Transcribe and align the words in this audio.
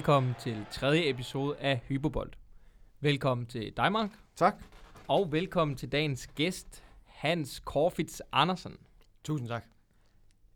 Velkommen 0.00 0.34
til 0.38 0.66
tredje 0.70 1.08
episode 1.10 1.56
af 1.56 1.80
Hyperbold. 1.88 2.32
Velkommen 3.00 3.46
til 3.46 3.72
dig, 3.76 3.92
Mark. 3.92 4.10
Tak. 4.36 4.54
Og 5.08 5.32
velkommen 5.32 5.76
til 5.76 5.92
dagens 5.92 6.26
gæst, 6.26 6.84
Hans 7.04 7.60
Korfitz 7.64 8.20
Andersen. 8.32 8.76
Tusind 9.24 9.48
tak. 9.48 9.64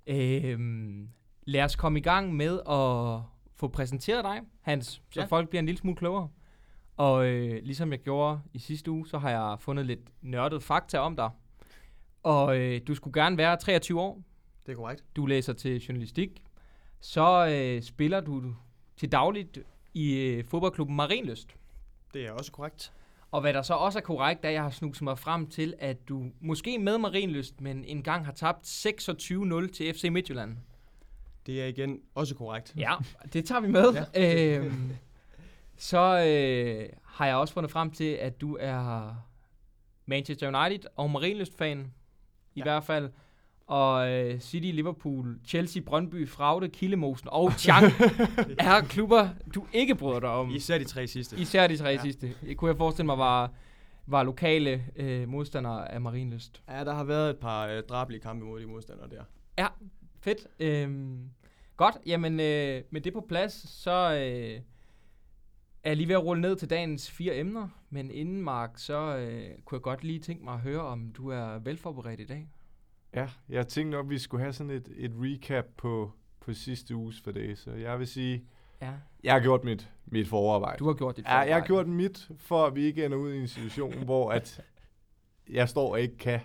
Øhm, 0.06 1.08
lad 1.42 1.62
os 1.62 1.76
komme 1.76 1.98
i 1.98 2.02
gang 2.02 2.34
med 2.34 2.52
at 2.54 3.22
få 3.56 3.68
præsenteret 3.72 4.24
dig, 4.24 4.40
Hans, 4.60 5.02
så 5.10 5.20
Ja. 5.20 5.26
folk 5.26 5.48
bliver 5.48 5.60
en 5.60 5.66
lille 5.66 5.78
smule 5.78 5.96
klogere. 5.96 6.28
Og 6.96 7.26
øh, 7.26 7.62
ligesom 7.62 7.92
jeg 7.92 8.00
gjorde 8.00 8.40
i 8.52 8.58
sidste 8.58 8.90
uge, 8.90 9.08
så 9.08 9.18
har 9.18 9.30
jeg 9.30 9.56
fundet 9.60 9.86
lidt 9.86 10.00
nørdet 10.22 10.62
fakta 10.62 10.98
om 10.98 11.16
dig. 11.16 11.30
Og 12.22 12.58
øh, 12.58 12.80
du 12.86 12.94
skulle 12.94 13.22
gerne 13.22 13.36
være 13.38 13.56
23 13.56 14.00
år. 14.00 14.22
Det 14.66 14.72
er 14.72 14.76
korrekt. 14.76 15.04
Du 15.16 15.26
læser 15.26 15.52
til 15.52 15.80
journalistik. 15.80 16.42
Så 17.00 17.46
øh, 17.46 17.82
spiller 17.82 18.20
du 18.20 18.54
til 18.96 19.12
dagligt 19.12 19.58
i 19.94 20.14
øh, 20.14 20.44
fodboldklubben 20.44 20.96
Marienlyst. 20.96 21.48
Det 22.14 22.26
er 22.26 22.30
også 22.32 22.52
korrekt. 22.52 22.92
Og 23.30 23.40
hvad 23.40 23.52
der 23.54 23.62
så 23.62 23.74
også 23.74 23.98
er 23.98 24.02
korrekt, 24.02 24.44
er, 24.44 24.48
at 24.48 24.54
jeg 24.54 24.62
har 24.62 24.70
snuset 24.70 25.02
mig 25.02 25.18
frem 25.18 25.46
til, 25.46 25.74
at 25.78 26.08
du 26.08 26.26
måske 26.40 26.78
med 26.78 26.98
Marienlyst, 26.98 27.60
men 27.60 27.84
engang 27.84 28.24
har 28.24 28.32
tabt 28.32 28.64
26-0 28.66 29.72
til 29.72 29.94
FC 29.94 30.04
Midtjylland. 30.10 30.56
Det 31.46 31.62
er 31.62 31.66
igen 31.66 32.00
også 32.14 32.34
korrekt. 32.34 32.74
Ja, 32.76 32.92
det 33.32 33.44
tager 33.46 33.60
vi 33.60 33.68
med. 33.68 33.92
Ja. 34.14 34.56
Øhm, 34.58 34.90
så 35.76 35.98
øh, 35.98 36.88
har 37.04 37.26
jeg 37.26 37.36
også 37.36 37.54
fundet 37.54 37.70
frem 37.72 37.90
til, 37.90 38.12
at 38.12 38.40
du 38.40 38.56
er 38.60 39.14
Manchester 40.06 40.64
United 40.64 40.80
og 40.96 41.10
Marienlyst-fan, 41.10 41.92
i 42.54 42.58
Ja. 42.58 42.62
hvert 42.62 42.84
fald. 42.84 43.10
Og 43.66 44.10
øh, 44.10 44.40
City, 44.40 44.66
Liverpool, 44.66 45.38
Chelsea, 45.46 45.82
Brøndby, 45.82 46.28
Fraude, 46.28 46.68
Kildemosen 46.68 47.28
og 47.32 47.52
Chang 47.52 47.84
er 48.58 48.80
klubber, 48.80 49.28
du 49.54 49.66
ikke 49.72 49.94
bryder 49.94 50.20
dig 50.20 50.28
om. 50.28 50.50
Især 50.50 50.78
de 50.78 50.84
tre 50.84 51.06
sidste. 51.06 51.36
Især 51.36 51.66
de 51.66 51.76
tre 51.76 51.88
ja. 51.88 52.02
Sidste. 52.02 52.34
Det 52.40 52.56
kunne 52.56 52.68
jeg 52.68 52.76
forestille 52.76 53.06
mig 53.06 53.18
var, 53.18 53.52
var 54.06 54.22
lokale 54.22 54.84
øh, 54.96 55.28
modstandere 55.28 55.92
af 55.92 56.00
Marienlyst. 56.00 56.62
Ja, 56.68 56.84
der 56.84 56.94
har 56.94 57.04
været 57.04 57.30
et 57.30 57.36
par 57.36 57.66
øh, 57.66 57.82
drabelige 57.82 58.20
kampe 58.20 58.46
mod 58.46 58.60
de 58.60 58.66
modstandere 58.66 59.08
der. 59.08 59.22
Ja, 59.58 59.66
fedt. 60.20 60.46
Øhm, 60.60 61.30
godt, 61.76 61.96
jamen 62.06 62.40
øh, 62.40 62.82
med 62.90 63.00
det 63.00 63.12
på 63.12 63.24
plads, 63.28 63.68
så 63.68 63.90
øh, 63.90 64.60
er 65.84 65.90
jeg 65.90 65.96
lige 65.96 66.08
ved 66.08 66.14
at 66.14 66.24
rulle 66.24 66.40
ned 66.40 66.56
til 66.56 66.70
dagens 66.70 67.10
fire 67.10 67.36
emner. 67.36 67.68
Men 67.90 68.10
inden, 68.10 68.42
Mark, 68.42 68.70
så 68.76 69.16
øh, 69.16 69.50
kunne 69.64 69.76
jeg 69.76 69.82
godt 69.82 70.04
lige 70.04 70.20
tænke 70.20 70.44
mig 70.44 70.54
at 70.54 70.60
høre, 70.60 70.80
om 70.80 71.12
du 71.12 71.28
er 71.28 71.58
velforberedt 71.58 72.20
i 72.20 72.26
dag. 72.26 72.48
Ja, 73.14 73.28
jeg 73.48 73.68
tænkte 73.68 73.96
nok, 73.96 74.10
vi 74.10 74.18
skulle 74.18 74.40
have 74.42 74.52
sådan 74.52 74.70
et, 74.70 74.88
et 74.96 75.12
recap 75.14 75.64
på, 75.76 76.12
på 76.40 76.52
sidste 76.52 76.96
uges 76.96 77.20
for 77.20 77.30
det, 77.32 77.58
så 77.58 77.70
jeg 77.70 77.98
vil 77.98 78.06
sige, 78.06 78.44
Ja. 78.82 78.92
jeg 79.24 79.32
har 79.32 79.40
gjort 79.40 79.64
mit, 79.64 79.90
mit 80.06 80.28
forarbejde. 80.28 80.78
Du 80.78 80.86
har 80.86 80.94
gjort 80.94 81.16
dit 81.16 81.24
ja, 81.24 81.30
jeg 81.30 81.38
har 81.40 81.46
forarbejde. 81.46 81.66
gjort 81.66 81.88
mit, 81.88 82.28
for 82.38 82.66
at 82.66 82.74
vi 82.74 82.84
ikke 82.84 83.04
ender 83.04 83.18
ud 83.18 83.32
i 83.32 83.38
en 83.40 83.48
situation, 83.48 83.92
hvor 84.04 84.30
at 84.30 84.60
jeg 85.50 85.68
står 85.68 85.90
og 85.92 86.00
ikke 86.00 86.16
kan 86.16 86.40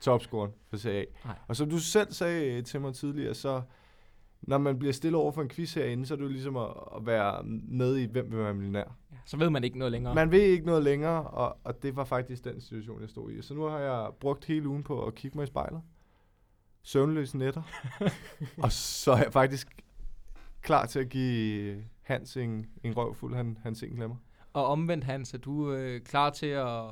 topscoren 0.00 0.50
for 0.70 0.76
CA. 0.76 1.04
Nej. 1.24 1.34
Og 1.48 1.56
som 1.56 1.70
du 1.70 1.78
selv 1.78 2.12
sagde 2.12 2.62
til 2.62 2.80
mig 2.80 2.94
tidligere, 2.94 3.34
så 3.34 3.62
når 4.42 4.58
man 4.58 4.78
bliver 4.78 4.92
stille 4.92 5.16
over 5.16 5.32
for 5.32 5.42
en 5.42 5.48
quiz 5.48 5.74
herinde, 5.74 6.06
så 6.06 6.14
er 6.14 6.16
det 6.18 6.24
jo 6.24 6.28
ligesom 6.30 6.56
at, 6.56 6.68
at 6.96 7.06
være 7.06 7.42
med 7.68 7.96
i, 7.96 8.04
hvem 8.04 8.30
vil 8.30 8.38
man 8.38 8.58
blive 8.58 8.72
nær. 8.72 8.96
Ja, 9.12 9.16
så 9.26 9.36
ved 9.36 9.50
man 9.50 9.64
ikke 9.64 9.78
noget 9.78 9.92
længere. 9.92 10.14
Man 10.14 10.30
ved 10.30 10.40
ikke 10.42 10.66
noget 10.66 10.82
længere, 10.84 11.22
og, 11.26 11.56
og 11.64 11.82
det 11.82 11.96
var 11.96 12.04
faktisk 12.04 12.44
den 12.44 12.60
situation, 12.60 13.00
jeg 13.00 13.08
stod 13.08 13.32
i. 13.32 13.42
Så 13.42 13.54
nu 13.54 13.62
har 13.62 13.78
jeg 13.78 14.10
brugt 14.20 14.44
hele 14.44 14.68
ugen 14.68 14.82
på 14.82 15.06
at 15.06 15.14
kigge 15.14 15.38
mig 15.38 15.44
i 15.44 15.46
spejlet. 15.46 15.82
Søvnløse 16.82 17.38
nætter. 17.38 17.62
og 18.64 18.72
så 18.72 19.12
er 19.12 19.22
jeg 19.22 19.32
faktisk 19.32 19.68
klar 20.62 20.86
til 20.86 20.98
at 20.98 21.08
give 21.08 21.84
Hans 22.02 22.36
en, 22.36 22.66
en 22.84 22.96
røvfuld, 22.96 23.34
han, 23.34 23.58
han 23.62 23.76
ikke 23.82 23.96
glemmer. 23.96 24.16
Og 24.52 24.66
omvendt, 24.66 25.04
Hans, 25.04 25.34
er 25.34 25.38
du 25.38 25.72
øh, 25.72 26.00
klar 26.00 26.30
til 26.30 26.46
at, 26.46 26.84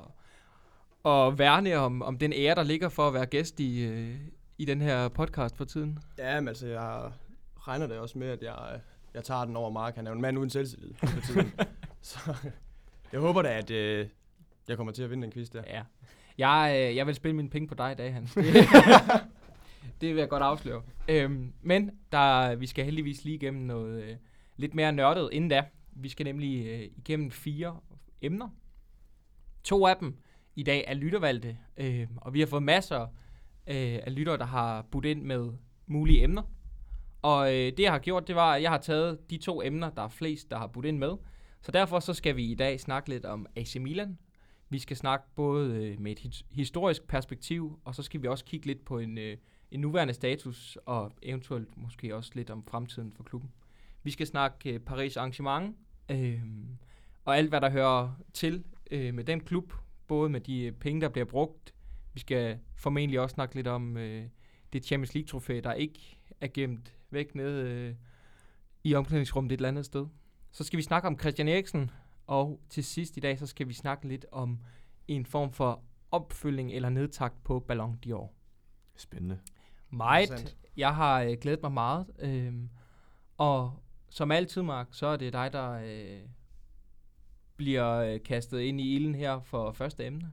at 1.06 1.38
værne 1.38 1.74
om, 1.76 2.02
om 2.02 2.18
den 2.18 2.32
ære, 2.32 2.54
der 2.54 2.62
ligger 2.62 2.88
for 2.88 3.08
at 3.08 3.14
være 3.14 3.26
gæst 3.26 3.60
i, 3.60 3.84
øh, 3.84 4.16
i 4.58 4.64
den 4.64 4.80
her 4.80 5.08
podcast 5.08 5.56
for 5.56 5.64
tiden? 5.64 5.98
Ja, 6.18 6.40
men 6.40 6.48
altså, 6.48 6.66
jeg 6.66 7.12
regner 7.58 7.86
det 7.86 7.98
også 7.98 8.18
med, 8.18 8.28
at 8.28 8.42
jeg, 8.42 8.70
øh, 8.74 8.80
jeg 9.14 9.24
tager 9.24 9.44
den 9.44 9.56
over 9.56 9.70
Mark. 9.70 9.96
Han 9.96 10.06
er 10.06 10.10
jo 10.10 10.14
en 10.14 10.22
mand 10.22 10.38
uden 10.38 10.50
selvtillid 10.50 10.94
for 10.94 11.20
tiden. 11.20 11.52
Så 12.02 12.34
jeg 13.12 13.20
håber 13.20 13.42
da, 13.42 13.58
at 13.58 13.70
øh, 13.70 14.06
jeg 14.68 14.76
kommer 14.76 14.92
til 14.92 15.02
at 15.02 15.10
vinde 15.10 15.22
den 15.22 15.32
quiz 15.32 15.48
der. 15.48 15.62
Ja. 15.66 15.82
Jeg, 16.38 16.74
øh, 16.76 16.96
jeg 16.96 17.06
vil 17.06 17.14
spille 17.14 17.36
mine 17.36 17.50
penge 17.50 17.68
på 17.68 17.74
dig 17.74 17.92
i 17.92 17.94
dag, 17.94 18.14
Hans. 18.14 18.36
Det, 20.00 20.15
vil 20.15 20.21
jeg 20.21 20.28
godt 20.28 20.43
afsløre. 20.43 20.83
Øhm, 21.09 21.53
men 21.62 21.91
der, 22.12 22.55
vi 22.55 22.66
skal 22.66 22.84
heldigvis 22.84 23.25
lige 23.25 23.34
igennem 23.34 23.62
noget 23.62 24.03
øh, 24.03 24.16
lidt 24.56 24.75
mere 24.75 24.93
nørdet 24.93 25.28
inden 25.33 25.50
da. 25.50 25.65
Vi 25.93 26.09
skal 26.09 26.25
nemlig 26.25 26.66
øh, 26.66 26.88
igennem 26.97 27.31
fire 27.31 27.81
emner. 28.22 28.49
To 29.65 29.87
af 29.87 29.97
dem 29.97 30.16
i 30.56 30.62
dag 30.62 30.84
er 30.87 30.94
lyttervalgte, 30.94 31.59
øh, 31.77 32.06
og 32.16 32.34
vi 32.34 32.41
har 32.41 32.47
fået 32.47 32.62
masser 32.62 33.03
øh, 33.66 33.99
af 34.03 34.15
lyttere, 34.15 34.38
der 34.38 34.44
har 34.44 34.83
budt 34.83 35.05
ind 35.05 35.22
med 35.22 35.53
mulige 35.87 36.22
emner. 36.22 36.43
Og 37.22 37.55
øh, 37.55 37.67
det 37.67 37.81
jeg 37.81 37.93
har 37.93 37.99
gjort, 37.99 38.28
det 38.28 38.34
var, 38.37 38.55
at 38.55 38.62
jeg 38.62 38.71
har 38.71 38.78
taget 38.78 39.31
de 39.31 39.37
to 39.37 39.62
emner, 39.62 39.91
der 39.91 40.03
er 40.03 40.09
flest, 40.09 40.50
der 40.50 40.59
har 40.59 40.67
budt 40.67 40.87
ind 40.87 40.99
med. 40.99 41.12
Så 41.62 41.72
derfor 41.72 42.00
så 42.00 42.15
skal 42.15 42.37
vi 42.37 42.44
i 42.44 42.55
dag 42.55 42.81
snakke 42.81 43.09
lidt 43.09 43.25
om 43.25 43.47
AC 43.56 43.77
Milan, 43.77 44.19
vi 44.69 44.78
skal 44.78 44.97
snakke 44.97 45.27
både 45.34 45.75
øh, 45.75 46.00
med 46.00 46.12
et 46.12 46.44
historisk 46.50 47.06
perspektiv, 47.09 47.78
og 47.84 47.94
så 47.94 48.03
skal 48.03 48.22
vi 48.22 48.28
også 48.28 48.44
kigge 48.44 48.67
lidt 48.67 48.84
på 48.84 48.99
en, 48.99 49.19
øh, 49.19 49.37
en 49.70 49.81
nuværende 49.81 50.14
status, 50.14 50.78
og 50.86 51.12
eventuelt 51.22 51.76
måske 51.76 52.16
også 52.16 52.31
lidt 52.34 52.50
om 52.50 52.64
fremtiden 52.64 53.12
for 53.12 53.22
klubben. 53.22 53.50
Vi 54.03 54.10
skal 54.10 54.26
snakke 54.26 54.72
øh, 54.72 54.81
Paris 54.81 55.16
arrangement, 55.16 55.76
øh, 56.10 56.42
og 57.25 57.36
alt 57.36 57.48
hvad 57.48 57.60
der 57.60 57.70
hører 57.70 58.14
til 58.32 58.64
øh, 58.91 59.14
med 59.14 59.25
den 59.25 59.41
klub, 59.41 59.72
både 60.06 60.31
med 60.31 60.41
de 60.41 60.62
øh, 60.62 60.72
penge, 60.72 61.00
der 61.00 61.08
bliver 61.08 61.25
brugt. 61.25 61.75
Vi 62.14 62.20
skal 62.20 62.58
formentlig 62.75 63.20
også 63.20 63.34
snakke 63.34 63.54
lidt 63.54 63.66
om 63.66 63.97
øh, 63.97 64.26
det 64.72 64.84
Champions 64.84 65.14
League-trofæ, 65.14 65.60
der 65.64 65.72
ikke 65.72 66.19
er 66.41 66.48
gemt 66.54 66.94
væk 67.10 67.34
nede 67.34 67.70
øh, 67.70 67.94
i 68.84 68.94
omklædningsrummet 68.94 69.52
et 69.52 69.56
eller 69.56 69.69
andet 69.69 69.87
sted. 69.87 70.06
Så 70.50 70.64
skal 70.64 70.76
vi 70.76 70.82
snakke 70.82 71.08
om 71.08 71.19
Christian 71.19 71.48
Eriksen, 71.48 71.91
og 72.26 72.60
til 72.69 72.84
sidst 72.84 73.16
i 73.16 73.20
dag, 73.20 73.38
så 73.38 73.47
skal 73.47 73.69
vi 73.69 73.72
snakke 73.72 74.08
lidt 74.08 74.26
om 74.32 74.58
en 75.08 75.26
form 75.26 75.52
for 75.52 75.82
opfølging 76.10 76.72
eller 76.72 76.88
nedtakt 76.88 77.44
på 77.44 77.60
Ballon 77.60 77.98
d'Or. 78.06 78.28
Spændende. 78.97 79.38
Meget. 79.90 80.56
Jeg 80.76 80.94
har 80.94 81.22
øh, 81.22 81.36
glædet 81.40 81.62
mig 81.62 81.72
meget. 81.72 82.06
Øhm, 82.18 82.70
og 83.38 83.82
som 84.10 84.30
altid, 84.30 84.62
Mark, 84.62 84.86
så 84.90 85.06
er 85.06 85.16
det 85.16 85.32
dig, 85.32 85.52
der 85.52 85.70
øh, 85.72 86.20
bliver 87.56 87.96
øh, 87.96 88.20
kastet 88.24 88.60
ind 88.60 88.80
i 88.80 88.94
ilden 88.94 89.14
her 89.14 89.40
for 89.40 89.72
første 89.72 90.06
emne. 90.06 90.32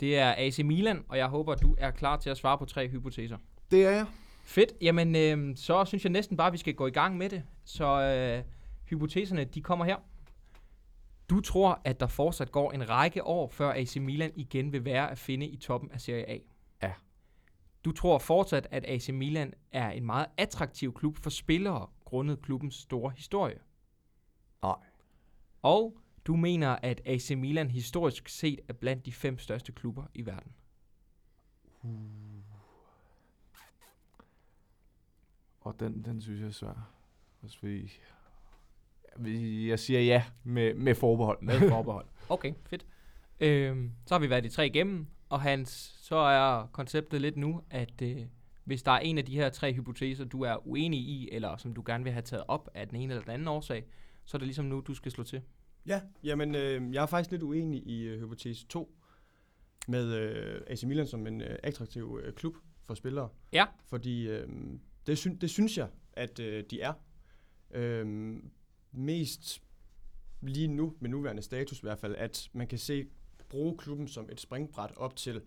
Det 0.00 0.18
er 0.18 0.34
AC 0.38 0.58
Milan, 0.58 1.04
og 1.08 1.18
jeg 1.18 1.26
håber, 1.26 1.54
du 1.54 1.74
er 1.78 1.90
klar 1.90 2.16
til 2.16 2.30
at 2.30 2.36
svare 2.36 2.58
på 2.58 2.64
tre 2.64 2.88
hypoteser. 2.88 3.36
Det 3.70 3.86
er 3.86 3.90
jeg. 3.90 4.06
Fedt. 4.44 4.72
Jamen, 4.80 5.16
øh, 5.16 5.56
så 5.56 5.84
synes 5.84 6.04
jeg 6.04 6.12
næsten 6.12 6.36
bare, 6.36 6.46
at 6.46 6.52
vi 6.52 6.58
skal 6.58 6.74
gå 6.74 6.86
i 6.86 6.90
gang 6.90 7.16
med 7.16 7.28
det. 7.28 7.42
Så 7.64 8.02
øh, 8.02 8.44
hypoteserne, 8.84 9.44
de 9.44 9.62
kommer 9.62 9.84
her. 9.84 9.96
Du 11.30 11.40
tror, 11.40 11.80
at 11.84 12.00
der 12.00 12.06
fortsat 12.06 12.52
går 12.52 12.72
en 12.72 12.90
række 12.90 13.24
år, 13.24 13.48
før 13.48 13.72
AC 13.72 13.96
Milan 13.96 14.32
igen 14.34 14.72
vil 14.72 14.84
være 14.84 15.10
at 15.10 15.18
finde 15.18 15.46
i 15.46 15.56
toppen 15.56 15.90
af 15.90 16.00
Serie 16.00 16.28
A. 16.28 16.38
Ja. 16.82 16.92
Du 17.88 17.92
tror 17.92 18.18
fortsat, 18.18 18.68
at 18.70 18.84
AC 18.88 19.08
Milan 19.08 19.54
er 19.72 19.90
en 19.90 20.06
meget 20.06 20.26
attraktiv 20.36 20.94
klub 20.94 21.16
for 21.16 21.30
spillere, 21.30 21.86
grundet 22.04 22.42
klubbens 22.42 22.74
store 22.74 23.12
historie. 23.16 23.58
Nej. 24.62 24.76
Og 25.62 25.98
du 26.24 26.36
mener, 26.36 26.68
at 26.82 27.00
AC 27.04 27.30
Milan 27.30 27.70
historisk 27.70 28.28
set 28.28 28.60
er 28.68 28.72
blandt 28.72 29.06
de 29.06 29.12
fem 29.12 29.38
største 29.38 29.72
klubber 29.72 30.04
i 30.14 30.26
verden. 30.26 30.52
Og 35.60 35.80
den, 35.80 36.04
den 36.04 36.20
synes 36.20 36.40
jeg 36.40 36.46
er 36.46 36.50
svær. 36.50 36.92
Fordi, 37.58 38.00
vi, 39.16 39.68
jeg 39.68 39.78
siger 39.78 40.00
ja 40.00 40.24
med, 40.44 40.74
med 40.74 40.94
forbehold. 40.94 41.42
Med 41.42 41.68
forbehold. 41.68 42.06
Okay, 42.28 42.54
fedt. 42.66 42.86
Øhm, 43.40 43.92
så 44.06 44.14
har 44.14 44.20
vi 44.20 44.30
været 44.30 44.44
de 44.44 44.48
tre 44.48 44.66
igennem, 44.66 45.06
og 45.28 45.40
Hans, 45.40 45.98
så 46.02 46.16
er 46.16 46.66
konceptet 46.72 47.20
lidt 47.20 47.36
nu, 47.36 47.62
at 47.70 48.02
øh, 48.02 48.26
hvis 48.64 48.82
der 48.82 48.92
er 48.92 48.98
en 48.98 49.18
af 49.18 49.24
de 49.24 49.34
her 49.34 49.50
tre 49.50 49.72
hypoteser, 49.72 50.24
du 50.24 50.42
er 50.42 50.66
uenig 50.66 51.00
i, 51.00 51.28
eller 51.32 51.56
som 51.56 51.74
du 51.74 51.82
gerne 51.86 52.04
vil 52.04 52.12
have 52.12 52.22
taget 52.22 52.44
op 52.48 52.68
af 52.74 52.88
den 52.88 52.96
ene 52.96 53.12
eller 53.12 53.22
den 53.24 53.32
anden 53.32 53.48
årsag, 53.48 53.84
så 54.24 54.36
er 54.36 54.38
det 54.38 54.46
ligesom 54.46 54.64
nu, 54.64 54.80
du 54.80 54.94
skal 54.94 55.12
slå 55.12 55.24
til. 55.24 55.42
Ja, 55.86 56.00
jamen, 56.24 56.54
øh, 56.54 56.94
jeg 56.94 57.02
er 57.02 57.06
faktisk 57.06 57.30
lidt 57.30 57.42
uenig 57.42 57.86
i 57.86 58.02
øh, 58.02 58.20
hypotese 58.20 58.66
2 58.66 58.94
med 59.88 60.14
øh, 60.14 60.60
AC 60.66 60.82
Milan 60.84 61.06
som 61.06 61.26
en 61.26 61.40
øh, 61.40 61.58
attraktiv 61.62 62.20
øh, 62.24 62.32
klub 62.32 62.56
for 62.84 62.94
spillere. 62.94 63.28
Ja. 63.52 63.66
Fordi 63.86 64.28
øh, 64.28 64.48
det, 65.06 65.18
sy- 65.18 65.28
det 65.40 65.50
synes 65.50 65.78
jeg, 65.78 65.88
at 66.12 66.40
øh, 66.40 66.64
de 66.70 66.80
er. 66.80 66.92
Øh, 67.70 68.36
mest 68.92 69.62
lige 70.40 70.68
nu, 70.68 70.94
med 71.00 71.10
nuværende 71.10 71.42
status 71.42 71.78
i 71.78 71.82
hvert 71.82 71.98
fald, 71.98 72.14
at 72.18 72.48
man 72.52 72.66
kan 72.66 72.78
se 72.78 73.06
bruge 73.48 73.78
klubben 73.78 74.08
som 74.08 74.28
et 74.32 74.40
springbræt 74.40 74.92
op 74.96 75.16
til 75.16 75.42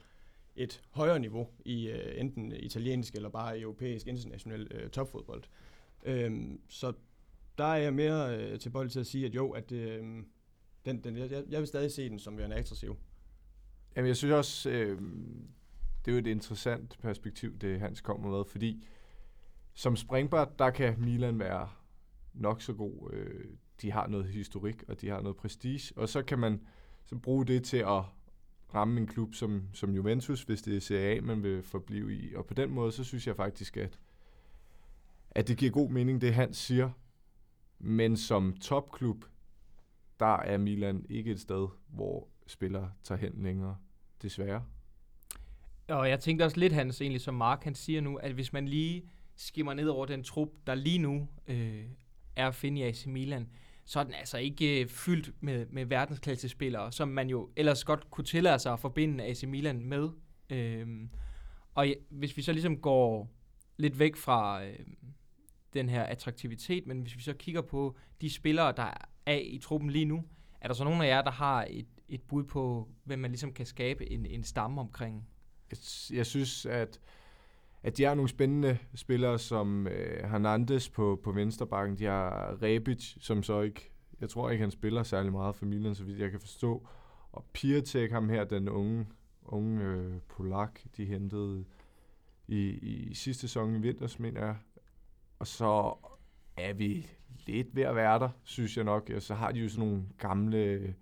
et 0.55 0.81
højere 0.89 1.19
niveau 1.19 1.47
i 1.65 1.89
øh, 1.89 2.19
enten 2.19 2.51
italiensk 2.51 3.15
eller 3.15 3.29
bare 3.29 3.59
europæisk 3.59 4.07
international 4.07 4.67
øh, 4.71 4.89
topfodbold. 4.89 5.43
Øhm, 6.03 6.61
så 6.69 6.93
der 7.57 7.63
er 7.63 7.77
jeg 7.77 7.93
mere 7.93 8.37
øh, 8.37 8.59
tilbøjelig 8.59 8.91
til 8.91 8.99
at 8.99 9.07
sige, 9.07 9.25
at 9.25 9.35
jo, 9.35 9.49
at 9.51 9.71
øh, 9.71 10.23
den, 10.85 11.03
den, 11.03 11.17
jeg, 11.17 11.43
jeg 11.49 11.59
vil 11.59 11.67
stadig 11.67 11.91
se 11.91 12.09
den 12.09 12.19
som 12.19 12.37
værende 12.37 12.55
attraktiv. 12.55 12.97
Jamen, 13.95 14.07
jeg 14.07 14.17
synes 14.17 14.33
også, 14.33 14.69
øh, 14.69 15.01
det 16.05 16.11
er 16.11 16.11
jo 16.11 16.17
et 16.17 16.27
interessant 16.27 16.97
perspektiv, 17.01 17.57
det 17.57 17.79
Hans 17.79 18.01
kommer 18.01 18.37
med, 18.37 18.45
fordi 18.45 18.87
som 19.73 19.95
springbræt, 19.95 20.59
der 20.59 20.69
kan 20.69 20.95
Milan 20.99 21.39
være 21.39 21.69
nok 22.33 22.61
så 22.61 22.73
god. 22.73 23.13
Øh, 23.13 23.45
de 23.81 23.91
har 23.91 24.07
noget 24.07 24.25
historik, 24.25 24.83
og 24.87 25.01
de 25.01 25.09
har 25.09 25.21
noget 25.21 25.37
prestige, 25.37 25.93
og 25.95 26.09
så 26.09 26.23
kan 26.23 26.39
man 26.39 26.61
så 27.05 27.15
bruge 27.15 27.45
det 27.45 27.63
til 27.63 27.77
at 27.77 28.03
ramme 28.75 29.01
en 29.01 29.07
klub 29.07 29.35
som, 29.35 29.63
som 29.73 29.95
Juventus, 29.95 30.43
hvis 30.43 30.61
det 30.61 30.75
er 30.75 30.81
Serie 30.81 31.17
A, 31.17 31.21
man 31.21 31.43
vil 31.43 31.63
forblive 31.63 32.15
i. 32.15 32.35
Og 32.35 32.45
på 32.45 32.53
den 32.53 32.71
måde, 32.71 32.91
så 32.91 33.03
synes 33.03 33.27
jeg 33.27 33.35
faktisk, 33.35 33.77
at, 33.77 33.99
at 35.31 35.47
det 35.47 35.57
giver 35.57 35.71
god 35.71 35.89
mening, 35.89 36.21
det 36.21 36.33
han 36.33 36.53
siger. 36.53 36.89
Men 37.79 38.17
som 38.17 38.57
topklub, 38.57 39.25
der 40.19 40.35
er 40.37 40.57
Milan 40.57 41.05
ikke 41.09 41.31
et 41.31 41.39
sted, 41.39 41.67
hvor 41.87 42.27
spillere 42.47 42.91
tager 43.03 43.19
hen 43.19 43.33
længere, 43.43 43.77
desværre. 44.21 44.63
Og 45.87 46.09
jeg 46.09 46.19
tænkte 46.19 46.43
også 46.43 46.59
lidt, 46.59 46.73
Hans, 46.73 47.01
egentlig 47.01 47.21
som 47.21 47.33
Mark 47.33 47.63
han 47.63 47.75
siger 47.75 48.01
nu, 48.01 48.15
at 48.15 48.31
hvis 48.31 48.53
man 48.53 48.67
lige 48.67 49.09
skimmer 49.35 49.73
ned 49.73 49.87
over 49.87 50.05
den 50.05 50.23
trup, 50.23 50.49
der 50.67 50.75
lige 50.75 50.97
nu 50.97 51.27
øh, 51.47 51.85
er 52.35 52.47
at 52.47 52.55
finde 52.55 52.81
i 52.81 52.83
AC 52.83 53.05
Milan, 53.05 53.49
så 53.85 53.99
er 53.99 54.03
den 54.03 54.13
altså 54.13 54.37
ikke 54.37 54.81
øh, 54.81 54.87
fyldt 54.87 55.31
med, 55.39 55.65
med 55.65 55.85
verdensklassespillere, 55.85 56.91
som 56.91 57.07
man 57.07 57.29
jo 57.29 57.49
ellers 57.55 57.83
godt 57.83 58.09
kunne 58.11 58.25
tillade 58.25 58.59
sig 58.59 58.73
at 58.73 58.79
forbinde 58.79 59.23
AC 59.23 59.43
Milan 59.43 59.85
med. 59.85 60.09
Øhm, 60.49 61.09
og 61.75 61.87
ja, 61.87 61.93
hvis 62.09 62.37
vi 62.37 62.41
så 62.41 62.51
ligesom 62.51 62.77
går 62.77 63.29
lidt 63.77 63.99
væk 63.99 64.15
fra 64.15 64.65
øh, 64.65 64.79
den 65.73 65.89
her 65.89 66.03
attraktivitet, 66.03 66.87
men 66.87 67.01
hvis 67.01 67.17
vi 67.17 67.21
så 67.21 67.33
kigger 67.33 67.61
på 67.61 67.95
de 68.21 68.29
spillere, 68.29 68.73
der 68.77 68.93
er 69.25 69.37
i 69.37 69.59
truppen 69.63 69.89
lige 69.89 70.05
nu, 70.05 70.23
er 70.61 70.67
der 70.67 70.73
så 70.73 70.83
nogen 70.83 71.01
af 71.01 71.07
jer, 71.07 71.21
der 71.21 71.31
har 71.31 71.67
et, 71.69 71.87
et 72.09 72.21
bud 72.21 72.43
på, 72.43 72.89
hvem 73.03 73.19
man 73.19 73.31
ligesom 73.31 73.53
kan 73.53 73.65
skabe 73.65 74.11
en, 74.11 74.25
en 74.25 74.43
stamme 74.43 74.81
omkring? 74.81 75.27
Jeg, 75.71 75.77
jeg 76.17 76.25
synes, 76.25 76.65
at 76.65 76.99
at 77.83 77.97
de 77.97 78.03
har 78.03 78.15
nogle 78.15 78.29
spændende 78.29 78.77
spillere 78.95 79.39
som 79.39 79.87
øh, 79.87 80.29
Hernandez 80.29 80.89
på, 80.89 81.19
på 81.23 81.31
venstrebakken. 81.31 81.97
De 81.99 82.05
har 82.05 82.57
Rebic, 82.61 83.15
som 83.19 83.43
så 83.43 83.61
ikke, 83.61 83.91
jeg 84.21 84.29
tror 84.29 84.49
ikke, 84.49 84.61
han 84.61 84.71
spiller 84.71 85.03
særlig 85.03 85.31
meget 85.31 85.55
for 85.55 85.65
Milan, 85.65 85.95
så 85.95 86.03
vidt 86.03 86.19
jeg 86.19 86.31
kan 86.31 86.39
forstå. 86.39 86.87
Og 87.31 87.45
Piatek, 87.53 88.11
ham 88.11 88.29
her, 88.29 88.43
den 88.43 88.69
unge, 88.69 89.07
unge 89.43 89.83
øh, 89.83 90.13
polak, 90.27 90.79
de 90.97 91.05
hentede 91.05 91.65
i, 92.47 92.69
i 92.69 93.13
sidste 93.13 93.41
sæson 93.41 93.75
i 93.75 93.79
vinters, 93.79 94.19
mener 94.19 94.45
jeg. 94.45 94.55
Og 95.39 95.47
så 95.47 95.93
er 96.57 96.73
vi 96.73 97.07
lidt 97.47 97.75
ved 97.75 97.83
at 97.83 97.95
være 97.95 98.19
der, 98.19 98.29
synes 98.43 98.77
jeg 98.77 98.85
nok. 98.85 99.09
Og 99.15 99.21
så 99.21 99.33
har 99.33 99.51
de 99.51 99.59
jo 99.59 99.69
sådan 99.69 99.89
nogle 99.89 100.03
gamle, 100.17 100.57
øh, 100.57 100.93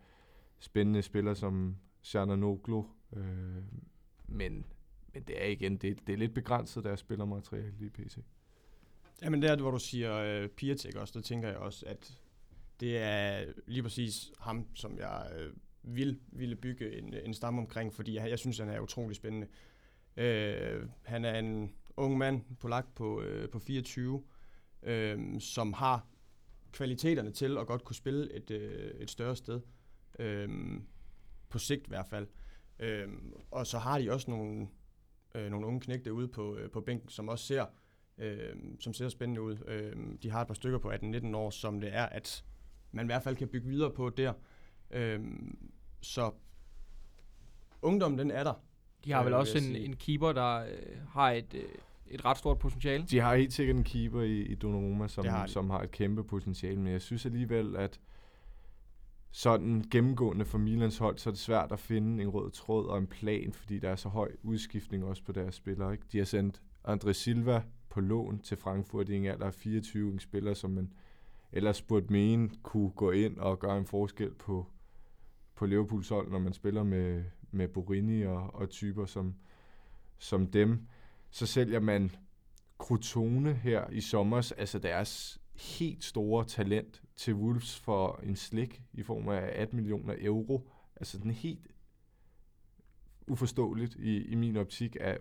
spændende 0.59 1.01
spillere 1.01 1.35
som 1.35 1.75
Noglu. 2.15 2.85
Øh, 3.15 3.63
men 4.27 4.65
men 5.13 5.23
det 5.23 5.43
er 5.43 5.45
igen, 5.45 5.77
det, 5.77 6.07
det 6.07 6.13
er 6.13 6.17
lidt 6.17 6.33
begrænset, 6.33 6.83
deres 6.83 6.99
spillermateriale 6.99 7.73
lige 7.79 7.89
PC. 7.89 8.17
Jamen 9.21 9.41
det 9.41 9.61
hvor 9.61 9.71
du 9.71 9.79
siger 9.79 10.43
uh, 10.43 10.49
Piatek 10.49 10.95
også, 10.95 11.13
der 11.19 11.21
tænker 11.21 11.47
jeg 11.47 11.57
også, 11.57 11.85
at 11.85 12.19
det 12.79 12.97
er 12.97 13.45
lige 13.67 13.83
præcis 13.83 14.31
ham, 14.39 14.67
som 14.75 14.97
jeg 14.97 15.31
uh, 15.35 15.95
vil, 15.95 16.19
ville 16.31 16.55
bygge 16.55 16.97
en, 16.97 17.13
en 17.13 17.33
stamme 17.33 17.61
omkring, 17.61 17.93
fordi 17.93 18.15
jeg, 18.15 18.29
jeg 18.29 18.39
synes, 18.39 18.57
han 18.57 18.69
er 18.69 18.79
utrolig 18.79 19.15
spændende. 19.15 19.47
Uh, 20.17 20.89
han 21.03 21.25
er 21.25 21.39
en 21.39 21.73
ung 21.97 22.17
mand, 22.17 22.41
polak 22.59 22.85
på, 22.95 23.21
uh, 23.21 23.49
på 23.49 23.59
24, 23.59 24.23
uh, 24.87 25.39
som 25.39 25.73
har 25.73 26.07
kvaliteterne 26.71 27.31
til 27.31 27.57
at 27.57 27.67
godt 27.67 27.83
kunne 27.83 27.95
spille 27.95 28.33
et, 28.33 28.51
uh, 28.51 29.01
et 29.01 29.09
større 29.09 29.35
sted. 29.35 29.61
Uh, 30.19 30.81
på 31.49 31.59
sigt 31.59 31.87
i 31.87 31.89
hvert 31.89 32.07
fald. 32.07 32.27
Uh, 32.79 33.13
og 33.51 33.67
så 33.67 33.77
har 33.77 33.99
de 33.99 34.11
også 34.11 34.31
nogle, 34.31 34.67
øh, 35.35 35.51
nogle 35.51 35.67
unge 35.67 35.79
knægte 35.79 36.13
ude 36.13 36.27
på, 36.27 36.55
øh, 36.55 36.69
på 36.69 36.81
bænken, 36.81 37.09
som 37.09 37.29
også 37.29 37.45
ser, 37.45 37.65
øh, 38.17 38.55
som 38.79 38.93
ser 38.93 39.09
spændende 39.09 39.41
ud. 39.41 39.57
Øh, 39.67 39.95
de 40.23 40.31
har 40.31 40.41
et 40.41 40.47
par 40.47 40.53
stykker 40.53 40.79
på 40.79 40.91
18-19 40.91 41.35
år, 41.35 41.49
som 41.49 41.81
det 41.81 41.95
er, 41.95 42.05
at 42.05 42.43
man 42.91 43.05
i 43.05 43.07
hvert 43.07 43.23
fald 43.23 43.35
kan 43.35 43.47
bygge 43.47 43.67
videre 43.69 43.91
på 43.91 44.09
der. 44.09 44.33
Øh, 44.91 45.19
så 46.01 46.31
ungdommen, 47.81 48.19
den 48.19 48.31
er 48.31 48.43
der. 48.43 48.53
De 49.05 49.11
har 49.11 49.23
vel 49.23 49.33
også 49.33 49.57
en, 49.57 49.75
en 49.75 49.95
keeper, 49.95 50.31
der 50.31 50.55
øh, 50.55 50.97
har 51.09 51.31
et, 51.31 51.53
øh, 51.53 51.63
et 52.07 52.25
ret 52.25 52.37
stort 52.37 52.59
potentiale. 52.59 53.05
De 53.05 53.19
har 53.19 53.35
helt 53.35 53.53
sikkert 53.53 53.75
en 53.77 53.83
keeper 53.83 54.21
i, 54.21 54.41
i 54.41 54.55
Donnarumma, 54.55 55.07
som, 55.07 55.25
har 55.25 55.47
som 55.47 55.69
har 55.69 55.81
et 55.81 55.91
kæmpe 55.91 56.23
potentiale, 56.23 56.79
men 56.79 56.93
jeg 56.93 57.01
synes 57.01 57.25
alligevel, 57.25 57.75
at 57.75 57.99
sådan 59.31 59.83
gennemgående 59.91 60.45
for 60.45 60.57
Milans 60.57 60.97
hold, 60.97 61.17
så 61.17 61.29
er 61.29 61.31
det 61.31 61.39
svært 61.39 61.71
at 61.71 61.79
finde 61.79 62.23
en 62.23 62.29
rød 62.29 62.51
tråd 62.51 62.87
og 62.87 62.97
en 62.97 63.07
plan, 63.07 63.53
fordi 63.53 63.79
der 63.79 63.89
er 63.89 63.95
så 63.95 64.09
høj 64.09 64.31
udskiftning 64.43 65.05
også 65.05 65.23
på 65.23 65.31
deres 65.31 65.55
spillere. 65.55 65.91
Ikke? 65.91 66.05
De 66.11 66.17
har 66.17 66.25
sendt 66.25 66.61
André 66.87 67.13
Silva 67.13 67.63
på 67.89 68.01
lån 68.01 68.39
til 68.39 68.57
Frankfurt 68.57 69.09
i 69.09 69.15
en 69.15 69.25
alder 69.25 69.45
af 69.45 69.53
24, 69.53 70.11
en 70.11 70.19
spiller, 70.19 70.53
som 70.53 70.71
man 70.71 70.93
ellers 71.51 71.81
burde 71.81 72.13
mene 72.13 72.49
kunne 72.63 72.89
gå 72.89 73.11
ind 73.11 73.37
og 73.37 73.59
gøre 73.59 73.77
en 73.77 73.85
forskel 73.85 74.33
på, 74.33 74.65
på 75.55 75.65
Liverpools 75.65 76.09
hold, 76.09 76.31
når 76.31 76.39
man 76.39 76.53
spiller 76.53 76.83
med, 76.83 77.23
med 77.51 77.67
Borini 77.67 78.21
og, 78.21 78.55
og 78.55 78.69
typer 78.69 79.05
som, 79.05 79.35
som 80.17 80.47
dem. 80.47 80.87
Så 81.29 81.45
sælger 81.45 81.79
man 81.79 82.11
Crotone 82.77 83.53
her 83.53 83.89
i 83.89 84.01
sommer, 84.01 84.51
altså 84.57 84.79
deres 84.79 85.41
helt 85.59 86.03
store 86.03 86.45
talent 86.45 87.01
til 87.15 87.35
Wolves 87.35 87.79
for 87.79 88.19
en 88.23 88.35
slik 88.35 88.81
i 88.93 89.03
form 89.03 89.27
af 89.29 89.51
18 89.55 89.75
millioner 89.75 90.15
euro. 90.19 90.69
Altså 90.95 91.17
den 91.17 91.31
helt 91.31 91.67
uforståeligt 93.27 93.95
i, 93.95 94.25
i 94.25 94.35
min 94.35 94.57
optik, 94.57 94.97
at 94.99 95.17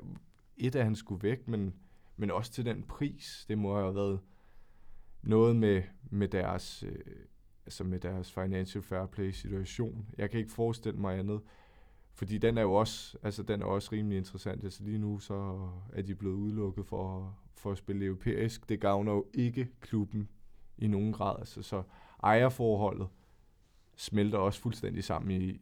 et 0.56 0.76
af 0.76 0.84
han 0.84 0.96
skulle 0.96 1.22
væk, 1.22 1.48
men, 1.48 1.74
men 2.16 2.30
også 2.30 2.52
til 2.52 2.64
den 2.64 2.82
pris. 2.82 3.44
Det 3.48 3.58
må 3.58 3.80
have 3.80 3.94
været 3.94 4.20
noget 5.22 5.56
med, 5.56 5.82
med 6.10 6.28
deres 6.28 6.82
øh, 6.82 7.04
altså 7.68 7.84
med 7.84 8.00
deres 8.00 8.32
financial 8.32 8.82
fair 8.82 9.06
play 9.06 9.30
situation. 9.30 10.06
Jeg 10.18 10.30
kan 10.30 10.40
ikke 10.40 10.52
forestille 10.52 11.00
mig 11.00 11.18
andet. 11.18 11.40
Fordi 12.14 12.38
den 12.38 12.58
er 12.58 12.62
jo 12.62 12.74
også, 12.74 13.18
altså 13.22 13.42
den 13.42 13.62
er 13.62 13.66
også 13.66 13.88
rimelig 13.92 14.18
interessant. 14.18 14.64
Altså 14.64 14.84
lige 14.84 14.98
nu 14.98 15.18
så 15.18 15.68
er 15.92 16.02
de 16.02 16.14
blevet 16.14 16.34
udelukket 16.34 16.86
for, 16.86 17.38
for 17.58 17.72
at 17.72 17.78
spille 17.78 18.06
europæisk. 18.06 18.68
Det 18.68 18.80
gavner 18.80 19.12
jo 19.12 19.26
ikke 19.34 19.68
klubben 19.80 20.28
i 20.78 20.86
nogen 20.86 21.12
grad. 21.12 21.38
Altså, 21.38 21.62
så 21.62 21.82
ejerforholdet 22.22 23.08
smelter 23.96 24.38
også 24.38 24.60
fuldstændig 24.60 25.04
sammen 25.04 25.42
i, 25.42 25.60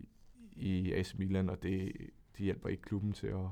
i 0.52 0.92
AC 0.92 1.14
Milan, 1.14 1.50
og 1.50 1.62
det, 1.62 1.92
det 2.36 2.44
hjælper 2.44 2.68
ikke 2.68 2.82
klubben 2.82 3.12
til 3.12 3.26
at, 3.26 3.46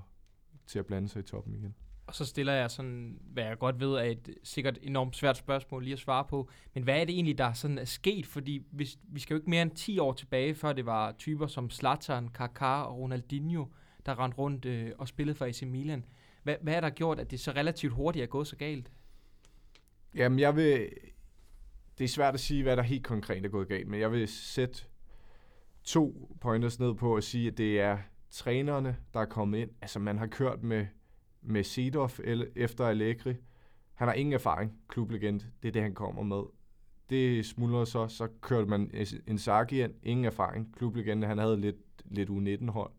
til 0.66 0.78
at 0.78 0.86
blande 0.86 1.08
sig 1.08 1.20
i 1.20 1.22
toppen 1.22 1.54
igen. 1.54 1.74
Og 2.06 2.14
så 2.14 2.24
stiller 2.24 2.52
jeg 2.52 2.70
sådan, 2.70 3.18
hvad 3.32 3.44
jeg 3.44 3.58
godt 3.58 3.80
ved 3.80 3.92
er 3.92 4.02
et 4.02 4.34
sikkert 4.42 4.78
enormt 4.82 5.16
svært 5.16 5.36
spørgsmål 5.36 5.84
lige 5.84 5.92
at 5.92 5.98
svare 5.98 6.24
på, 6.24 6.50
men 6.74 6.84
hvad 6.84 7.00
er 7.00 7.04
det 7.04 7.14
egentlig, 7.14 7.38
der 7.38 7.52
sådan 7.52 7.78
er 7.78 7.84
sket? 7.84 8.26
Fordi 8.26 8.66
hvis, 8.70 8.98
vi 9.02 9.20
skal 9.20 9.34
jo 9.34 9.38
ikke 9.38 9.50
mere 9.50 9.62
end 9.62 9.70
10 9.70 9.98
år 9.98 10.12
tilbage, 10.12 10.54
før 10.54 10.72
det 10.72 10.86
var 10.86 11.12
typer 11.12 11.46
som 11.46 11.70
Zlatan, 11.70 12.28
Kaká 12.38 12.64
og 12.64 12.98
Ronaldinho, 12.98 13.66
der 14.06 14.18
rendte 14.18 14.38
rundt 14.38 14.64
øh, 14.64 14.92
og 14.98 15.08
spillede 15.08 15.36
for 15.36 15.44
AC 15.44 15.62
Milan. 15.62 16.04
Hvad, 16.44 16.56
hvad 16.62 16.74
er 16.74 16.80
der 16.80 16.90
gjort, 16.90 17.20
at 17.20 17.30
det 17.30 17.40
så 17.40 17.50
relativt 17.50 17.92
hurtigt 17.92 18.22
er 18.22 18.26
gået 18.26 18.46
så 18.46 18.56
galt? 18.56 18.90
Jamen, 20.14 20.38
jeg 20.38 20.56
vil, 20.56 20.90
det 21.98 22.04
er 22.04 22.08
svært 22.08 22.34
at 22.34 22.40
sige, 22.40 22.62
hvad 22.62 22.76
der 22.76 22.82
helt 22.82 23.04
konkret 23.04 23.44
er 23.44 23.48
gået 23.48 23.68
galt, 23.68 23.88
men 23.88 24.00
jeg 24.00 24.12
vil 24.12 24.28
sætte 24.28 24.84
to 25.84 26.30
pointers 26.40 26.80
ned 26.80 26.94
på 26.94 27.16
at 27.16 27.24
sige, 27.24 27.48
at 27.48 27.58
det 27.58 27.80
er 27.80 27.98
trænerne, 28.30 28.96
der 29.14 29.20
er 29.20 29.24
kommet 29.24 29.58
ind. 29.58 29.70
Altså, 29.82 29.98
man 29.98 30.18
har 30.18 30.26
kørt 30.26 30.62
med, 30.62 30.86
med 31.42 31.64
Seedorf 31.64 32.20
efter 32.56 32.86
Allegri. 32.86 33.34
Han 33.94 34.08
har 34.08 34.14
ingen 34.14 34.32
erfaring, 34.32 34.78
klublegend. 34.88 35.40
Det 35.62 35.68
er 35.68 35.72
det, 35.72 35.82
han 35.82 35.94
kommer 35.94 36.22
med. 36.22 36.42
Det 37.10 37.46
smuldrer 37.46 37.84
så. 37.84 38.08
Så 38.08 38.28
kørte 38.40 38.66
man 38.66 38.90
en 39.26 39.38
ind. 39.72 39.94
Ingen 40.02 40.24
erfaring, 40.24 40.74
klublegende. 40.76 41.26
Han 41.26 41.38
havde 41.38 41.60
lidt, 41.60 41.76
lidt 42.04 42.30
U19-hold. 42.30 42.92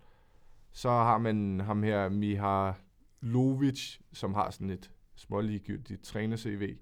Så 0.72 0.90
har 0.90 1.18
man 1.18 1.60
ham 1.60 1.84
her, 1.84 2.10
Mihar 2.10 2.85
Lovic, 3.22 4.00
som 4.14 4.34
har 4.34 4.50
sådan 4.50 4.70
et 4.70 4.92
småligegyldigt 5.16 6.04
træner-CV 6.04 6.78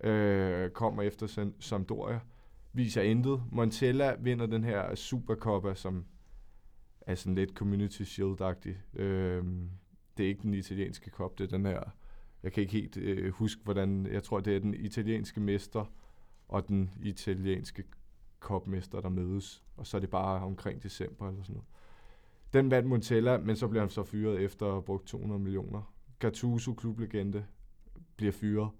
øh, 0.00 0.70
kommer 0.70 1.02
efter 1.02 1.50
Sampdoria, 1.60 2.20
viser 2.72 3.02
intet. 3.02 3.42
Montella 3.52 4.16
vinder 4.20 4.46
den 4.46 4.64
her 4.64 4.94
Supercoppa, 4.94 5.74
som 5.74 6.04
er 7.00 7.14
sådan 7.14 7.34
lidt 7.34 7.50
Community 7.50 8.02
Shield-agtig. 8.02 9.00
Øh, 9.00 9.44
det 10.16 10.24
er 10.24 10.28
ikke 10.28 10.42
den 10.42 10.54
italienske 10.54 11.10
kop, 11.10 11.38
det 11.38 11.44
er 11.44 11.56
den 11.56 11.66
her, 11.66 11.80
jeg 12.42 12.52
kan 12.52 12.60
ikke 12.60 12.72
helt 12.72 12.96
øh, 12.96 13.32
huske, 13.32 13.60
hvordan, 13.64 14.06
jeg 14.06 14.22
tror, 14.22 14.40
det 14.40 14.56
er 14.56 14.60
den 14.60 14.74
italienske 14.74 15.40
mester 15.40 15.84
og 16.48 16.68
den 16.68 16.90
italienske 17.02 17.84
kopmester, 18.38 19.00
der 19.00 19.08
mødes. 19.08 19.64
Og 19.76 19.86
så 19.86 19.96
er 19.96 20.00
det 20.00 20.10
bare 20.10 20.40
omkring 20.40 20.82
december 20.82 21.28
eller 21.28 21.42
sådan 21.42 21.54
noget. 21.54 21.68
Den 22.54 22.70
vandt 22.70 22.88
Montella, 22.88 23.38
men 23.38 23.56
så 23.56 23.68
bliver 23.68 23.82
han 23.82 23.90
så 23.90 24.04
fyret 24.04 24.40
efter 24.40 24.66
at 24.66 24.72
have 24.72 24.82
brugt 24.82 25.06
200 25.06 25.40
millioner. 25.40 25.94
Gattuso, 26.18 26.74
klublegende, 26.74 27.46
bliver 28.16 28.32
fyret 28.32 28.70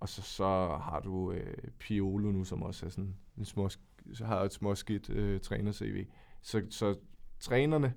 Og 0.00 0.08
så, 0.08 0.22
så 0.22 0.44
har 0.82 1.00
du 1.04 1.32
øh, 1.32 1.56
Piolo 1.78 2.30
nu, 2.30 2.44
som 2.44 2.62
også 2.62 2.86
er 2.86 2.90
sådan 2.90 3.16
en 3.38 3.44
små, 3.44 3.68
så 4.12 4.24
har 4.24 4.40
et 4.40 4.52
småskidt 4.52 5.10
øh, 5.10 5.40
træner-CV. 5.40 6.06
Så, 6.42 6.62
så 6.70 6.98
trænerne, 7.40 7.94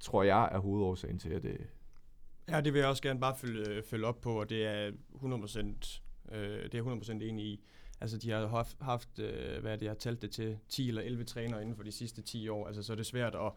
tror 0.00 0.22
jeg, 0.22 0.48
er 0.52 0.58
hovedårsagen 0.58 1.18
til, 1.18 1.30
at 1.30 1.42
det... 1.42 1.66
Ja, 2.48 2.60
det 2.60 2.72
vil 2.72 2.78
jeg 2.78 2.88
også 2.88 3.02
gerne 3.02 3.20
bare 3.20 3.36
følge, 3.36 3.68
øh, 3.68 3.82
følge 3.82 4.06
op 4.06 4.20
på, 4.20 4.40
og 4.40 4.50
det 4.50 4.66
er 4.66 4.90
100%, 5.14 6.34
øh, 6.34 6.62
det 6.62 6.74
er 6.74 6.82
100% 6.82 7.10
enig 7.10 7.44
i. 7.44 7.64
Altså, 8.00 8.18
de 8.18 8.30
har 8.30 8.46
haft, 8.46 8.76
haft 8.80 9.18
øh, 9.18 9.60
hvad 9.60 9.72
er 9.72 9.76
det, 9.76 9.82
jeg 9.82 9.90
har 9.90 9.96
talt 9.96 10.22
det 10.22 10.30
til, 10.30 10.58
10 10.68 10.88
eller 10.88 11.02
11 11.02 11.24
trænere 11.24 11.62
inden 11.62 11.76
for 11.76 11.82
de 11.82 11.92
sidste 11.92 12.22
10 12.22 12.48
år. 12.48 12.66
Altså, 12.66 12.82
så 12.82 12.92
er 12.92 12.96
det 12.96 13.06
svært 13.06 13.34
at, 13.34 13.52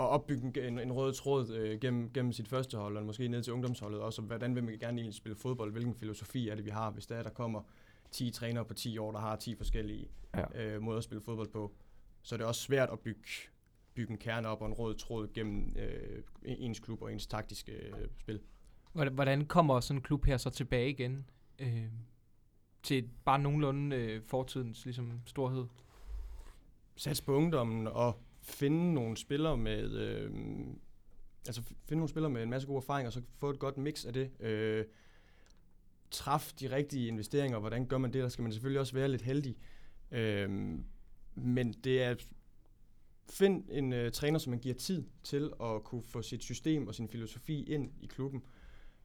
at 0.00 0.06
opbygge 0.06 0.66
en, 0.66 0.78
en 0.78 0.92
rød 0.92 1.12
tråd 1.12 1.50
øh, 1.50 1.80
gennem, 1.80 2.12
gennem 2.12 2.32
sit 2.32 2.48
første 2.48 2.78
hold, 2.78 2.96
og 2.96 3.04
måske 3.04 3.28
ned 3.28 3.42
til 3.42 3.52
ungdomsholdet 3.52 4.00
også. 4.00 4.22
Hvordan 4.22 4.54
vil 4.54 4.64
man 4.64 4.78
gerne 4.78 4.98
egentlig 4.98 5.14
spille 5.14 5.36
fodbold? 5.36 5.72
Hvilken 5.72 5.94
filosofi 5.94 6.48
er 6.48 6.54
det, 6.54 6.64
vi 6.64 6.70
har, 6.70 6.90
hvis 6.90 7.06
der, 7.06 7.16
er, 7.16 7.22
der 7.22 7.30
kommer 7.30 7.62
10 8.10 8.30
trænere 8.30 8.64
på 8.64 8.74
10 8.74 8.98
år, 8.98 9.12
der 9.12 9.18
har 9.18 9.36
10 9.36 9.54
forskellige 9.54 10.08
ja. 10.34 10.62
øh, 10.62 10.82
måder 10.82 10.98
at 10.98 11.04
spille 11.04 11.22
fodbold 11.22 11.48
på? 11.48 11.72
Så 12.22 12.34
er 12.34 12.36
det 12.36 12.46
også 12.46 12.60
svært 12.60 12.90
at 12.90 13.00
bygge, 13.00 13.28
bygge 13.94 14.12
en 14.12 14.18
kerne 14.18 14.48
op 14.48 14.60
og 14.60 14.66
en 14.68 14.74
rød 14.74 14.94
tråd 14.94 15.28
gennem 15.34 15.76
øh, 15.78 16.22
ens 16.42 16.80
klub 16.80 17.02
og 17.02 17.12
ens 17.12 17.26
taktiske 17.26 17.72
øh, 17.72 18.08
spil. 18.18 18.40
Hvordan 18.92 19.46
kommer 19.46 19.80
sådan 19.80 19.98
en 19.98 20.02
klub 20.02 20.24
her 20.24 20.36
så 20.36 20.50
tilbage 20.50 20.90
igen? 20.90 21.26
Øh, 21.58 21.84
til 22.82 23.08
bare 23.24 23.38
nogenlunde 23.38 23.96
øh, 23.96 24.22
fortidens 24.22 24.84
ligesom, 24.84 25.20
storhed? 25.26 25.64
Sats 26.96 27.20
på 27.20 27.34
ungdommen 27.34 27.86
og 27.86 28.18
finde 28.42 28.94
nogle 28.94 29.16
spillere 29.16 29.56
med... 29.56 29.90
Øh, 29.92 30.30
altså 31.46 31.62
finde 31.62 31.98
nogle 31.98 32.08
spillere 32.08 32.30
med 32.30 32.42
en 32.42 32.50
masse 32.50 32.68
gode 32.68 32.76
erfaringer, 32.76 33.08
og 33.08 33.12
så 33.12 33.22
få 33.38 33.50
et 33.50 33.58
godt 33.58 33.76
mix 33.76 34.04
af 34.04 34.12
det. 34.12 34.30
Øh, 34.40 34.84
træf 36.10 36.52
de 36.60 36.70
rigtige 36.70 37.08
investeringer, 37.08 37.58
hvordan 37.58 37.86
gør 37.86 37.98
man 37.98 38.12
det? 38.12 38.22
Der 38.22 38.28
skal 38.28 38.42
man 38.42 38.52
selvfølgelig 38.52 38.80
også 38.80 38.94
være 38.94 39.08
lidt 39.08 39.22
heldig. 39.22 39.56
Øh, 40.10 40.50
men 41.34 41.72
det 41.72 42.02
er 42.02 42.14
find 43.30 43.64
en 43.70 43.92
øh, 43.92 44.12
træner, 44.12 44.38
som 44.38 44.50
man 44.50 44.58
giver 44.58 44.74
tid 44.74 45.04
til 45.22 45.52
at 45.62 45.84
kunne 45.84 46.02
få 46.02 46.22
sit 46.22 46.42
system 46.42 46.88
og 46.88 46.94
sin 46.94 47.08
filosofi 47.08 47.64
ind 47.64 47.90
i 48.00 48.06
klubben. 48.06 48.42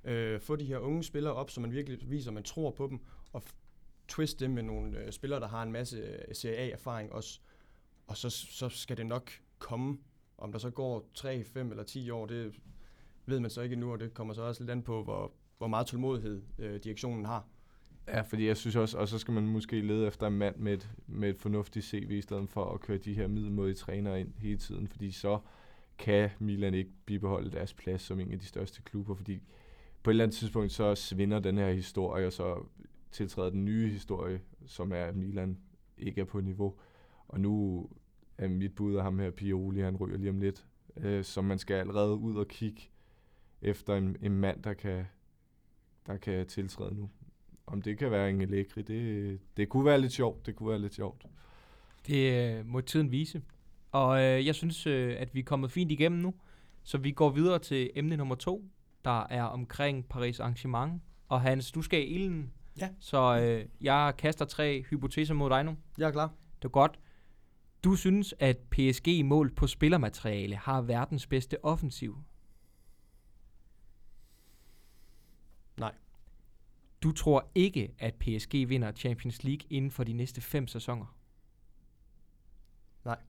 Øh, 0.04 0.40
få 0.40 0.56
de 0.56 0.66
her 0.66 0.78
unge 0.78 1.04
spillere 1.04 1.34
op, 1.34 1.50
så 1.50 1.62
man 1.62 1.72
virkelig 1.72 2.10
viser, 2.10 2.30
at 2.30 2.34
man 2.34 2.44
tror 2.44 2.72
på 2.72 2.88
dem, 2.88 3.00
og 3.34 3.44
twist 4.08 4.40
det 4.40 4.50
med 4.50 4.64
nogle 4.64 5.00
øh, 5.00 5.12
spillere, 5.12 5.40
der 5.40 5.48
har 5.48 5.64
en 5.64 5.72
masse 5.72 5.98
øh, 5.98 6.36
Serie 6.36 6.58
A-erfaring 6.58 7.12
også. 7.12 7.40
Og 8.08 8.18
så, 8.18 8.30
så 8.30 8.70
skal 8.70 8.98
det 8.98 9.06
nok 9.06 9.32
komme. 9.60 9.98
Om 10.38 10.52
der 10.52 10.60
så 10.60 10.70
går 10.70 11.10
3, 11.14 11.44
5 11.44 11.72
eller 11.72 11.84
10 11.84 12.10
år, 12.10 12.26
det 12.26 12.56
ved 13.26 13.40
man 13.40 13.50
så 13.50 13.62
ikke 13.62 13.76
nu, 13.76 13.92
og 13.92 14.00
det 14.00 14.14
kommer 14.14 14.34
så 14.34 14.42
også 14.42 14.64
lidt 14.64 14.72
an 14.72 14.82
på, 14.82 15.04
hvor, 15.04 15.32
hvor 15.58 15.68
meget 15.68 15.88
tålmodighed 15.88 16.42
øh, 16.60 16.80
direktionen 16.84 17.26
har. 17.26 17.48
Ja, 18.08 18.22
fordi 18.22 18.48
jeg 18.48 18.58
synes 18.58 18.76
også, 18.76 18.98
og 18.98 19.08
så 19.08 19.20
skal 19.20 19.34
man 19.34 19.48
måske 19.48 19.82
lede 19.82 20.08
efter 20.08 20.28
en 20.28 20.38
mand 20.38 20.56
med 20.56 20.74
et, 20.74 20.90
med 21.08 21.30
et 21.30 21.38
fornuftigt 21.38 21.86
CV, 21.86 22.12
i 22.12 22.22
stedet 22.22 22.50
for 22.50 22.74
at 22.74 22.80
køre 22.80 22.98
de 22.98 23.14
her 23.14 23.28
middelmodige 23.28 23.76
trænere 23.76 24.20
ind 24.20 24.34
hele 24.38 24.58
tiden, 24.58 24.88
fordi 24.88 25.12
så 25.12 25.40
kan 25.98 26.30
Milan 26.40 26.74
ikke 26.74 26.92
bibeholde 27.06 27.52
deres 27.52 27.74
plads 27.74 28.02
som 28.02 28.20
en 28.20 28.32
af 28.32 28.40
de 28.40 28.46
største 28.46 28.82
klubber, 28.82 29.16
fordi 29.16 29.42
på 30.04 30.10
et 30.10 30.14
eller 30.14 30.24
andet 30.24 30.38
tidspunkt 30.38 30.72
så 30.72 30.96
svinder 30.96 31.40
den 31.40 31.58
her 31.58 31.72
historie, 31.72 32.28
og 32.28 32.34
så 32.34 32.66
tiltræder 33.12 33.50
den 33.50 33.66
nye 33.66 33.90
historie, 33.90 34.42
som 34.66 34.92
er, 34.92 35.04
at 35.04 35.16
Milan 35.16 35.58
ikke 35.98 36.22
er 36.22 36.26
på 36.26 36.42
niveau. 36.42 36.76
Og 37.36 37.42
nu 37.42 37.88
er 38.38 38.48
mit 38.48 38.76
bud 38.76 38.96
af 38.96 39.04
ham 39.04 39.20
her, 39.20 39.32
Pioli, 39.32 39.82
han 39.82 39.96
ryger 39.96 40.18
lige 40.18 40.30
om 40.30 40.40
lidt. 40.40 40.66
Øh, 40.98 41.24
så 41.24 41.42
man 41.42 41.60
skal 41.60 41.74
allerede 41.74 42.16
ud 42.16 42.36
og 42.36 42.48
kigge 42.48 42.82
efter 43.62 43.96
en, 43.96 44.18
en 44.22 44.32
mand, 44.32 44.64
der 44.64 44.74
kan, 44.74 45.06
der 46.08 46.18
kan 46.18 46.48
tiltræde 46.48 46.96
nu. 46.96 47.10
Om 47.68 47.82
det 47.82 47.98
kan 47.98 48.12
være 48.12 48.30
en 48.30 48.42
Allegri, 48.42 48.82
det, 48.82 49.40
det 49.58 49.70
kunne 49.70 49.86
være 49.86 50.02
lidt 50.02 50.12
sjovt. 50.12 50.46
Det 50.46 50.56
kunne 50.56 50.70
være 50.70 50.80
lidt 50.80 50.94
sjovt. 50.94 51.26
Det 52.08 52.58
øh, 52.58 52.66
må 52.66 52.82
tiden 52.82 53.12
vise. 53.12 53.42
Og 53.92 54.24
øh, 54.24 54.46
jeg 54.46 54.56
synes, 54.56 54.88
øh, 54.88 55.16
at 55.20 55.36
vi 55.36 55.40
er 55.40 55.44
kommet 55.44 55.72
fint 55.72 55.92
igennem 55.92 56.22
nu. 56.22 56.34
Så 56.84 56.98
vi 56.98 57.12
går 57.12 57.30
videre 57.30 57.60
til 57.60 57.92
emne 57.96 58.18
nummer 58.18 58.36
to, 58.36 58.66
der 59.06 59.28
er 59.28 59.44
omkring 59.44 60.06
Paris 60.06 60.40
arrangement. 60.40 61.02
Og 61.30 61.42
Hans, 61.42 61.72
du 61.72 61.82
skal 61.82 62.00
i 62.00 62.06
ilden 62.06 62.52
Ja. 62.80 62.90
Så 63.00 63.40
øh, 63.40 63.66
jeg 63.82 64.14
kaster 64.18 64.46
tre 64.46 64.84
hypoteser 64.90 65.34
mod 65.34 65.50
dig 65.50 65.64
nu. 65.64 65.78
Jeg 65.98 66.08
er 66.08 66.12
klar. 66.12 66.34
Det 66.58 66.66
er 66.66 66.70
godt. 66.70 67.00
Du 67.86 67.96
synes, 67.96 68.34
at 68.40 68.58
PSG 68.58 69.26
mål 69.26 69.56
på 69.56 69.68
spillermateriale 69.68 70.56
har 70.56 70.82
verdens 70.82 71.28
bedste 71.28 71.66
offensiv? 71.66 72.18
Nej. 75.78 75.96
Du 77.04 77.12
tror 77.12 77.52
ikke, 77.56 77.96
at 78.00 78.16
PSG 78.16 78.54
vinder 78.54 78.92
Champions 78.92 79.44
League 79.44 79.68
inden 79.70 79.92
for 79.92 80.04
de 80.04 80.14
næste 80.14 80.42
fem 80.42 80.68
sæsoner? 80.68 81.18
Nej. 83.04 83.20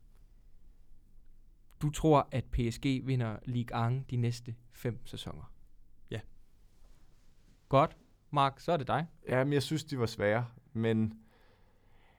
Du 1.82 1.90
tror, 1.90 2.28
at 2.30 2.44
PSG 2.44 3.06
vinder 3.06 3.38
Ligue 3.44 3.96
1 3.96 4.10
de 4.10 4.16
næste 4.16 4.54
fem 4.72 5.06
sæsoner? 5.06 5.52
Ja. 6.10 6.20
Godt. 7.68 7.96
Mark, 8.30 8.60
så 8.60 8.72
er 8.72 8.76
det 8.76 8.86
dig. 8.86 9.06
Ja, 9.28 9.44
men 9.44 9.52
jeg 9.52 9.62
synes, 9.62 9.84
de 9.84 9.98
var 9.98 10.06
svære, 10.06 10.46
men, 10.72 11.20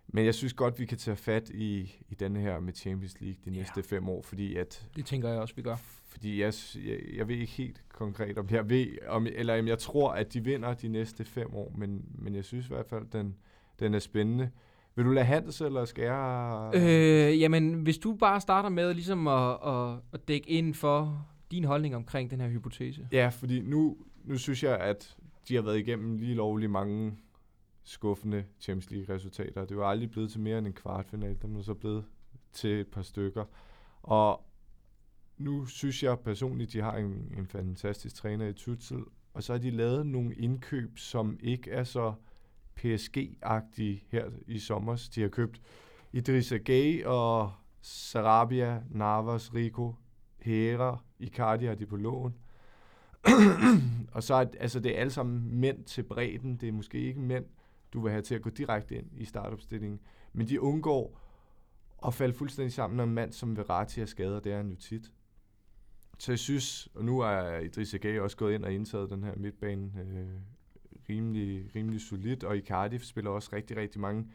men 0.08 0.26
jeg 0.26 0.36
synes 0.36 0.54
godt, 0.54 0.80
vi 0.80 0.86
kan 0.86 0.98
tage 0.98 1.18
fat 1.18 1.50
i, 1.50 1.96
i 2.10 2.16
denne 2.20 2.40
her 2.40 2.60
med 2.60 2.74
Champions 2.74 3.22
League 3.22 3.38
de 3.46 3.50
næste 3.50 3.74
ja. 3.92 3.96
fem 3.96 4.10
år, 4.10 4.22
fordi 4.22 4.56
at... 4.56 4.88
Det 4.96 5.06
tænker 5.06 5.30
jeg 5.30 5.40
også, 5.40 5.56
vi 5.56 5.62
gør. 5.62 5.76
Fordi 6.10 6.42
jeg, 6.42 6.54
jeg, 6.86 7.00
jeg 7.16 7.28
ved 7.28 7.36
ikke 7.36 7.54
helt 7.54 7.84
konkret, 7.90 8.38
om 8.38 8.48
jeg 8.52 8.70
ved, 8.70 8.88
om, 9.08 9.28
eller 9.36 9.60
om 9.60 9.68
jeg 9.68 9.80
tror, 9.80 10.12
at 10.12 10.34
de 10.34 10.44
vinder 10.44 10.74
de 10.74 10.88
næste 10.88 11.26
fem 11.26 11.56
år, 11.56 11.74
men, 11.78 12.06
men 12.16 12.36
jeg 12.36 12.46
synes 12.46 12.66
i 12.66 12.70
hvert 12.70 12.86
fald, 12.86 13.06
den, 13.12 13.36
den 13.80 13.94
er 13.94 14.00
spændende. 14.00 14.50
Vil 14.96 15.06
du 15.06 15.12
lade 15.12 15.26
Hans, 15.26 15.62
eller 15.62 15.86
skal 15.86 16.04
jeg... 16.04 16.72
Øh, 16.76 17.42
jamen, 17.42 17.74
hvis 17.74 17.98
du 17.98 18.14
bare 18.14 18.42
starter 18.42 18.70
med 18.70 18.94
ligesom 18.94 19.28
at, 19.28 19.58
at, 19.68 20.00
at 20.14 20.28
dække 20.28 20.50
ind 20.50 20.74
for 20.74 21.28
din 21.52 21.64
holdning 21.64 21.96
omkring 21.96 22.32
den 22.32 22.42
her 22.42 22.48
hypotese. 22.50 23.08
Ja, 23.12 23.30
fordi 23.30 23.62
nu, 23.62 23.98
nu 24.26 24.38
synes 24.38 24.64
jeg, 24.64 24.78
at 24.78 25.16
de 25.48 25.56
har 25.56 25.62
været 25.62 25.78
igennem 25.78 26.18
lige 26.18 26.36
lovligt 26.36 26.72
mange 26.72 27.14
skuffende 27.88 28.46
Champions 28.60 28.92
League-resultater. 28.92 29.66
Det 29.66 29.78
var 29.78 29.86
aldrig 29.86 30.12
blevet 30.12 30.32
til 30.32 30.40
mere 30.40 30.58
end 30.58 30.68
en 30.68 30.74
kvartfinal. 30.74 31.38
Der 31.42 31.58
er 31.58 31.62
så 31.62 31.74
blevet 31.74 32.06
til 32.54 32.80
et 32.80 32.88
par 32.88 33.02
stykker. 33.02 33.46
Og 34.04 34.44
nu 35.38 35.66
synes 35.66 36.04
jeg 36.04 36.20
personligt, 36.20 36.74
de 36.74 36.82
har 36.82 36.98
en, 36.98 37.34
en 37.38 37.48
fantastisk 37.48 38.16
træner 38.16 38.48
i 38.48 38.54
Tuchel, 38.54 39.04
og 39.34 39.44
så 39.44 39.54
har 39.54 39.60
de 39.60 39.70
lavet 39.70 40.06
nogle 40.06 40.36
indkøb, 40.36 40.98
som 40.98 41.38
ikke 41.40 41.72
er 41.72 41.84
så 41.84 42.14
PSG-agtige 42.80 44.04
her 44.10 44.30
i 44.48 44.60
sommer. 44.60 45.10
De 45.16 45.22
har 45.22 45.30
købt 45.30 45.62
Idrissa 46.14 46.58
Gay 46.58 47.06
og 47.06 47.52
Sarabia, 47.82 48.82
Navas, 48.90 49.54
Rico, 49.54 49.96
Hera, 50.40 50.98
Icardi 51.20 51.66
har 51.66 51.76
de 51.76 51.86
på 51.86 51.96
lån. 51.96 52.36
og 54.16 54.24
så 54.24 54.34
er 54.34 54.46
altså, 54.60 54.80
det 54.80 54.96
er 54.96 55.00
alle 55.00 55.12
sammen 55.12 55.60
mænd 55.60 55.84
til 55.84 56.04
bredden. 56.04 56.58
Det 56.58 56.70
er 56.70 56.74
måske 56.74 57.00
ikke 57.00 57.20
mænd, 57.20 57.46
du 57.94 58.02
vil 58.02 58.12
have 58.12 58.22
til 58.22 58.36
at 58.36 58.42
gå 58.42 58.50
direkte 58.50 58.96
ind 58.96 59.08
i 59.18 59.26
startopstillingen. 59.26 60.00
Men 60.34 60.48
de 60.48 60.62
undgår 60.62 61.20
at 62.06 62.14
falde 62.14 62.34
fuldstændig 62.34 62.74
sammen, 62.74 62.98
når 62.98 63.04
en 63.04 63.14
mand 63.14 63.34
som 63.34 63.58
Verratti 63.58 64.02
er 64.02 64.06
skadet, 64.06 64.44
det 64.44 64.52
er 64.52 64.58
han 64.58 64.70
jo 64.70 64.76
tit. 64.76 65.12
Så 66.18 66.32
jeg 66.32 66.40
synes, 66.40 66.88
og 66.96 67.06
nu 67.06 67.20
er 67.20 67.60
Idris 67.60 67.96
Gay 68.02 68.20
også 68.20 68.38
gået 68.38 68.54
ind 68.54 68.66
og 68.66 68.74
indtaget 68.74 69.10
den 69.10 69.24
her 69.24 69.36
midtbane 69.36 69.92
øh, 70.00 70.28
rimelig, 71.10 71.76
rimelig 71.76 72.02
solidt, 72.02 72.44
og 72.44 72.58
Icardi 72.58 73.00
spiller 73.00 73.32
også 73.32 73.50
rigtig, 73.54 73.78
rigtig 73.78 74.02
mange 74.02 74.28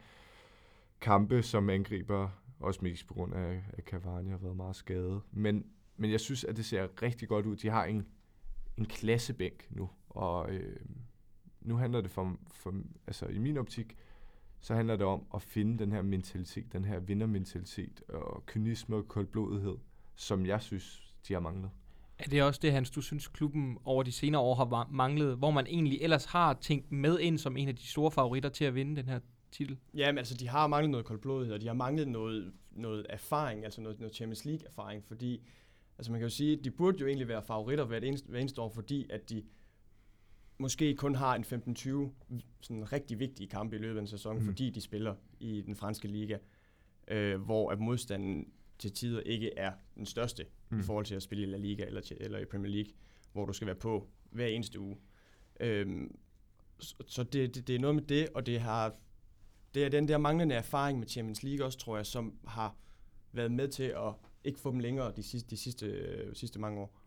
kampe 1.01 1.43
som 1.43 1.69
angriber, 1.69 2.29
også 2.59 2.79
mest 2.83 3.07
på 3.07 3.13
grund 3.13 3.33
af, 3.33 3.63
at 3.73 3.83
Cavani 3.83 4.29
har 4.29 4.37
været 4.37 4.55
meget 4.55 4.75
skadet. 4.75 5.21
Men, 5.31 5.65
men 5.97 6.11
jeg 6.11 6.19
synes, 6.19 6.43
at 6.43 6.57
det 6.57 6.65
ser 6.65 7.01
rigtig 7.01 7.27
godt 7.27 7.45
ud. 7.45 7.55
De 7.55 7.69
har 7.69 7.85
en 7.85 8.07
en 8.77 8.85
klassebænk 8.85 9.67
nu, 9.69 9.89
og 10.09 10.51
øh, 10.51 10.75
nu 11.65 11.75
handler 11.75 12.01
det 12.01 12.11
for, 12.11 12.37
for, 12.53 12.73
altså 13.07 13.25
i 13.25 13.37
min 13.37 13.57
optik, 13.57 13.97
så 14.59 14.73
handler 14.75 14.95
det 14.95 15.05
om 15.05 15.25
at 15.35 15.41
finde 15.41 15.79
den 15.79 15.91
her 15.91 16.01
mentalitet, 16.01 16.73
den 16.73 16.85
her 16.85 16.99
vindermentalitet 16.99 18.01
og 18.09 18.45
kynisme 18.45 18.95
og 18.95 19.07
koldblodighed, 19.07 19.75
som 20.15 20.45
jeg 20.45 20.61
synes, 20.61 21.13
de 21.27 21.33
har 21.33 21.39
manglet. 21.39 21.69
Er 22.19 22.23
det 22.23 22.43
også 22.43 22.59
det, 22.63 22.71
Hans, 22.71 22.89
du 22.89 23.01
synes, 23.01 23.27
klubben 23.27 23.77
over 23.85 24.03
de 24.03 24.11
senere 24.11 24.41
år 24.41 24.55
har 24.55 24.87
manglet, 24.91 25.37
hvor 25.37 25.51
man 25.51 25.67
egentlig 25.67 26.01
ellers 26.01 26.25
har 26.25 26.53
tænkt 26.53 26.91
med 26.91 27.19
ind 27.19 27.37
som 27.37 27.57
en 27.57 27.67
af 27.67 27.75
de 27.75 27.87
store 27.87 28.11
favoritter 28.11 28.49
til 28.49 28.65
at 28.65 28.75
vinde 28.75 28.95
den 28.95 29.09
her 29.09 29.19
titel? 29.51 29.77
Ja, 29.93 30.11
men 30.11 30.17
altså, 30.17 30.37
de 30.37 30.47
har 30.47 30.67
manglet 30.67 30.91
noget 30.91 31.05
koldblodighed, 31.05 31.53
og 31.53 31.61
de 31.61 31.67
har 31.67 31.73
manglet 31.73 32.07
noget, 32.07 32.53
noget 32.71 33.05
erfaring, 33.09 33.63
altså 33.65 33.81
noget, 33.81 33.99
noget 33.99 34.15
Champions 34.15 34.45
League-erfaring, 34.45 35.03
fordi 35.07 35.41
Altså 35.97 36.11
man 36.11 36.19
kan 36.19 36.29
jo 36.29 36.35
sige, 36.35 36.57
at 36.57 36.63
de 36.63 36.71
burde 36.71 36.97
jo 36.99 37.07
egentlig 37.07 37.27
være 37.27 37.41
favoritter 37.41 37.85
hver 37.85 37.99
eneste, 37.99 38.29
hver 38.29 38.39
eneste 38.39 38.61
år, 38.61 38.69
fordi 38.69 39.05
at 39.09 39.29
de 39.29 39.43
måske 40.63 40.95
kun 40.95 41.15
har 41.15 41.35
en 41.35 41.43
15-20 41.43 42.41
sådan 42.61 42.91
rigtig 42.91 43.19
vigtige 43.19 43.47
kampe 43.47 43.75
i 43.75 43.79
løbet 43.79 43.97
af 43.97 44.01
en 44.01 44.07
sæson, 44.07 44.39
mm. 44.39 44.45
fordi 44.45 44.69
de 44.69 44.81
spiller 44.81 45.15
i 45.39 45.61
den 45.61 45.75
franske 45.75 46.07
liga, 46.07 46.37
øh, 47.07 47.41
hvor 47.41 47.71
at 47.71 47.79
modstanden 47.79 48.47
til 48.79 48.93
tider 48.93 49.21
ikke 49.21 49.57
er 49.57 49.71
den 49.95 50.05
største 50.05 50.45
mm. 50.69 50.79
i 50.79 50.83
forhold 50.83 51.05
til 51.05 51.15
at 51.15 51.23
spille 51.23 51.43
i 51.43 51.47
La 51.47 51.57
Liga 51.57 51.85
eller, 51.85 52.01
eller 52.17 52.39
i 52.39 52.45
Premier 52.45 52.71
League, 52.71 52.93
hvor 53.33 53.45
du 53.45 53.53
skal 53.53 53.65
være 53.65 53.75
på 53.75 54.07
hver 54.31 54.47
eneste 54.47 54.79
uge. 54.79 54.97
Øhm, 55.59 56.15
Så, 56.79 56.95
så 57.07 57.23
det, 57.23 57.55
det, 57.55 57.67
det 57.67 57.75
er 57.75 57.79
noget 57.79 57.95
med 57.95 58.03
det, 58.03 58.29
og 58.33 58.45
det 58.45 58.59
har 58.59 58.95
det 59.73 59.85
er 59.85 59.89
den 59.89 60.07
der 60.07 60.17
manglende 60.17 60.55
erfaring 60.55 60.99
med 60.99 61.07
Champions 61.07 61.43
League 61.43 61.65
også, 61.65 61.77
tror 61.77 61.95
jeg, 61.95 62.05
som 62.05 62.33
har 62.47 62.75
været 63.31 63.51
med 63.51 63.67
til 63.67 63.83
at 63.83 64.13
ikke 64.43 64.59
få 64.59 64.71
dem 64.71 64.79
længere 64.79 65.13
de 65.15 65.23
sidste, 65.23 65.49
de 65.49 65.57
sidste, 65.57 65.85
øh, 65.85 66.35
sidste 66.35 66.59
mange 66.59 66.81
år. 66.81 67.02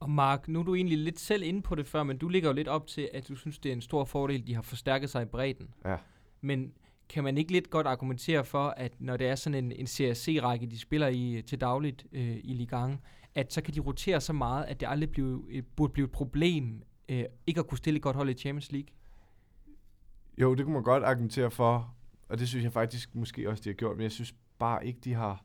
Og 0.00 0.10
Mark, 0.10 0.48
nu 0.48 0.60
er 0.60 0.64
du 0.64 0.74
egentlig 0.74 0.98
lidt 0.98 1.20
selv 1.20 1.42
inde 1.42 1.62
på 1.62 1.74
det 1.74 1.86
før, 1.86 2.02
men 2.02 2.18
du 2.18 2.28
ligger 2.28 2.48
jo 2.48 2.54
lidt 2.54 2.68
op 2.68 2.86
til, 2.86 3.08
at 3.14 3.28
du 3.28 3.34
synes, 3.34 3.58
det 3.58 3.68
er 3.68 3.72
en 3.72 3.80
stor 3.80 4.04
fordel, 4.04 4.46
de 4.46 4.54
har 4.54 4.62
forstærket 4.62 5.10
sig 5.10 5.22
i 5.22 5.24
bredden. 5.24 5.74
Ja. 5.84 5.96
Men 6.40 6.72
kan 7.08 7.24
man 7.24 7.38
ikke 7.38 7.52
lidt 7.52 7.70
godt 7.70 7.86
argumentere 7.86 8.44
for, 8.44 8.68
at 8.68 8.92
når 8.98 9.16
det 9.16 9.28
er 9.28 9.34
sådan 9.34 9.64
en, 9.64 9.72
en 9.72 9.86
CRC-række, 9.86 10.66
de 10.66 10.78
spiller 10.78 11.08
i 11.08 11.32
øh, 11.32 11.44
til 11.44 11.60
dagligt 11.60 12.06
øh, 12.12 12.36
i 12.44 12.52
Ligang, 12.52 13.02
at 13.34 13.52
så 13.52 13.62
kan 13.62 13.74
de 13.74 13.80
rotere 13.80 14.20
så 14.20 14.32
meget, 14.32 14.64
at 14.64 14.80
det 14.80 14.86
aldrig 14.90 15.10
blive, 15.10 15.44
øh, 15.50 15.62
burde 15.76 15.92
blive 15.92 16.04
et 16.04 16.12
problem 16.12 16.82
øh, 17.08 17.24
ikke 17.46 17.60
at 17.60 17.66
kunne 17.66 17.78
stille 17.78 17.96
et 17.96 18.02
godt 18.02 18.16
hold 18.16 18.30
i 18.30 18.34
Champions 18.34 18.72
League? 18.72 18.88
Jo, 20.38 20.54
det 20.54 20.64
kunne 20.64 20.74
man 20.74 20.82
godt 20.82 21.04
argumentere 21.04 21.50
for, 21.50 21.94
og 22.28 22.38
det 22.38 22.48
synes 22.48 22.64
jeg 22.64 22.72
faktisk 22.72 23.14
måske 23.14 23.50
også, 23.50 23.62
de 23.64 23.68
har 23.68 23.74
gjort, 23.74 23.96
men 23.96 24.02
jeg 24.02 24.12
synes 24.12 24.34
bare 24.58 24.86
ikke, 24.86 25.00
de 25.04 25.14
har... 25.14 25.44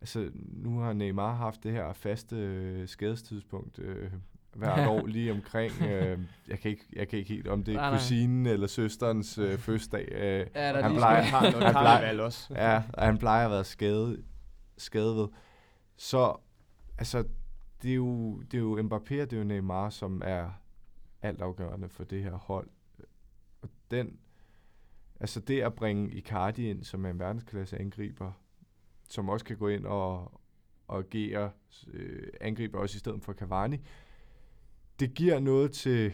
Altså, 0.00 0.30
nu 0.34 0.78
har 0.78 0.92
Neymar 0.92 1.34
haft 1.34 1.62
det 1.64 1.72
her 1.72 1.92
faste 1.92 2.36
øh, 2.36 2.88
skadestidspunkt 2.88 3.78
øh, 3.78 4.12
hvert 4.54 4.88
år 4.88 5.06
lige 5.06 5.32
omkring. 5.32 5.72
Øh, 5.82 6.18
jeg, 6.48 6.58
kan 6.58 6.70
ikke, 6.70 6.84
jeg 6.92 7.08
kan 7.08 7.18
ikke 7.18 7.34
helt, 7.34 7.48
om 7.48 7.64
det 7.64 7.74
er 7.74 7.78
Nej, 7.78 7.90
nej. 7.90 7.98
kusinen 7.98 8.46
eller 8.46 8.66
søsterens 8.66 9.38
øh, 9.38 9.58
fødselsdag. 9.58 10.08
Øh, 10.12 10.46
Ja, 10.54 10.72
der 10.72 10.82
han 10.82 10.92
plejer, 10.96 11.22
Har 11.22 11.40
noget 11.42 11.64
han 11.64 11.72
plejer, 11.72 12.22
også. 12.22 12.54
ja, 12.54 12.82
og 12.92 13.06
han 13.06 13.18
plejer 13.18 13.44
at 13.44 13.50
være 13.50 13.64
skadet, 13.64 14.24
skadet 14.76 15.16
ved. 15.16 15.28
Så, 15.96 16.36
altså, 16.98 17.24
det 17.82 17.90
er 17.90 17.94
jo, 17.94 18.38
det 18.40 18.54
er 18.54 18.62
jo 18.62 18.78
Mbappé 18.82 18.94
og 19.22 19.30
det 19.30 19.32
er 19.32 19.36
jo 19.38 19.44
Neymar, 19.44 19.90
som 19.90 20.22
er 20.24 20.50
altafgørende 21.22 21.88
for 21.88 22.04
det 22.04 22.22
her 22.22 22.34
hold. 22.34 22.68
Og 23.62 23.68
den, 23.90 24.16
altså 25.20 25.40
det 25.40 25.60
at 25.60 25.74
bringe 25.74 26.10
Icardi 26.12 26.70
ind, 26.70 26.84
som 26.84 27.04
er 27.06 27.10
en 27.10 27.18
verdensklasse 27.18 27.78
angriber, 27.78 28.32
som 29.08 29.28
også 29.28 29.44
kan 29.44 29.56
gå 29.56 29.68
ind 29.68 29.86
og, 29.86 30.40
og 30.88 30.98
agere 30.98 31.50
øh, 31.92 32.28
angriber 32.40 32.78
også 32.78 32.96
i 32.96 32.98
stedet 32.98 33.22
for 33.22 33.32
Cavani, 33.32 33.78
det 35.00 35.14
giver 35.14 35.40
noget 35.40 35.72
til, 35.72 36.12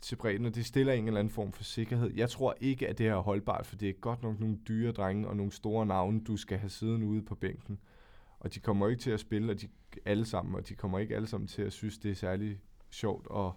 til 0.00 0.16
bredden, 0.16 0.46
og 0.46 0.54
det 0.54 0.66
stiller 0.66 0.92
en 0.92 1.06
eller 1.06 1.20
anden 1.20 1.32
form 1.32 1.52
for 1.52 1.64
sikkerhed. 1.64 2.10
Jeg 2.14 2.30
tror 2.30 2.54
ikke, 2.60 2.88
at 2.88 2.98
det 2.98 3.06
her 3.06 3.14
er 3.14 3.20
holdbart, 3.20 3.66
for 3.66 3.76
det 3.76 3.88
er 3.88 3.92
godt 3.92 4.22
nok 4.22 4.40
nogle 4.40 4.58
dyre 4.68 4.92
drenge 4.92 5.28
og 5.28 5.36
nogle 5.36 5.52
store 5.52 5.86
navne, 5.86 6.20
du 6.20 6.36
skal 6.36 6.58
have 6.58 6.70
siden 6.70 7.02
ude 7.02 7.22
på 7.22 7.34
bænken. 7.34 7.80
Og 8.40 8.54
de 8.54 8.60
kommer 8.60 8.88
ikke 8.88 9.02
til 9.02 9.10
at 9.10 9.20
spille 9.20 9.52
og 9.52 9.60
de, 9.60 9.68
alle 10.04 10.24
sammen, 10.24 10.54
og 10.54 10.68
de 10.68 10.74
kommer 10.74 10.98
ikke 10.98 11.16
alle 11.16 11.26
sammen 11.26 11.46
til 11.46 11.62
at 11.62 11.72
synes, 11.72 11.98
det 11.98 12.10
er 12.10 12.14
særlig 12.14 12.60
sjovt 12.90 13.26
at 13.36 13.52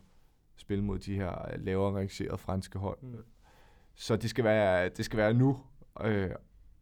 spille 0.58 0.84
mod 0.84 1.00
de 1.00 1.16
her 1.16 1.58
lavere 1.58 1.96
rangerede 1.96 2.38
franske 2.38 2.80
hold. 2.80 2.98
Mm. 3.02 3.18
Så 3.96 4.16
det 4.16 4.30
skal 4.30 4.44
være, 4.44 4.90
det 4.90 5.06
skal 5.06 5.18
være 5.18 5.34
nu. 5.34 5.60
Øh, 6.02 6.30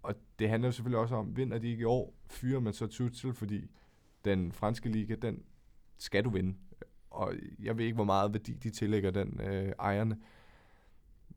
og 0.03 0.15
det 0.39 0.49
handler 0.49 0.67
jo 0.67 0.71
selvfølgelig 0.71 0.99
også 0.99 1.15
om, 1.15 1.37
vinder 1.37 1.57
de 1.57 1.67
ikke 1.67 1.81
i 1.81 1.85
år, 1.85 2.13
fyrer 2.29 2.59
man 2.59 2.73
så 2.73 2.87
Tuchel, 2.87 3.33
fordi 3.33 3.71
den 4.25 4.51
franske 4.51 4.89
liga, 4.89 5.15
den 5.15 5.43
skal 5.97 6.23
du 6.23 6.29
vinde. 6.29 6.57
Og 7.09 7.33
jeg 7.59 7.77
ved 7.77 7.85
ikke, 7.85 7.95
hvor 7.95 8.03
meget 8.03 8.33
værdi 8.33 8.53
de 8.53 8.69
tillægger 8.69 9.11
den 9.11 9.41
øh, 9.41 9.73
ejerne. 9.79 10.17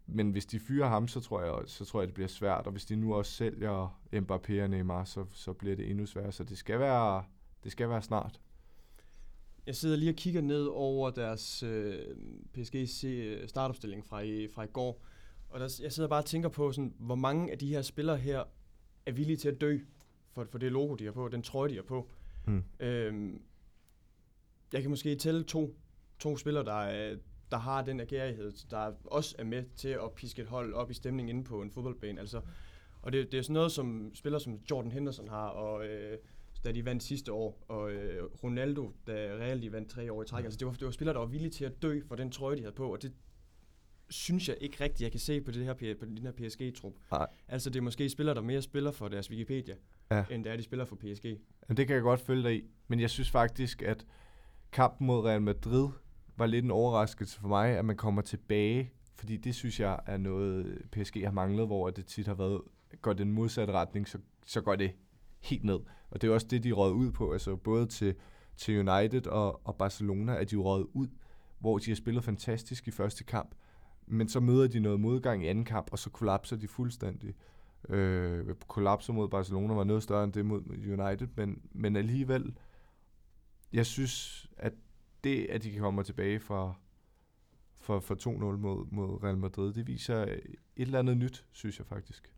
Men 0.06 0.30
hvis 0.30 0.46
de 0.46 0.60
fyrer 0.60 0.88
ham, 0.88 1.08
så 1.08 1.20
tror, 1.20 1.42
jeg, 1.42 1.62
så 1.66 1.84
tror 1.84 2.00
jeg, 2.00 2.06
det 2.06 2.14
bliver 2.14 2.28
svært. 2.28 2.66
Og 2.66 2.72
hvis 2.72 2.84
de 2.84 2.96
nu 2.96 3.14
også 3.14 3.32
sælger 3.32 4.00
Mbappé 4.12 4.62
og 4.62 4.70
Neymar, 4.70 5.04
så, 5.04 5.24
så 5.32 5.52
bliver 5.52 5.76
det 5.76 5.90
endnu 5.90 6.06
sværere. 6.06 6.32
Så 6.32 6.44
det 6.44 6.58
skal 6.58 6.78
være, 6.78 7.24
det 7.64 7.72
skal 7.72 7.88
være 7.88 8.02
snart. 8.02 8.40
Jeg 9.66 9.76
sidder 9.76 9.96
lige 9.96 10.10
og 10.10 10.16
kigger 10.16 10.40
ned 10.40 10.66
over 10.66 11.10
deres 11.10 11.62
øh, 11.62 11.98
PSG 12.52 13.04
startopstilling 13.46 14.06
fra 14.06 14.20
i, 14.20 14.48
fra 14.48 14.62
i 14.64 14.66
går. 14.66 15.04
Og 15.54 15.60
der, 15.60 15.80
jeg 15.82 15.92
sidder 15.92 16.08
bare 16.08 16.20
og 16.20 16.26
tænker 16.26 16.48
på, 16.48 16.72
sådan, 16.72 16.94
hvor 16.98 17.14
mange 17.14 17.52
af 17.52 17.58
de 17.58 17.68
her 17.68 17.82
spillere 17.82 18.16
her 18.16 18.44
er 19.06 19.12
villige 19.12 19.36
til 19.36 19.48
at 19.48 19.60
dø 19.60 19.78
for, 20.32 20.46
for 20.50 20.58
det 20.58 20.72
logo, 20.72 20.94
de 20.94 21.04
har 21.04 21.12
på, 21.12 21.28
den 21.28 21.42
trøje, 21.42 21.68
de 21.70 21.74
har 21.74 21.82
på. 21.82 22.10
Mm. 22.46 22.64
Øhm, 22.80 23.42
jeg 24.72 24.82
kan 24.82 24.90
måske 24.90 25.16
tælle 25.16 25.44
to, 25.44 25.76
to 26.18 26.36
spillere, 26.36 26.64
der, 26.64 26.72
er, 26.72 27.16
der 27.50 27.56
har 27.56 27.82
den 27.82 28.00
agerighed, 28.00 28.52
der 28.70 28.92
også 29.04 29.34
er 29.38 29.44
med 29.44 29.64
til 29.76 29.88
at 29.88 30.12
piske 30.16 30.42
et 30.42 30.48
hold 30.48 30.74
op 30.74 30.90
i 30.90 30.94
stemningen 30.94 31.36
inde 31.36 31.48
på 31.48 31.62
en 31.62 31.70
fodboldbane. 31.70 32.20
Altså, 32.20 32.40
og 33.02 33.12
det, 33.12 33.32
det 33.32 33.38
er 33.38 33.42
sådan 33.42 33.54
noget, 33.54 33.72
som 33.72 34.14
spillere 34.14 34.40
som 34.40 34.60
Jordan 34.70 34.92
Henderson 34.92 35.28
har, 35.28 35.48
og 35.48 35.86
øh, 35.86 36.18
da 36.64 36.72
de 36.72 36.84
vandt 36.84 37.02
sidste 37.02 37.32
år, 37.32 37.64
og 37.68 37.92
øh, 37.92 38.24
Ronaldo, 38.44 38.92
da 39.06 39.12
Real 39.12 39.62
de 39.62 39.72
vandt 39.72 39.90
tre 39.90 40.12
år 40.12 40.22
i 40.22 40.26
træk. 40.26 40.44
Altså, 40.44 40.58
det 40.58 40.66
var, 40.66 40.72
det 40.72 40.84
var 40.84 40.90
spillere, 40.90 41.14
der 41.14 41.20
var 41.20 41.26
villige 41.26 41.50
til 41.50 41.64
at 41.64 41.82
dø 41.82 42.00
for 42.08 42.16
den 42.16 42.30
trøje, 42.30 42.56
de 42.56 42.60
havde 42.60 42.74
på, 42.74 42.92
og 42.92 43.02
det 43.02 43.12
synes 44.10 44.48
jeg 44.48 44.56
ikke 44.60 44.84
rigtigt, 44.84 45.00
jeg 45.02 45.10
kan 45.10 45.20
se 45.20 45.40
på, 45.40 45.50
det 45.50 45.64
her, 45.64 45.94
på 45.98 46.04
den 46.04 46.18
her 46.18 46.32
PSG-trup. 46.32 46.94
Nej. 47.10 47.26
Altså, 47.48 47.70
det 47.70 47.78
er 47.78 47.82
måske 47.82 48.08
spillere, 48.08 48.34
der 48.34 48.42
mere 48.42 48.62
spiller 48.62 48.90
for 48.90 49.08
deres 49.08 49.30
Wikipedia, 49.30 49.74
Ja. 50.10 50.24
end 50.30 50.44
det 50.44 50.52
er, 50.52 50.56
de 50.56 50.62
spiller 50.62 50.84
for 50.84 50.96
PSG. 50.96 51.24
Jamen, 51.24 51.76
det 51.76 51.86
kan 51.86 51.94
jeg 51.94 52.02
godt 52.02 52.20
følge 52.20 52.42
dig 52.42 52.56
i. 52.56 52.64
Men 52.88 53.00
jeg 53.00 53.10
synes 53.10 53.30
faktisk, 53.30 53.82
at 53.82 54.06
kampen 54.72 55.06
mod 55.06 55.24
Real 55.24 55.42
Madrid 55.42 55.88
var 56.36 56.46
lidt 56.46 56.64
en 56.64 56.70
overraskelse 56.70 57.40
for 57.40 57.48
mig, 57.48 57.70
at 57.78 57.84
man 57.84 57.96
kommer 57.96 58.22
tilbage. 58.22 58.90
Fordi 59.14 59.36
det 59.36 59.54
synes 59.54 59.80
jeg 59.80 60.00
er 60.06 60.16
noget, 60.16 60.82
PSG 60.92 61.24
har 61.24 61.30
manglet, 61.30 61.66
hvor 61.66 61.90
det 61.90 62.06
tit 62.06 62.26
har 62.26 62.34
været, 62.34 62.60
går 63.02 63.12
den 63.12 63.32
modsatte 63.32 63.72
retning, 63.72 64.08
så, 64.08 64.18
så 64.46 64.60
går 64.60 64.76
det 64.76 64.92
helt 65.40 65.64
ned. 65.64 65.78
Og 66.10 66.22
det 66.22 66.30
er 66.30 66.34
også 66.34 66.46
det, 66.50 66.64
de 66.64 66.72
råd 66.72 66.92
ud 66.92 67.10
på. 67.12 67.32
Altså 67.32 67.56
både 67.56 67.86
til, 67.86 68.14
til 68.56 68.88
United 68.88 69.26
og, 69.26 69.66
og 69.66 69.76
Barcelona, 69.76 70.36
at 70.36 70.50
de 70.50 70.56
råd 70.56 70.90
ud, 70.92 71.08
hvor 71.58 71.78
de 71.78 71.90
har 71.90 71.96
spillet 71.96 72.24
fantastisk 72.24 72.88
i 72.88 72.90
første 72.90 73.24
kamp. 73.24 73.54
Men 74.06 74.28
så 74.28 74.40
møder 74.40 74.68
de 74.68 74.80
noget 74.80 75.00
modgang 75.00 75.44
i 75.44 75.46
anden 75.46 75.64
kamp, 75.64 75.88
og 75.92 75.98
så 75.98 76.10
kollapser 76.10 76.56
de 76.56 76.68
fuldstændig. 76.68 77.34
Øh, 77.88 78.54
kollapser 78.68 79.12
mod 79.12 79.28
Barcelona 79.28 79.74
var 79.74 79.84
noget 79.84 80.02
større 80.02 80.24
end 80.24 80.32
det 80.32 80.46
mod 80.46 80.62
United, 80.68 81.28
men, 81.36 81.62
men 81.72 81.96
alligevel, 81.96 82.56
jeg 83.72 83.86
synes, 83.86 84.46
at 84.56 84.72
det, 85.24 85.46
at 85.46 85.62
de 85.62 85.78
kommer 85.78 86.02
tilbage 86.02 86.40
fra, 86.40 86.74
fra, 87.80 87.98
fra 87.98 88.14
2-0 88.14 88.30
mod, 88.56 88.86
mod 88.90 89.22
Real 89.22 89.38
Madrid, 89.38 89.72
det 89.72 89.86
viser 89.86 90.22
et 90.22 90.40
eller 90.76 90.98
andet 90.98 91.16
nyt, 91.16 91.46
synes 91.52 91.78
jeg 91.78 91.86
faktisk. 91.86 92.34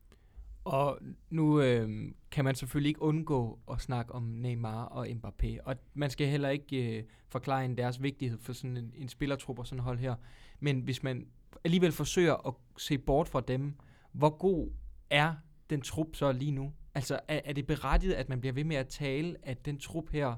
Og 0.64 0.98
nu 1.30 1.60
øh, 1.60 2.12
kan 2.30 2.44
man 2.44 2.54
selvfølgelig 2.54 2.88
ikke 2.88 3.02
undgå 3.02 3.58
at 3.70 3.80
snakke 3.80 4.12
om 4.12 4.22
Neymar 4.22 4.84
og 4.84 5.06
Mbappé, 5.06 5.58
og 5.64 5.76
man 5.94 6.10
skal 6.10 6.26
heller 6.26 6.48
ikke 6.48 6.98
øh, 6.98 7.04
forklare 7.28 7.64
en 7.64 7.76
deres 7.76 8.02
vigtighed 8.02 8.38
for 8.38 8.52
sådan 8.52 8.76
en, 8.76 8.92
en 8.96 9.08
spillertrup 9.08 9.58
og 9.58 9.66
sådan 9.66 9.82
hold 9.82 9.98
her. 9.98 10.14
Men 10.60 10.80
hvis 10.80 11.02
man 11.02 11.26
alligevel 11.64 11.92
forsøger 11.92 12.46
at 12.48 12.54
se 12.78 12.98
bort 12.98 13.28
fra 13.28 13.40
dem, 13.40 13.74
hvor 14.12 14.38
god 14.38 14.70
er 15.10 15.34
den 15.70 15.80
trup 15.80 16.16
så 16.16 16.32
lige 16.32 16.50
nu? 16.50 16.72
Altså 16.94 17.20
er, 17.28 17.40
er 17.44 17.52
det 17.52 17.66
berettiget, 17.66 18.14
at 18.14 18.28
man 18.28 18.40
bliver 18.40 18.52
ved 18.52 18.64
med 18.64 18.76
at 18.76 18.88
tale, 18.88 19.36
at 19.42 19.64
den 19.64 19.78
trup 19.78 20.10
her 20.10 20.36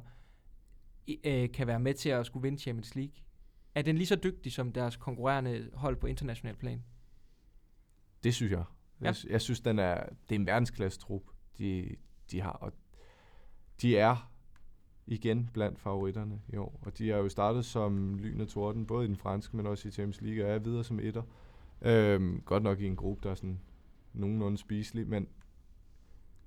øh, 1.24 1.52
kan 1.52 1.66
være 1.66 1.80
med 1.80 1.94
til 1.94 2.08
at 2.08 2.26
skulle 2.26 2.42
vinde 2.42 2.58
Champions 2.58 2.94
League? 2.94 3.14
Er 3.74 3.82
den 3.82 3.96
lige 3.96 4.06
så 4.06 4.16
dygtig 4.16 4.52
som 4.52 4.72
deres 4.72 4.96
konkurrerende 4.96 5.70
hold 5.74 5.96
på 5.96 6.06
international 6.06 6.56
plan? 6.56 6.84
Det 8.22 8.34
synes 8.34 8.52
jeg. 8.52 8.64
Ja. 9.00 9.06
Jeg, 9.06 9.14
jeg 9.28 9.40
synes, 9.40 9.60
den 9.60 9.78
er, 9.78 10.04
det 10.28 10.34
er 10.34 10.40
en 10.40 10.46
verdensklasse 10.46 11.00
trup, 11.00 11.22
de, 11.58 11.96
de 12.30 12.40
har. 12.40 12.50
Og 12.52 12.72
de 13.82 13.98
er 13.98 14.32
igen 15.08 15.50
blandt 15.52 15.78
favoritterne 15.78 16.40
i 16.52 16.56
år. 16.56 16.78
Og 16.82 16.98
de 16.98 17.08
har 17.08 17.16
jo 17.16 17.28
startet 17.28 17.64
som 17.64 18.18
lyn 18.18 18.40
og 18.40 18.48
torden, 18.48 18.86
både 18.86 19.04
i 19.04 19.08
den 19.08 19.16
franske, 19.16 19.56
men 19.56 19.66
også 19.66 19.88
i 19.88 19.90
Champions 19.90 20.20
League, 20.20 20.44
og 20.44 20.50
er 20.50 20.58
videre 20.58 20.84
som 20.84 21.00
etter. 21.00 21.22
Øhm, 21.82 22.42
godt 22.44 22.62
nok 22.62 22.80
i 22.80 22.86
en 22.86 22.96
gruppe, 22.96 23.22
der 23.22 23.30
er 23.30 23.34
sådan 23.34 23.60
nogenlunde 24.12 24.58
spiselig, 24.58 25.08
men 25.08 25.28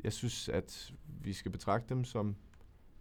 jeg 0.04 0.14
synes, 0.14 0.50
at 0.50 0.94
vi 1.24 1.34
skal 1.34 1.52
betragte 1.52 1.96
dem 1.96 2.04
som 2.04 2.36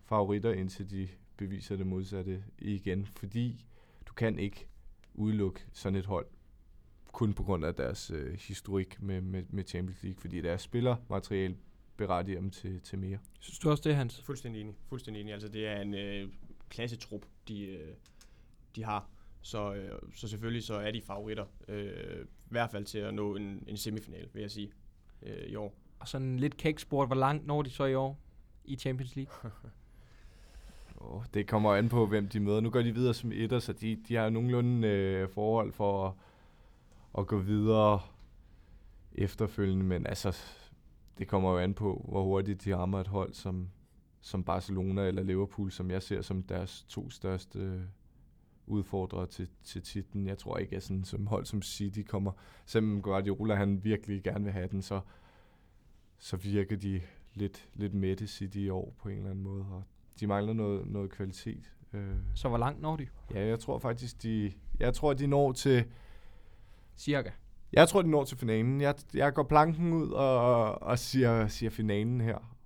favoritter, 0.04 0.52
indtil 0.52 0.90
de 0.90 1.08
beviser 1.36 1.76
det 1.76 1.86
modsatte 1.86 2.44
igen. 2.58 3.06
Fordi 3.06 3.64
du 4.06 4.12
kan 4.12 4.38
ikke 4.38 4.66
udelukke 5.14 5.60
sådan 5.72 5.98
et 5.98 6.06
hold 6.06 6.26
kun 7.12 7.32
på 7.32 7.42
grund 7.42 7.64
af 7.64 7.74
deres 7.74 8.10
øh, 8.10 8.38
historik 8.38 9.02
med, 9.02 9.20
med, 9.20 9.44
med 9.48 9.64
Champions 9.64 10.02
League, 10.02 10.20
fordi 10.20 10.40
deres 10.40 10.62
spillermateriale 10.62 11.56
berettiger 12.00 12.40
dem 12.40 12.50
til, 12.50 12.80
til 12.80 12.98
mere. 12.98 13.18
Synes 13.40 13.58
du 13.58 13.70
også 13.70 13.82
det, 13.84 13.96
Hans? 13.96 14.22
Fuldstændig 14.22 14.60
enig. 14.60 14.74
Fuldstændig 14.88 15.20
enig. 15.20 15.32
Altså, 15.32 15.48
det 15.48 15.66
er 15.66 15.80
en 15.80 15.94
øh, 15.94 16.28
klassetrup, 16.68 17.22
de, 17.48 17.66
øh, 17.66 17.94
de 18.76 18.84
har. 18.84 19.08
Så, 19.42 19.74
øh, 19.74 19.98
så 20.14 20.28
selvfølgelig 20.28 20.64
så 20.64 20.74
er 20.74 20.90
de 20.90 21.02
favoritter. 21.02 21.44
Øh, 21.68 22.20
I 22.22 22.50
hvert 22.50 22.70
fald 22.70 22.84
til 22.84 22.98
at 22.98 23.14
nå 23.14 23.36
en, 23.36 23.64
en 23.66 23.76
semifinal, 23.76 24.28
vil 24.32 24.40
jeg 24.40 24.50
sige, 24.50 24.72
øh, 25.22 25.46
i 25.46 25.54
år. 25.54 25.74
Og 26.00 26.08
sådan 26.08 26.36
lidt 26.36 26.56
kæksport, 26.56 27.08
hvor 27.08 27.16
langt 27.16 27.46
når 27.46 27.62
de 27.62 27.70
så 27.70 27.84
i 27.84 27.94
år 27.94 28.18
i 28.64 28.76
Champions 28.76 29.16
League? 29.16 29.34
Oh, 31.02 31.22
det 31.34 31.46
kommer 31.46 31.74
an 31.74 31.88
på, 31.88 32.06
hvem 32.06 32.28
de 32.28 32.40
møder. 32.40 32.60
Nu 32.60 32.70
går 32.70 32.82
de 32.82 32.94
videre 32.94 33.14
som 33.14 33.32
etter, 33.32 33.58
så 33.58 33.72
de, 33.72 33.96
de 34.08 34.14
har 34.14 34.30
nogenlunde 34.30 34.88
øh, 34.88 35.28
forhold 35.28 35.72
for 35.72 36.06
at, 36.06 36.12
at 37.18 37.26
gå 37.26 37.38
videre 37.38 38.00
efterfølgende, 39.14 39.84
men 39.84 40.06
altså, 40.06 40.36
det 41.20 41.28
kommer 41.28 41.50
jo 41.50 41.58
an 41.58 41.74
på, 41.74 42.06
hvor 42.08 42.22
hurtigt 42.24 42.64
de 42.64 42.76
rammer 42.76 43.00
et 43.00 43.06
hold 43.06 43.34
som, 43.34 43.68
som 44.20 44.44
Barcelona 44.44 45.06
eller 45.06 45.22
Liverpool, 45.22 45.70
som 45.70 45.90
jeg 45.90 46.02
ser 46.02 46.22
som 46.22 46.42
deres 46.42 46.84
to 46.88 47.10
største 47.10 47.58
øh, 47.58 47.80
udfordrer 48.66 49.26
til, 49.26 49.48
til 49.62 49.82
titlen. 49.82 50.26
Jeg 50.26 50.38
tror 50.38 50.58
ikke, 50.58 50.76
at 50.76 50.82
sådan 50.82 51.04
som 51.04 51.26
hold 51.26 51.46
som 51.46 51.62
City 51.62 52.00
kommer, 52.02 52.32
selvom 52.66 53.02
Guardiola 53.02 53.54
han 53.54 53.84
virkelig 53.84 54.22
gerne 54.22 54.44
vil 54.44 54.52
have 54.52 54.68
den, 54.68 54.82
så, 54.82 55.00
så 56.18 56.36
virker 56.36 56.76
de 56.76 57.00
lidt, 57.34 57.68
lidt 57.74 57.94
mætte 57.94 58.26
City 58.26 58.58
i 58.58 58.68
år 58.68 58.94
på 58.98 59.08
en 59.08 59.16
eller 59.16 59.30
anden 59.30 59.44
måde, 59.44 59.66
og 59.70 59.82
de 60.20 60.26
mangler 60.26 60.52
noget, 60.52 60.86
noget 60.86 61.10
kvalitet. 61.10 61.72
Øh, 61.92 62.16
Så 62.34 62.48
hvor 62.48 62.58
langt 62.58 62.80
når 62.80 62.96
de? 62.96 63.06
ja, 63.34 63.46
jeg 63.46 63.60
tror 63.60 63.78
faktisk, 63.78 64.22
de, 64.22 64.52
jeg 64.78 64.94
tror, 64.94 65.14
de 65.14 65.26
når 65.26 65.52
til, 65.52 65.84
Cirka. 66.96 67.30
Jeg 67.72 67.88
tror, 67.88 68.02
de 68.02 68.10
når 68.10 68.24
til 68.24 68.38
finalen. 68.38 68.80
Jeg, 68.80 68.94
jeg 69.14 69.34
går 69.34 69.42
planken 69.42 69.92
ud 69.92 70.10
og, 70.10 70.82
og 70.82 70.98
siger, 70.98 71.48
siger 71.48 71.70
finalen 71.70 72.20
her. 72.20 72.56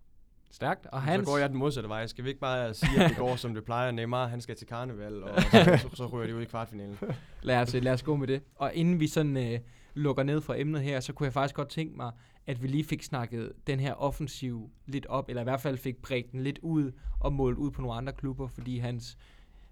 Stærkt. 0.50 0.86
Og 0.86 1.00
Så 1.00 1.06
Hans, 1.06 1.28
går 1.28 1.38
jeg 1.38 1.48
den 1.48 1.58
modsatte 1.58 1.88
vej. 1.88 2.06
Skal 2.06 2.24
vi 2.24 2.28
ikke 2.28 2.40
bare 2.40 2.74
sige, 2.74 3.02
at 3.02 3.10
det 3.10 3.18
går, 3.18 3.36
som 3.36 3.54
det 3.54 3.64
plejer? 3.64 3.90
Neymar, 3.90 4.26
han 4.26 4.40
skal 4.40 4.56
til 4.56 4.66
karneval, 4.66 5.22
og 5.22 5.42
så, 5.42 5.78
så, 5.82 5.96
så 5.96 6.06
ryger 6.06 6.26
de 6.26 6.36
ud 6.36 6.42
i 6.42 6.44
kvartfinalen. 6.44 6.98
lad, 7.42 7.56
os, 7.56 7.74
lad 7.74 7.92
os 7.92 8.02
gå 8.02 8.16
med 8.16 8.26
det. 8.26 8.42
Og 8.54 8.74
inden 8.74 9.00
vi 9.00 9.06
sådan 9.06 9.36
øh, 9.36 9.58
lukker 9.94 10.22
ned 10.22 10.40
fra 10.40 10.58
emnet 10.58 10.82
her, 10.82 11.00
så 11.00 11.12
kunne 11.12 11.24
jeg 11.24 11.32
faktisk 11.32 11.54
godt 11.54 11.68
tænke 11.68 11.96
mig, 11.96 12.12
at 12.46 12.62
vi 12.62 12.68
lige 12.68 12.84
fik 12.84 13.02
snakket 13.02 13.52
den 13.66 13.80
her 13.80 13.94
offensiv 13.94 14.70
lidt 14.86 15.06
op, 15.06 15.28
eller 15.28 15.42
i 15.42 15.44
hvert 15.44 15.60
fald 15.60 15.78
fik 15.78 15.96
bredt 16.02 16.32
den 16.32 16.40
lidt 16.40 16.58
ud 16.62 16.92
og 17.20 17.32
målt 17.32 17.58
ud 17.58 17.70
på 17.70 17.80
nogle 17.80 17.96
andre 17.96 18.12
klubber, 18.12 18.48
fordi 18.48 18.78
Hans, 18.78 19.18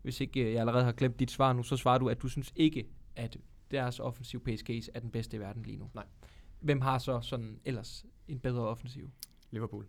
hvis 0.02 0.20
ikke 0.20 0.40
øh, 0.40 0.52
jeg 0.52 0.60
allerede 0.60 0.84
har 0.84 0.92
glemt 0.92 1.20
dit 1.20 1.30
svar 1.30 1.52
nu, 1.52 1.62
så 1.62 1.76
svarer 1.76 1.98
du, 1.98 2.08
at 2.08 2.22
du 2.22 2.28
synes 2.28 2.52
ikke, 2.56 2.86
at 3.16 3.36
deres 3.72 4.00
offensiv 4.00 4.42
PSG's 4.48 4.88
er 4.94 5.00
den 5.00 5.10
bedste 5.10 5.36
i 5.36 5.40
verden 5.40 5.62
lige 5.62 5.76
nu. 5.78 5.90
Nej. 5.94 6.06
Hvem 6.60 6.80
har 6.80 6.98
så 6.98 7.20
sådan 7.20 7.60
ellers 7.64 8.06
en 8.28 8.38
bedre 8.40 8.62
offensiv? 8.68 9.10
Liverpool. 9.50 9.86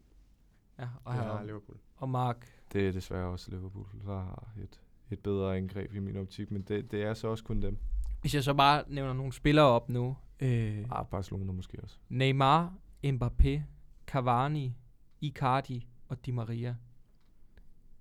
Ja, 0.80 0.88
og, 1.04 1.14
her, 1.14 1.22
har 1.22 1.44
Liverpool. 1.44 1.78
og 1.96 2.10
Mark, 2.10 2.48
Det 2.74 2.88
er 2.88 2.92
desværre 2.92 3.28
også 3.28 3.52
Liverpool, 3.52 3.88
der 4.06 4.20
har 4.20 4.50
et, 4.62 4.80
et 5.12 5.20
bedre 5.20 5.58
angreb 5.58 5.94
i 5.94 6.00
min 6.00 6.18
optik, 6.18 6.52
men 6.52 6.62
det, 6.62 6.92
det 6.92 7.04
er 7.04 7.14
så 7.14 7.28
også 7.28 7.44
kun 7.44 7.62
dem. 7.62 7.78
hvis 8.22 8.36
jeg 8.36 8.44
så 8.44 8.54
bare 8.54 8.84
nævner 8.88 9.14
nogle 9.14 9.34
spillere 9.34 9.66
op 9.66 9.90
nu, 9.90 10.18
øh, 10.40 10.86
Ah, 10.92 11.06
Barcelona 11.08 11.52
måske 11.52 11.80
også. 11.84 11.98
Neymar, 12.10 12.74
Mbappé, 13.06 13.60
Cavani, 14.08 14.74
Icardi 15.22 15.88
og 16.08 16.26
Di 16.26 16.32
Maria. 16.32 16.76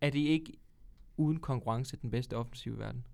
Er 0.00 0.10
det 0.10 0.18
ikke 0.18 0.52
uden 1.16 1.40
konkurrence 1.40 1.96
den 1.96 2.10
bedste 2.10 2.36
offensiv 2.36 2.74
i 2.74 2.78
verden? 2.78 3.04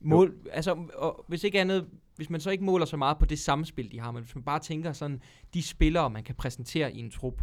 Mål, 0.00 0.36
altså, 0.50 0.86
og 0.94 1.24
hvis 1.28 1.44
ikke 1.44 1.60
andet, 1.60 1.88
hvis 2.16 2.30
man 2.30 2.40
så 2.40 2.50
ikke 2.50 2.64
måler 2.64 2.86
så 2.86 2.96
meget 2.96 3.18
på 3.18 3.24
det 3.26 3.38
samspil, 3.38 3.92
de 3.92 4.00
har, 4.00 4.12
men 4.12 4.22
hvis 4.22 4.34
man 4.34 4.44
bare 4.44 4.58
tænker 4.60 4.92
sådan, 4.92 5.22
de 5.54 5.62
spillere, 5.62 6.10
man 6.10 6.24
kan 6.24 6.34
præsentere 6.34 6.92
i 6.92 6.98
en 6.98 7.10
trup, 7.10 7.42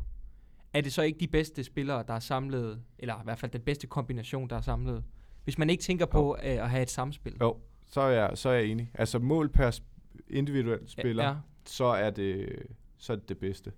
er 0.74 0.82
det 0.82 0.94
så 0.94 1.02
ikke 1.02 1.20
de 1.20 1.28
bedste 1.28 1.63
spillere, 1.63 2.04
der 2.08 2.13
er 2.13 2.20
samlet, 2.20 2.82
eller 3.00 3.15
i 3.15 3.24
hvert 3.24 3.39
fald 3.39 3.52
den 3.52 3.62
bedste 3.62 3.88
kombination, 3.88 4.50
der 4.50 4.56
er 4.56 4.62
samlet? 4.62 5.04
Hvis 5.44 5.58
man 5.58 5.70
ikke 5.70 5.84
tænker 5.84 6.06
på 6.06 6.36
øh, 6.44 6.44
at 6.44 6.70
have 6.70 6.82
et 6.84 6.89
samspil. 6.89 7.38
Jo, 7.41 7.58
så 7.86 8.02
er 8.02 8.10
jeg, 8.10 8.32
så 8.38 8.50
er 8.50 8.54
jeg 8.54 8.65
enig. 8.65 8.91
Altså 8.94 9.20
mål 9.20 9.50
per 9.50 9.72
sp- 9.72 10.18
individuel 10.30 10.80
spiller, 10.89 11.24
Ja, 11.24 11.30
ja. 11.30 11.36
så, 11.65 11.86
er 11.86 12.10
det, 12.10 12.50
så 12.98 13.13
er 13.13 13.18
det 13.18 13.30
det 13.30 13.38
bedste. 13.38 13.72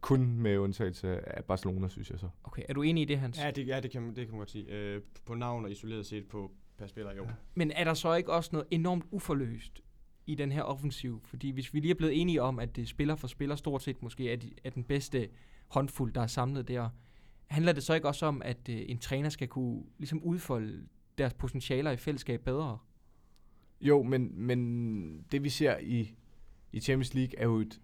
Kun 0.00 0.26
med 0.26 0.58
undtagelse 0.58 1.28
af 1.36 1.44
Barcelona, 1.44 1.88
synes 1.88 2.10
jeg 2.10 2.18
så. 2.18 2.28
okay. 2.44 2.62
Er 2.68 2.74
du 2.74 2.82
enig 2.82 3.02
i 3.02 3.04
det, 3.04 3.18
Hans? 3.18 3.38
Ja, 3.38 3.50
det, 3.50 3.66
ja, 3.66 3.80
det, 3.80 3.90
kan, 3.90 4.02
man- 4.02 4.14
det 4.16 4.24
kan 4.24 4.30
man 4.30 4.38
godt 4.38 4.50
sige. 4.50 4.66
Øh, 4.66 5.02
på 5.26 5.34
navn 5.34 5.64
og 5.64 5.70
isoleret 5.70 6.06
set 6.06 6.26
på 6.28 6.50
per 6.76 6.86
spiller, 6.86 7.14
jo. 7.14 7.26
Men 7.54 7.70
er 7.70 7.84
der 7.84 7.94
så 7.94 8.14
ikke 8.14 8.32
også 8.32 8.50
noget 8.52 8.68
enormt 8.70 9.04
uforløst 9.10 9.80
i 10.26 10.34
den 10.34 10.52
her 10.52 10.62
offensiv? 10.62 11.22
Fordi 11.24 11.50
hvis 11.50 11.74
vi 11.74 11.80
lige 11.80 11.90
er 11.90 11.94
blevet 11.94 12.20
enige 12.20 12.42
om, 12.42 12.58
at 12.58 12.76
det 12.76 12.88
spiller 12.88 13.16
for 13.16 13.26
spiller 13.26 13.56
stort 13.56 13.82
set 13.82 14.02
måske 14.02 14.32
er, 14.32 14.36
de, 14.36 14.52
er 14.64 14.70
den 14.70 14.84
bedste 14.84 15.28
håndfuld, 15.68 16.12
der 16.12 16.20
er 16.20 16.26
samlet 16.26 16.68
der, 16.68 16.88
handler 17.46 17.72
det 17.72 17.82
så 17.82 17.94
ikke 17.94 18.08
også 18.08 18.26
om, 18.26 18.42
at 18.44 18.68
øh, 18.68 18.82
en 18.86 18.98
træner 18.98 19.28
skal 19.28 19.48
kunne 19.48 19.82
ligesom 19.98 20.22
udfolde 20.22 20.86
deres 21.18 21.34
potentialer 21.34 21.90
i 21.90 21.96
fællesskab 21.96 22.40
bedre? 22.44 22.78
Jo, 23.80 24.02
men, 24.02 24.32
men 24.34 25.26
det 25.32 25.44
vi 25.44 25.48
ser 25.48 25.78
i, 25.78 26.14
i 26.72 26.80
Champions 26.80 27.14
League 27.14 27.38
er 27.38 27.44
jo 27.44 27.56
et 27.56 27.80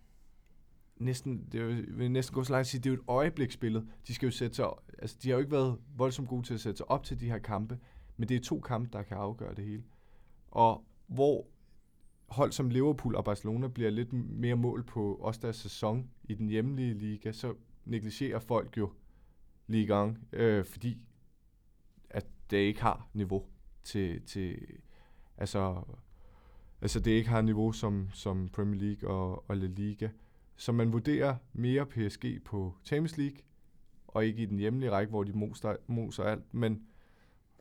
næsten, 0.96 1.48
det 1.52 1.60
er 1.60 1.96
vil 1.96 2.10
næsten 2.10 2.34
gå 2.34 2.44
så 2.44 2.52
langt 2.52 2.60
at 2.60 2.66
sige, 2.66 2.80
det 2.80 2.90
er 2.90 2.94
jo 2.94 3.00
et 3.00 3.04
øjebliksbillede. 3.08 3.86
De 4.06 4.14
skal 4.14 4.26
jo 4.26 4.30
sætte 4.30 4.56
sig, 4.56 4.66
altså 4.98 5.16
de 5.22 5.28
har 5.28 5.34
jo 5.34 5.38
ikke 5.38 5.52
været 5.52 5.78
voldsomt 5.96 6.28
gode 6.28 6.46
til 6.46 6.54
at 6.54 6.60
sætte 6.60 6.76
sig 6.76 6.90
op 6.90 7.04
til 7.04 7.20
de 7.20 7.26
her 7.26 7.38
kampe, 7.38 7.78
men 8.20 8.28
det 8.28 8.36
er 8.36 8.40
to 8.40 8.60
kampe, 8.60 8.88
der 8.92 9.02
kan 9.02 9.16
afgøre 9.16 9.54
det 9.54 9.64
hele. 9.64 9.84
Og 10.50 10.84
hvor 11.06 11.46
hold 12.28 12.52
som 12.52 12.70
Liverpool 12.70 13.14
og 13.14 13.24
Barcelona 13.24 13.68
bliver 13.68 13.90
lidt 13.90 14.12
mere 14.12 14.56
mål 14.56 14.84
på 14.84 15.14
også 15.14 15.40
deres 15.42 15.56
sæson 15.56 16.10
i 16.24 16.34
den 16.34 16.48
hjemlige 16.48 16.94
liga, 16.94 17.32
så 17.32 17.54
negligerer 17.84 18.38
folk 18.38 18.76
jo 18.78 18.92
ligaen, 19.66 20.18
øh, 20.32 20.64
fordi 20.64 20.98
at 22.10 22.26
det 22.50 22.56
ikke 22.56 22.82
har 22.82 23.08
niveau 23.14 23.44
til, 23.84 24.22
til 24.22 24.66
altså, 25.36 25.82
altså 26.80 27.00
det 27.00 27.10
ikke 27.10 27.28
har 27.28 27.42
niveau 27.42 27.72
som, 27.72 28.08
som 28.12 28.48
Premier 28.48 28.80
League 28.80 29.10
og, 29.10 29.50
og 29.50 29.56
La 29.56 29.66
Liga. 29.66 30.08
Så 30.56 30.72
man 30.72 30.92
vurderer 30.92 31.36
mere 31.52 31.86
PSG 31.86 32.24
på 32.44 32.74
Champions 32.84 33.16
League, 33.16 33.38
og 34.06 34.26
ikke 34.26 34.42
i 34.42 34.46
den 34.46 34.58
hjemlige 34.58 34.90
række, 34.90 35.10
hvor 35.10 35.24
de 35.24 35.32
moser, 35.32 35.76
moser 35.86 36.24
alt, 36.24 36.54
men 36.54 36.86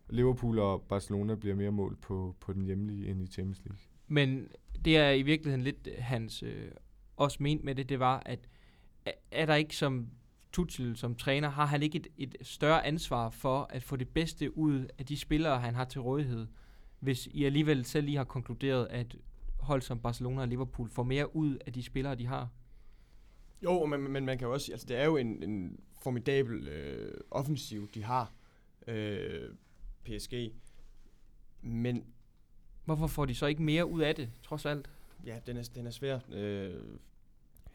Liverpool 0.10 0.60
og 0.60 0.82
Barcelona 0.82 1.36
bliver 1.36 1.56
mere 1.56 1.72
mål 1.72 1.98
på, 2.02 2.36
på 2.39 2.54
den 2.54 2.65
hjemlige 2.65 3.08
end 3.08 3.22
i 3.22 3.28
Champions 3.28 3.62
League. 3.65 3.80
Men 4.08 4.48
det 4.86 4.98
er 4.98 5.12
i 5.12 5.22
virkeligheden 5.22 5.63
lidt 5.63 5.89
hans 5.98 6.43
øh, 6.43 6.72
også 7.17 7.43
ment 7.43 7.63
med 7.63 7.76
det, 7.76 7.89
det 7.89 8.00
var, 8.00 8.24
at 8.26 8.39
er, 9.06 9.12
er 9.32 9.45
der 9.45 9.56
ikke 9.56 9.76
som 9.76 10.08
Tuchel 10.52 10.98
som 10.98 11.15
træner, 11.15 11.50
har 11.50 11.65
han 11.65 11.84
ikke 11.84 11.98
et, 11.98 12.08
et 12.17 12.36
større 12.41 12.86
ansvar 12.86 13.30
for 13.30 13.67
at 13.69 13.84
få 13.84 13.95
det 13.95 14.10
bedste 14.10 14.58
ud 14.58 14.88
af 14.98 15.06
de 15.06 15.17
spillere, 15.17 15.60
han 15.60 15.76
har 15.76 15.86
til 15.86 16.02
rådighed, 16.02 16.48
hvis 17.00 17.28
I 17.28 17.45
alligevel 17.45 17.86
selv 17.86 18.06
lige 18.06 18.17
har 18.17 18.24
konkluderet, 18.24 18.88
at 18.89 19.15
hold 19.60 19.82
som 19.82 20.00
Barcelona 20.00 20.41
og 20.41 20.48
Liverpool 20.48 20.89
får 20.89 21.04
mere 21.04 21.36
ud 21.36 21.58
af 21.65 21.74
de 21.74 21.84
spillere, 21.84 22.15
de 22.15 22.26
har? 22.26 22.50
Jo, 23.63 23.86
men, 23.86 24.12
men 24.12 24.26
man 24.26 24.38
kan 24.38 24.48
jo 24.48 24.54
også 24.54 24.65
sige, 24.65 24.74
altså 24.74 24.88
det 24.88 24.98
er 24.98 25.06
jo 25.06 25.17
en, 25.17 25.43
en 25.43 25.80
formidabel 26.02 26.67
øh, 26.67 27.22
offensiv, 27.32 27.89
de 27.93 28.04
har, 28.04 28.34
øh, 28.88 29.50
PSG. 30.17 30.34
Men 31.62 32.04
Hvorfor 32.86 33.08
får 33.08 33.26
de 33.26 33.36
så 33.36 33.45
ikke 33.45 33.63
mere 33.63 33.86
ud 33.86 34.02
af 34.02 34.15
det, 34.15 34.30
trods 34.43 34.65
alt? 34.65 34.89
ja, 35.26 35.36
den 35.48 35.58
er, 35.58 35.69
den 35.76 35.88
er 35.88 35.91
svær. 35.91 36.19
Øh, 36.32 36.74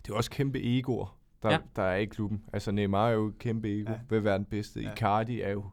Det 0.06 0.10
er 0.12 0.14
også 0.14 0.30
kæmpe 0.30 0.78
egoer, 0.78 1.18
der, 1.42 1.48
Ja. 1.50 1.54
ja. 1.54 1.60
der 1.76 1.82
er 1.82 1.96
i 1.96 2.04
klubben. 2.04 2.44
Altså 2.52 2.72
Neymar 2.72 3.08
er 3.08 3.12
jo 3.12 3.26
et 3.26 3.38
kæmpe 3.38 3.68
ego, 3.80 3.90
Ja. 3.90 3.96
ja. 3.96 4.00
vil 4.08 4.24
være 4.24 4.38
den 4.38 4.44
bedste. 4.44 4.80
Ja. 4.80 4.86
Ja. 4.86 4.92
Icardi 4.92 5.40
er 5.40 5.50
jo 5.50 5.64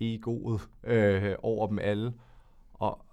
egoet 0.00 0.68
øh, 0.84 1.34
over 1.42 1.66
dem 1.66 1.78
alle. 1.78 2.12
Og 2.74 3.04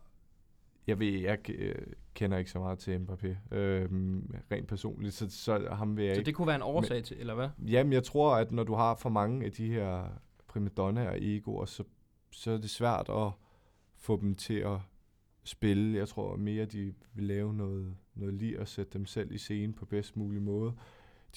jeg 0.87 0.99
ved, 0.99 1.19
jeg 1.19 1.49
øh, 1.49 1.75
kender 2.13 2.37
ikke 2.37 2.51
så 2.51 2.59
meget 2.59 2.79
til 2.79 2.97
Mbappé. 2.97 3.55
Øh, 3.55 3.89
rent 4.51 4.67
personligt, 4.67 5.13
så, 5.13 5.29
så 5.29 5.67
ham 5.71 5.97
vil 5.97 6.05
jeg 6.05 6.15
Så 6.15 6.19
ikke. 6.19 6.25
det 6.25 6.35
kunne 6.35 6.47
være 6.47 6.55
en 6.55 6.61
årsag 6.61 7.03
til, 7.03 7.19
eller 7.19 7.35
hvad? 7.35 7.49
Jamen, 7.67 7.93
jeg 7.93 8.03
tror, 8.03 8.35
at 8.35 8.51
når 8.51 8.63
du 8.63 8.73
har 8.73 8.95
for 8.95 9.09
mange 9.09 9.45
af 9.45 9.51
de 9.51 9.67
her 9.73 10.03
primadonnaer 10.47 11.09
og 11.09 11.17
egoer, 11.21 11.65
så, 11.65 11.83
så 12.33 12.51
er 12.51 12.57
det 12.57 12.69
svært 12.69 13.09
at 13.09 13.31
få 13.97 14.21
dem 14.21 14.35
til 14.35 14.53
at 14.53 14.77
spille. 15.43 15.97
Jeg 15.97 16.07
tror 16.07 16.35
mere, 16.35 16.65
de 16.65 16.93
vil 17.13 17.25
lave 17.25 17.53
noget, 17.53 17.95
noget 18.15 18.33
lige 18.33 18.59
at 18.59 18.67
sætte 18.67 18.93
dem 18.93 19.05
selv 19.05 19.31
i 19.31 19.37
scene 19.37 19.73
på 19.73 19.85
bedst 19.85 20.17
mulig 20.17 20.41
måde. 20.41 20.73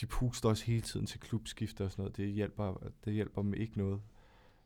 De 0.00 0.06
puster 0.06 0.48
også 0.48 0.64
hele 0.64 0.80
tiden 0.80 1.06
til 1.06 1.20
klubskifter 1.20 1.84
og 1.84 1.90
sådan 1.90 2.02
noget. 2.02 2.16
Det 2.16 2.28
hjælper, 2.28 2.90
det 3.04 3.12
hjælper 3.12 3.42
dem 3.42 3.54
ikke 3.54 3.78
noget. 3.78 4.00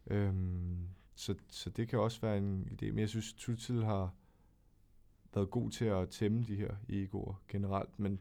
Øhm, 0.06 0.88
så, 1.14 1.34
så 1.48 1.70
det 1.70 1.88
kan 1.88 1.98
også 1.98 2.20
være 2.20 2.38
en 2.38 2.68
idé. 2.70 2.86
Men 2.86 2.98
jeg 2.98 3.08
synes, 3.08 3.32
Tuchel 3.32 3.84
har 3.84 4.14
været 5.34 5.50
god 5.50 5.70
til 5.70 5.84
at 5.84 6.08
tæmme 6.08 6.44
de 6.48 6.56
her 6.56 6.74
egoer 6.88 7.42
generelt, 7.48 7.98
men 7.98 8.20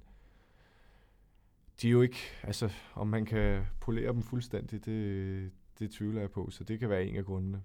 de 1.82 1.88
er 1.88 1.92
jo 1.92 2.02
ikke, 2.02 2.18
altså 2.44 2.70
om 2.94 3.08
man 3.08 3.26
kan 3.26 3.66
polere 3.80 4.14
dem 4.14 4.22
fuldstændig, 4.22 4.86
det, 4.86 5.52
det 5.80 5.92
tvivler 5.92 6.22
jeg 6.22 6.32
på, 6.32 6.50
så 6.50 6.64
det 6.64 6.80
kan 6.80 6.90
være 6.90 7.06
en 7.06 7.16
af 7.16 7.26
grundene. 7.26 7.64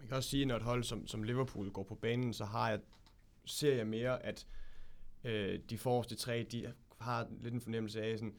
Man 0.00 0.08
kan 0.08 0.16
også 0.16 0.30
sige, 0.30 0.44
når 0.44 0.56
et 0.56 0.62
hold 0.62 0.84
som, 0.84 1.06
som 1.06 1.22
Liverpool 1.22 1.70
går 1.70 1.82
på 1.82 1.94
banen, 1.94 2.32
så 2.32 2.44
har 2.44 2.70
jeg, 2.70 2.80
ser 3.44 3.74
jeg 3.74 3.86
mere, 3.86 4.22
at 4.22 4.46
øh, 5.24 5.60
de 5.70 5.78
forreste 5.78 6.16
tre, 6.16 6.46
de 6.52 6.72
har 7.00 7.28
lidt 7.40 7.54
en 7.54 7.60
fornemmelse 7.60 8.02
af, 8.02 8.18
sådan, 8.18 8.36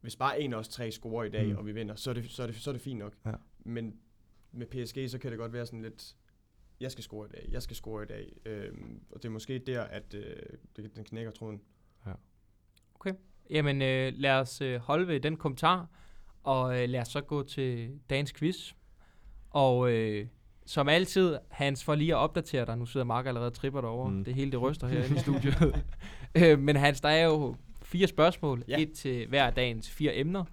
hvis 0.00 0.16
bare 0.16 0.40
en 0.40 0.52
af 0.52 0.58
os 0.58 0.68
tre 0.68 0.90
scorer 0.90 1.24
i 1.24 1.30
dag, 1.30 1.46
mm. 1.46 1.56
Og 1.56 1.66
vi 1.66 1.72
vinder, 1.72 1.94
så 1.94 2.10
er, 2.10 2.14
det, 2.14 2.30
så, 2.30 2.42
er 2.42 2.46
det, 2.46 2.56
så 2.56 2.70
er 2.70 2.72
det 2.72 2.82
fint 2.82 2.98
nok. 2.98 3.14
Ja. 3.26 3.32
Men 3.58 4.00
med 4.52 4.66
PSG, 4.66 5.10
så 5.10 5.18
kan 5.18 5.30
det 5.30 5.38
godt 5.38 5.52
være 5.52 5.66
sådan 5.66 5.82
lidt, 5.82 6.16
jeg 6.80 6.92
skal 6.92 7.04
score 7.04 7.26
i 7.26 7.30
dag, 7.32 7.48
jeg 7.52 7.62
skal 7.62 7.76
score 7.76 8.02
i 8.02 8.06
dag. 8.06 8.32
Øhm, 8.44 9.02
og 9.10 9.22
det 9.22 9.28
er 9.28 9.32
måske 9.32 9.58
der, 9.58 9.82
at 9.82 10.14
øh, 10.14 10.36
det, 10.76 10.96
den 10.96 11.04
knækker 11.04 11.32
tråden. 11.32 11.60
Jamen, 13.50 13.82
øh, 13.82 14.12
lad 14.16 14.32
os 14.32 14.60
øh, 14.60 14.80
holde 14.80 15.08
ved 15.08 15.20
den 15.20 15.36
kommentar, 15.36 15.88
og 16.42 16.82
øh, 16.82 16.88
lad 16.88 17.00
os 17.00 17.08
så 17.08 17.20
gå 17.20 17.42
til 17.42 18.00
dagens 18.10 18.32
quiz. 18.32 18.72
Og 19.50 19.92
øh, 19.92 20.26
som 20.70 20.88
altid, 20.88 21.38
Hans, 21.48 21.84
for 21.84 21.94
lige 21.94 22.12
at 22.14 22.18
opdatere 22.18 22.66
dig, 22.66 22.78
nu 22.78 22.86
sidder 22.86 23.06
Mark 23.06 23.26
allerede 23.26 23.46
og 23.48 23.54
tripper 23.54 23.80
derovre, 23.80 24.10
mm. 24.10 24.24
Det 24.24 24.34
hele 24.34 24.50
det 24.50 24.60
ryster 24.62 24.86
herinde 24.86 25.16
i 25.16 25.18
studiet. 25.28 25.84
øh, 26.42 26.58
men 26.58 26.76
Hans, 26.76 27.00
der 27.00 27.08
er 27.08 27.24
jo 27.24 27.56
fire 27.82 28.06
spørgsmål, 28.06 28.64
Ja. 28.68 28.80
et 28.82 28.92
til 28.92 29.26
hver 29.28 29.46
af 29.46 29.52
dagens 29.54 29.90
fire 29.90 30.16
emner, 30.16 30.44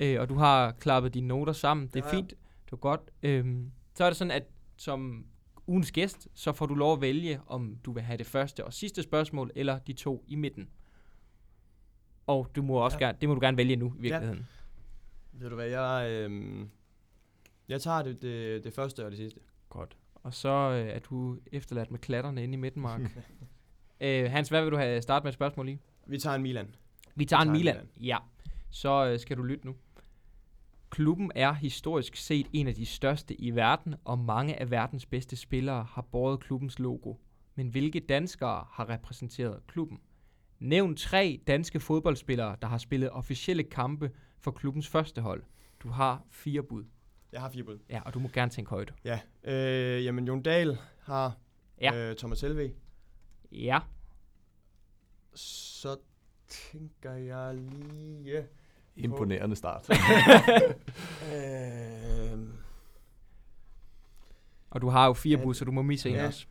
øh, 0.00 0.20
og 0.20 0.28
du 0.28 0.34
har 0.34 0.70
klappet 0.72 1.14
dine 1.14 1.28
noter 1.28 1.52
sammen, 1.52 1.86
det 1.86 1.96
er 1.96 2.00
jeg. 2.06 2.10
fint, 2.10 2.30
det 2.64 2.72
er 2.72 2.76
godt. 2.76 3.00
Øh, 3.22 3.56
så 3.94 4.04
er 4.04 4.10
det 4.10 4.16
sådan, 4.16 4.30
at 4.30 4.42
som 4.76 5.26
ugens 5.66 5.92
gæst, 5.92 6.28
så 6.34 6.52
får 6.52 6.66
du 6.66 6.74
lov 6.74 6.92
at 6.92 7.00
vælge, 7.00 7.40
om 7.46 7.76
du 7.84 7.92
vil 7.92 8.02
have 8.02 8.16
det 8.18 8.26
første 8.26 8.64
og 8.64 8.72
sidste 8.72 9.02
spørgsmål, 9.02 9.50
eller 9.54 9.78
de 9.78 9.92
to 9.92 10.24
i 10.28 10.34
midten. 10.34 10.68
Og 12.26 12.50
du 12.56 12.62
må 12.62 12.74
også 12.74 12.98
Ja. 13.00 13.04
gerne, 13.06 13.18
det 13.20 13.28
må 13.28 13.34
du 13.34 13.40
gerne 13.40 13.56
vælge 13.56 13.76
nu 13.76 13.92
i 13.98 14.00
virkeligheden. 14.00 14.46
Ved 15.32 15.48
du 15.48 15.54
hvad, 15.54 15.66
jeg, 15.68 16.10
øhm, 16.10 16.68
jeg 17.68 17.80
tager 17.80 18.02
det, 18.02 18.22
det, 18.22 18.64
det 18.64 18.72
første 18.74 19.04
og 19.04 19.10
det 19.10 19.18
sidste. 19.18 19.40
Godt. 19.68 19.96
Og 20.14 20.34
så 20.34 20.48
øh, 20.48 20.88
er 20.88 20.98
du 20.98 21.38
efterladt 21.52 21.90
med 21.90 21.98
klatterne 21.98 22.42
inde 22.42 22.54
i 22.54 22.56
midten, 22.56 22.82
Mark. 22.82 23.00
øh, 24.00 24.30
Hans, 24.30 24.48
hvad 24.48 24.62
vil 24.62 24.72
du 24.72 24.76
have 24.76 25.02
starte 25.02 25.24
med 25.24 25.28
et 25.28 25.34
spørgsmål 25.34 25.68
i? 25.68 25.78
Vi 26.06 26.18
tager 26.18 26.36
en 26.36 26.42
Milan. 26.42 26.74
Vi 27.14 27.24
tager 27.24 27.40
en 27.40 27.46
tager 27.46 27.58
Milan. 27.58 27.74
Milan. 27.74 27.88
Ja. 28.00 28.18
Så 28.70 29.06
øh, 29.06 29.18
skal 29.18 29.36
du 29.36 29.42
lytte 29.42 29.66
nu. 29.66 29.74
Klubben 30.90 31.32
er 31.34 31.52
historisk 31.52 32.16
set 32.16 32.46
en 32.52 32.66
af 32.66 32.74
de 32.74 32.86
største 32.86 33.40
i 33.40 33.50
verden, 33.50 33.94
og 34.04 34.18
mange 34.18 34.60
af 34.60 34.70
verdens 34.70 35.06
bedste 35.06 35.36
spillere 35.36 35.86
har 35.90 36.02
båret 36.02 36.40
klubbens 36.40 36.78
logo. 36.78 37.14
Men 37.54 37.68
hvilke 37.68 38.00
danskere 38.00 38.64
har 38.70 38.88
repræsenteret 38.88 39.66
klubben? 39.66 40.00
Nævn 40.58 40.96
tre 40.96 41.40
danske 41.46 41.80
fodboldspillere, 41.80 42.56
der 42.62 42.68
har 42.68 42.78
spillet 42.78 43.10
officielle 43.10 43.62
kampe 43.62 44.10
for 44.38 44.50
klubbens 44.50 44.88
første 44.88 45.20
hold. 45.20 45.42
Du 45.80 45.88
har 45.88 46.22
fire 46.30 46.62
bud. 46.62 46.84
Jeg 47.32 47.40
har 47.40 47.50
fire 47.50 47.64
bud. 47.64 47.78
Ja, 47.90 48.00
og 48.04 48.14
du 48.14 48.18
må 48.18 48.28
gerne 48.32 48.50
tænke 48.50 48.70
højt. 48.70 48.94
Ja. 49.04 49.20
Øh, 49.44 50.04
jamen, 50.04 50.24
Jon 50.26 50.42
Dahl 50.42 50.78
har 51.02 51.36
Ja. 51.80 51.94
øh, 52.10 52.16
Thomas 52.16 52.40
Helve. 52.40 52.72
Ja. 53.52 53.78
Så 55.34 55.96
tænker 56.48 57.12
jeg 57.12 57.54
lige... 57.54 58.46
Imponerende 58.96 59.56
start. 59.56 59.88
Øh, 61.34 62.38
Og 64.70 64.80
du 64.80 64.88
har 64.88 65.06
jo 65.06 65.12
fire 65.12 65.36
bud, 65.38 65.54
så 65.54 65.64
du 65.64 65.72
må 65.72 65.82
misse 65.82 66.08
en 66.08 66.14
Ja. 66.14 66.26
også. 66.26 66.46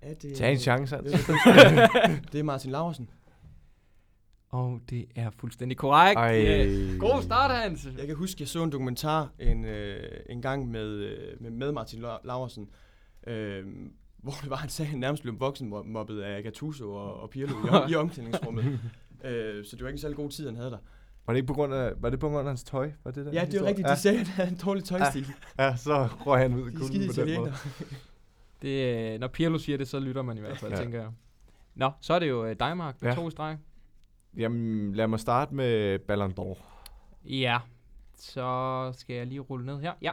er 0.00 0.14
det, 0.14 0.36
Tag 0.36 0.52
en 0.52 0.58
chance, 0.58 0.96
altså. 0.96 1.16
Det 2.32 2.40
er 2.40 2.42
Martin 2.42 2.70
Laursen. 2.70 3.10
Og 4.52 4.80
det 4.90 5.04
er 5.16 5.30
fuldstændig 5.38 5.78
korrekt. 5.78 6.18
Ej. 6.18 6.44
Yeah. 6.44 6.98
God 6.98 7.22
start, 7.22 7.50
Hans. 7.50 7.88
Jeg 7.98 8.06
kan 8.06 8.16
huske, 8.16 8.36
jeg 8.40 8.48
så 8.48 8.62
en 8.62 8.72
dokumentar 8.72 9.30
en, 9.38 9.64
øh, 9.64 10.02
en 10.28 10.42
gang 10.42 10.70
med, 10.70 10.86
øh, 10.88 11.18
med, 11.40 11.50
med 11.50 11.72
Martin 11.72 12.04
La- 12.04 12.26
Laursen, 12.26 12.68
øh, 13.26 13.64
hvor 14.16 14.32
det 14.42 14.50
var, 14.50 14.56
han 14.56 14.68
sagde, 14.70 14.86
at 14.86 14.90
han 14.90 15.00
nærmest 15.00 15.22
blev 15.22 15.40
voksenmobbet 15.40 16.20
af 16.20 16.42
Gattuso 16.42 16.92
og, 16.94 17.20
og 17.20 17.30
Pirlo 17.30 17.54
i, 17.88 17.90
i 17.92 17.94
omklædningsrummet. 17.94 18.64
øh, 19.24 19.64
så 19.64 19.76
det 19.76 19.82
var 19.82 19.88
ikke 19.88 19.96
en 19.96 19.98
særlig 19.98 20.16
god 20.16 20.30
tid, 20.30 20.46
han 20.46 20.56
havde 20.56 20.70
der. 20.70 20.78
Var 21.26 21.32
det 21.32 21.38
ikke 21.38 21.46
på 21.46 21.54
grund 21.54 21.74
af, 21.74 21.92
var 21.96 22.10
det 22.10 22.20
på 22.20 22.28
grund 22.28 22.38
af 22.40 22.44
hans 22.46 22.64
tøj? 22.64 22.90
Var 23.04 23.10
det 23.10 23.26
der 23.26 23.32
Ja, 23.32 23.44
det 23.44 23.54
er 23.54 23.64
rigtigt. 23.64 23.88
De 23.88 23.96
sagde, 23.96 24.20
at 24.20 24.26
han 24.28 24.34
havde 24.34 24.48
en 24.50 24.60
dårlig 24.64 24.84
tøjstil. 24.84 25.26
Ja, 25.58 25.64
ja, 25.64 25.76
så 25.76 26.08
røg 26.26 26.40
han 26.40 26.54
ud 26.54 26.70
i 26.70 26.74
kulden 26.74 27.06
på 27.16 27.22
den 27.22 27.36
måde. 27.40 27.52
Det, 28.62 29.12
øh, 29.14 29.20
når 29.20 29.28
Pirlo 29.28 29.58
siger 29.58 29.78
det, 29.78 29.88
så 29.88 29.98
lytter 30.00 30.22
man 30.22 30.36
i 30.36 30.40
hvert 30.40 30.58
fald, 30.58 30.72
ja. 30.72 30.78
Tænker 30.78 31.00
jeg. 31.00 31.10
Nå, 31.74 31.90
så 32.00 32.14
er 32.14 32.18
det 32.18 32.28
jo 32.28 32.44
øh, 32.46 32.56
dig, 32.58 32.76
Mark, 32.76 33.02
med 33.02 33.10
Ja. 33.10 33.14
to 33.16 33.30
streg. 33.30 33.56
Jamen, 34.36 34.94
lad 34.94 35.06
mig 35.06 35.20
starte 35.20 35.54
med 35.54 35.98
Ballon 35.98 36.34
d'Or. 36.40 36.58
Ja, 37.24 37.58
så 38.14 38.92
skal 38.96 39.16
jeg 39.16 39.26
lige 39.26 39.40
rulle 39.40 39.66
ned 39.66 39.80
her. 39.80 39.92
Ja. 40.02 40.10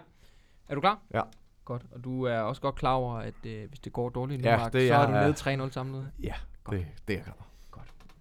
Er 0.68 0.76
du 0.76 0.82
klar? 0.82 1.02
Ja. 1.14 1.22
Godt, 1.66 1.86
og 1.92 2.04
du 2.04 2.24
er 2.24 2.40
også 2.40 2.62
godt 2.62 2.76
klar 2.76 2.94
over, 2.94 3.16
at 3.16 3.46
øh, 3.46 3.70
hvis 3.70 3.80
det 3.80 3.94
går 3.94 4.10
dårligt 4.10 4.42
nu, 4.42 4.50
Ja, 4.50 4.58
Mark, 4.58 4.74
det 4.74 4.88
så 4.88 4.96
er 4.96 5.06
du 5.06 5.12
nede 5.12 5.66
3-0 5.68 5.72
samlet. 5.72 6.12
Ja, 6.24 6.34
Godt. 6.64 6.78
det, 6.78 6.88
det 7.08 7.14
er 7.14 7.18
jeg 7.18 7.24
klar. 7.24 7.46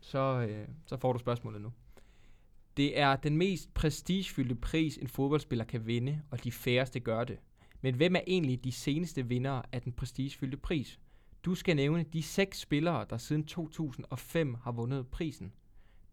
Så, 0.00 0.46
øh, 0.48 0.68
så 0.86 0.96
får 0.96 1.12
du 1.12 1.18
spørgsmålet 1.18 1.60
nu. 1.60 1.72
Det 2.76 2.98
er 3.00 3.16
den 3.16 3.36
mest 3.36 3.74
prestigefyldte 3.74 4.54
pris, 4.54 4.96
en 4.96 5.08
fodboldspiller 5.08 5.64
kan 5.64 5.86
vinde, 5.86 6.20
og 6.30 6.44
de 6.44 6.52
færreste 6.52 7.00
gør 7.00 7.24
det. 7.24 7.38
Men 7.80 7.94
hvem 7.94 8.16
er 8.16 8.20
egentlig 8.26 8.64
de 8.64 8.72
seneste 8.72 9.26
vindere 9.26 9.62
af 9.72 9.82
den 9.82 9.92
prestigefyldte 9.92 10.56
pris? 10.56 10.98
Du 11.44 11.54
skal 11.54 11.76
nævne 11.76 12.02
de 12.02 12.22
seks 12.22 12.60
spillere, 12.60 13.06
der 13.10 13.16
siden 13.16 13.44
2005 13.44 14.54
har 14.54 14.72
vundet 14.72 15.06
prisen. 15.08 15.52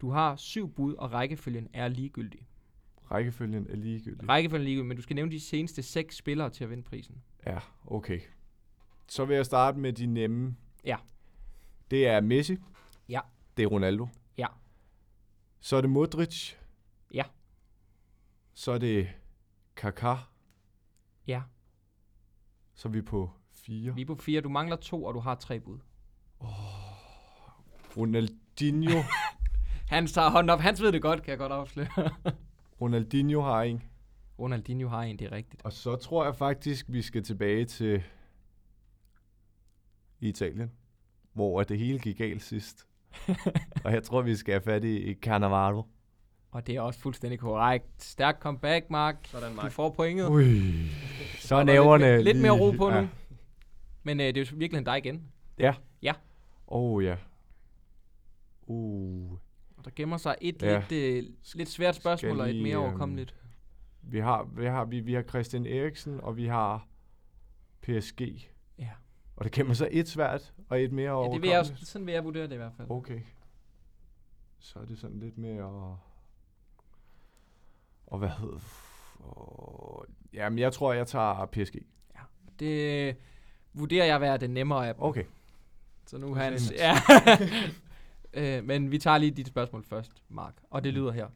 Du 0.00 0.10
har 0.10 0.36
syv 0.36 0.74
bud, 0.74 0.94
og 0.94 1.12
rækkefølgen 1.12 1.68
er 1.72 1.88
ligegyldig. 1.88 2.48
Rækkefølgen 3.10 3.66
er 3.70 3.76
ligegyldig. 3.76 4.28
Rækkefølgen 4.28 4.62
er 4.62 4.64
ligegyldig, 4.64 4.86
men 4.88 4.96
du 4.96 5.02
skal 5.02 5.14
nævne 5.16 5.32
de 5.32 5.40
seneste 5.40 5.82
seks 5.82 6.16
spillere 6.16 6.50
til 6.50 6.64
at 6.64 6.70
vinde 6.70 6.82
prisen. 6.82 7.22
Ja, 7.46 7.58
okay. 7.86 8.20
Så 9.08 9.24
vil 9.24 9.36
jeg 9.36 9.46
starte 9.46 9.78
med 9.78 9.92
de 9.92 10.06
nemme. 10.06 10.56
Ja. 10.84 10.96
Det 11.90 12.06
er 12.08 12.20
Messi. 12.20 12.56
Ja. 13.08 13.20
Det 13.56 13.62
er 13.62 13.66
Ronaldo. 13.66 14.08
Ja. 14.38 14.46
Så 15.60 15.76
er 15.76 15.80
det 15.80 15.90
Modric. 15.90 16.52
Ja. 17.14 17.24
Så 18.54 18.72
er 18.72 18.78
det 18.78 19.08
Kaká. 19.80 20.16
Ja, 21.26 21.42
Så 22.74 22.88
er 22.88 22.92
vi 22.92 23.02
på 23.02 23.30
fire. 23.52 23.94
vi 23.94 24.00
er 24.02 24.06
på 24.06 24.14
fire. 24.14 24.40
Du 24.40 24.48
mangler 24.48 24.76
to, 24.76 25.04
og 25.04 25.14
du 25.14 25.20
har 25.20 25.34
tre 25.34 25.60
bud. 25.60 25.78
Ronaldinho. 27.96 29.02
Han 29.88 30.06
tager 30.06 30.30
hånden 30.30 30.50
op. 30.50 30.60
Hans 30.60 30.82
ved 30.82 30.92
det 30.92 31.02
godt, 31.02 31.22
kan 31.22 31.30
jeg 31.30 31.38
godt 31.38 31.52
afsløre. 31.52 32.10
Ronaldinho 32.80 33.40
har 33.40 33.62
en. 33.62 33.82
Ronaldinho 34.38 34.88
har 34.88 35.02
en, 35.02 35.18
det 35.18 35.24
er 35.24 35.32
rigtigt. 35.32 35.62
Og 35.64 35.72
så 35.72 35.96
tror 35.96 36.24
jeg 36.24 36.36
faktisk, 36.36 36.86
vi 36.88 37.02
skal 37.02 37.22
tilbage 37.22 37.64
til 37.64 38.02
Italien, 40.20 40.72
hvor 41.32 41.62
det 41.62 41.78
hele 41.78 41.98
gik 41.98 42.18
galt 42.18 42.42
sidst. 42.42 42.86
og 43.84 43.92
jeg 43.92 44.02
tror, 44.02 44.22
vi 44.22 44.36
skal 44.36 44.52
have 44.52 44.62
fat 44.62 44.84
i, 44.84 45.14
Cannavaro. 45.14 45.82
Og 46.50 46.66
det 46.66 46.76
er 46.76 46.80
også 46.80 47.00
fuldstændig 47.00 47.38
korrekt. 47.38 48.02
Stærk 48.02 48.40
comeback, 48.40 48.90
Mark. 48.90 49.16
Sådan, 49.24 49.50
Du 49.50 49.56
Mark. 49.56 49.72
får 49.72 49.90
pointet. 49.90 50.28
Ui, 50.28 50.62
så 51.38 51.56
er 51.56 51.64
næverne 51.64 52.14
lidt, 52.14 52.24
lidt 52.24 52.42
mere 52.42 52.60
ro 52.60 52.70
på 52.70 52.90
nu. 52.90 52.96
Ja. 52.96 53.08
Men 54.02 54.20
øh, 54.20 54.26
det 54.26 54.36
er 54.36 54.40
jo 54.52 54.56
virkelig 54.56 54.86
dig 54.86 54.98
igen. 54.98 55.22
Ja. 55.58 55.74
Ja. 56.02 56.12
Oh 56.66 57.04
ja. 57.04 57.16
Uh. 58.66 59.38
Der 59.86 59.92
gemmer 59.96 60.16
sig 60.16 60.36
et 60.40 60.62
Ja. 60.62 60.78
lidt, 60.90 60.92
øh, 60.92 61.24
lidt 61.54 61.68
svært 61.68 61.94
spørgsmål 61.94 62.30
Skal 62.36 62.40
og 62.40 62.48
et 62.48 62.54
lige, 62.54 62.62
mere 62.64 62.76
øhm, 62.76 62.84
overkommeligt. 62.84 63.34
Vi 64.02 64.18
har, 64.18 64.44
vi 64.56 64.64
har, 64.66 64.84
vi, 64.84 65.00
vi 65.00 65.12
har 65.14 65.22
Christian 65.22 65.66
Eriksen, 65.66 66.20
og 66.20 66.36
vi 66.36 66.46
har 66.46 66.86
PSG. 67.82 68.20
Ja. 68.78 68.88
Og 69.36 69.44
der 69.44 69.50
gemmer 69.52 69.74
sig 69.74 69.88
et 69.90 70.08
svært, 70.08 70.52
og 70.68 70.82
et 70.82 70.92
mere 70.92 71.22
ja, 71.24 71.32
det 71.32 71.42
vil 71.42 71.48
jeg 71.50 71.58
også, 71.58 71.70
overkommeligt. 71.70 71.88
sådan 71.88 72.06
vil 72.06 72.14
jeg 72.14 72.24
vurdere 72.24 72.42
det 72.42 72.52
i 72.52 72.56
hvert 72.56 72.72
fald. 72.76 72.90
Okay. 72.90 73.20
Så 74.58 74.78
er 74.78 74.84
det 74.84 74.98
sådan 74.98 75.18
lidt 75.20 75.38
mere... 75.38 75.98
Og 78.06 78.18
hvad 78.18 78.28
hedder... 78.28 78.58
Og, 79.18 80.06
jamen, 80.32 80.58
jeg 80.58 80.72
tror, 80.72 80.92
jeg 80.92 81.06
tager 81.06 81.46
PSG. 81.46 81.74
Det 82.58 83.06
øh, 83.08 83.14
vurderer 83.74 84.04
jeg 84.06 84.14
at 84.14 84.20
være 84.20 84.36
den 84.38 84.50
nemmere 84.50 84.88
af 84.88 84.94
dem. 84.94 85.02
Okay. 85.04 85.24
Så 86.06 86.18
nu 86.18 86.28
Det 86.28 86.36
hans... 86.36 86.68
fint. 86.68 86.80
Ja. 86.80 86.94
øh, 88.36 88.64
men 88.64 88.90
vi 88.90 88.98
tager 88.98 89.18
lige 89.18 89.30
dit 89.30 89.46
spørgsmål 89.46 89.84
først, 89.84 90.22
Mark. 90.28 90.54
Og 90.70 90.84
det 90.84 90.92
lyder 90.94 91.12
her. 91.12 91.28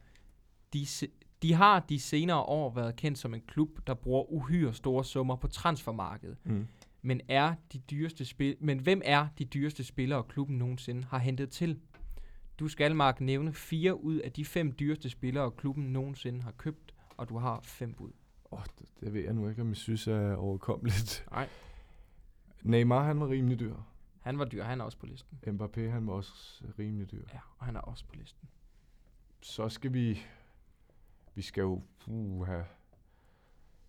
De, 0.72 0.86
se- 0.86 1.10
de 1.42 1.54
har 1.54 1.80
de 1.80 2.00
senere 2.00 2.40
år 2.42 2.74
været 2.74 2.96
kendt 2.96 3.18
som 3.18 3.34
en 3.34 3.40
klub, 3.46 3.68
der 3.86 3.94
bruger 3.94 4.32
uhyre 4.32 4.74
store 4.74 5.04
summer 5.04 5.36
på 5.36 5.48
transfermarkedet. 5.48 6.36
Mm. 6.44 6.66
Men 7.02 7.20
er 7.28 7.54
de 7.72 7.78
dyreste 7.78 8.24
spil 8.24 8.56
men 8.60 8.78
hvem 8.78 9.02
er 9.04 9.26
de 9.38 9.44
dyreste 9.44 9.84
spillere, 9.84 10.22
klubben 10.22 10.58
nogensinde 10.58 11.04
har 11.04 11.18
hentet 11.18 11.50
til? 11.50 11.78
Du 12.58 12.68
skal, 12.68 12.96
Mark, 12.96 13.20
nævne 13.20 13.52
fire 13.52 14.00
ud 14.02 14.16
af 14.16 14.32
de 14.32 14.44
fem 14.44 14.72
dyreste 14.72 15.10
spillere, 15.10 15.50
klubben 15.50 15.84
nogensinde 15.84 16.42
har 16.42 16.50
købt, 16.52 16.94
og 17.16 17.28
du 17.28 17.38
har 17.38 17.60
fem 17.62 17.94
bud. 17.94 18.10
Oh, 18.50 18.60
det, 18.78 18.88
det 19.00 19.14
ved 19.14 19.20
jeg 19.24 19.32
nu 19.34 19.48
ikke, 19.48 19.62
om 19.62 19.68
jeg 19.68 19.76
synes 19.76 20.06
er 20.06 20.34
overkommeligt. 20.34 21.26
Nej. 21.30 21.48
Neymar, 22.62 23.04
han 23.04 23.20
var 23.20 23.28
rimelig 23.28 23.60
dyr. 23.60 23.74
Han 24.20 24.38
var 24.38 24.44
dyr, 24.44 24.62
han 24.62 24.80
er 24.80 24.84
også 24.84 24.98
på 24.98 25.06
listen. 25.06 25.38
Mbappé, 25.46 25.80
han 25.80 26.06
var 26.06 26.12
også 26.12 26.64
rimelig 26.78 27.10
dyr. 27.10 27.24
Ja, 27.32 27.40
og 27.58 27.66
han 27.66 27.76
er 27.76 27.80
også 27.80 28.04
på 28.04 28.14
listen. 28.14 28.48
Så 29.40 29.68
skal 29.68 29.92
vi... 29.94 30.22
Vi 31.34 31.42
skal 31.42 31.60
jo... 31.60 31.82
Uh, 32.06 32.46
have. 32.46 32.64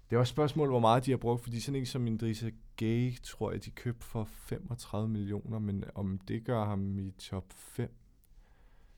Det 0.09 0.15
er 0.15 0.19
også 0.19 0.31
et 0.31 0.35
spørgsmål, 0.35 0.69
hvor 0.69 0.79
meget 0.79 1.05
de 1.05 1.11
har 1.11 1.17
brugt, 1.17 1.43
fordi 1.43 1.59
sådan 1.59 1.79
en 1.79 1.85
som 1.85 2.07
Indrisa 2.07 2.49
Gay, 2.75 3.15
tror 3.23 3.51
jeg, 3.51 3.65
de 3.65 3.71
købte 3.71 4.05
for 4.05 4.23
35 4.23 5.09
millioner, 5.09 5.59
men 5.59 5.83
om 5.95 6.17
det 6.17 6.43
gør 6.43 6.65
ham 6.65 6.99
i 6.99 7.11
top 7.11 7.53
5, 7.53 7.93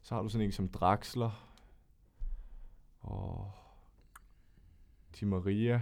så 0.02 0.16
har 0.16 0.22
du 0.22 0.30
sådan 0.30 0.46
en 0.46 0.52
som 0.52 0.68
Draxler, 0.68 1.54
og 3.00 3.52
Di 5.20 5.26
Maria. 5.26 5.82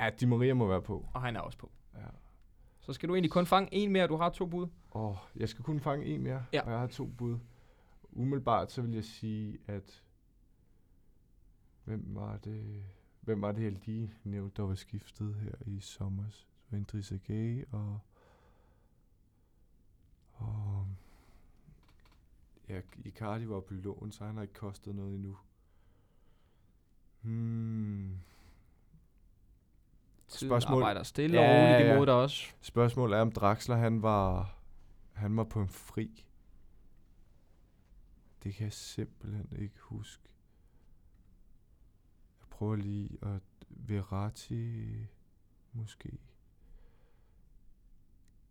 Ja, 0.00 0.10
Di 0.20 0.26
Maria 0.26 0.54
må 0.54 0.66
være 0.66 0.82
på. 0.82 1.08
Og 1.14 1.22
han 1.22 1.36
er 1.36 1.40
også 1.40 1.58
på. 1.58 1.70
Ja. 1.94 2.06
Så 2.84 2.92
skal 2.92 3.08
du 3.08 3.14
egentlig 3.14 3.30
kun 3.30 3.46
fange 3.46 3.68
en 3.74 3.90
mere, 3.92 4.06
du 4.06 4.16
har 4.16 4.30
to 4.30 4.46
bud. 4.46 4.66
Åh, 4.94 5.16
jeg 5.36 5.48
skal 5.48 5.64
kun 5.64 5.80
fange 5.80 6.06
en 6.06 6.22
mere, 6.22 6.44
Ja. 6.52 6.60
og 6.62 6.70
jeg 6.70 6.80
har 6.80 6.86
to 6.86 7.06
bud. 7.06 7.38
Umiddelbart 8.12 8.72
så 8.72 8.82
vil 8.82 8.94
jeg 8.94 9.04
sige, 9.04 9.58
at... 9.66 10.02
Hvem 11.84 12.04
var 12.14 12.36
det... 12.36 12.84
Hvem 13.20 13.42
var 13.42 13.52
det, 13.52 13.62
jeg 13.62 13.72
lige 13.72 14.14
nævnte, 14.24 14.56
der 14.62 14.68
var 14.68 14.74
skiftet 14.74 15.34
her 15.34 15.52
i 15.66 15.80
sommer? 15.80 16.22
Det 16.24 16.46
var 16.70 16.78
Indrisa 16.78 17.16
Gay 17.16 17.64
og... 17.72 17.98
Og... 20.32 20.86
Ja, 22.68 22.80
Icardi 23.04 23.48
var 23.48 23.60
på 23.60 23.74
lån, 23.74 24.12
så 24.12 24.24
han 24.24 24.34
har 24.34 24.42
ikke 24.42 24.54
kostet 24.54 24.94
noget 24.94 25.14
endnu. 25.14 25.36
Hmm. 27.20 28.18
Tiden 30.34 30.50
Spørgsmål. 30.50 30.82
arbejder 30.82 31.02
stille 31.02 31.40
Ja, 31.40 31.48
og 31.48 31.54
roligt 31.56 31.80
ja, 31.80 31.86
ja. 31.86 31.94
imod 31.94 32.06
dig 32.06 32.14
også. 32.14 32.46
Spørgsmålet 32.60 33.16
er, 33.16 33.20
om 33.22 33.32
Draxler, 33.32 33.76
han 33.76 34.02
var, 34.02 34.56
han 35.12 35.36
var 35.36 35.44
på 35.44 35.60
en 35.60 35.68
fri. 35.68 36.24
Det 38.42 38.54
kan 38.54 38.64
jeg 38.64 38.72
simpelthen 38.72 39.48
ikke 39.58 39.80
huske. 39.80 40.22
Jeg 42.40 42.48
prøver 42.50 42.76
lige 42.76 43.10
at... 43.22 43.40
Verratti, 43.76 44.82
måske. 45.72 46.18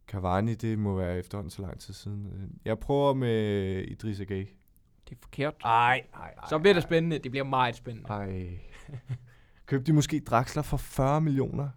Cavani, 0.07 0.55
det 0.55 0.79
må 0.79 0.95
være 0.95 1.17
efterhånden 1.17 1.51
så 1.51 1.61
lang 1.61 1.79
tid 1.79 1.93
siden. 1.93 2.51
Jeg 2.65 2.79
prøver 2.79 3.13
med 3.13 3.33
Idrissa 3.87 4.23
Gueye. 4.23 4.47
Det 5.09 5.15
er 5.15 5.19
forkert. 5.21 5.53
Ej, 5.63 6.05
ej, 6.13 6.33
ej. 6.37 6.45
Så 6.49 6.59
bliver 6.59 6.73
det 6.73 6.83
spændende. 6.83 7.19
Det 7.19 7.31
bliver 7.31 7.43
meget 7.43 7.75
spændende. 7.75 8.09
Ej. 8.09 8.59
Købte 9.65 9.85
de 9.85 9.93
måske 9.93 10.19
Draxler 10.19 10.63
for 10.63 10.77
40 10.77 11.21
millioner? 11.21 11.69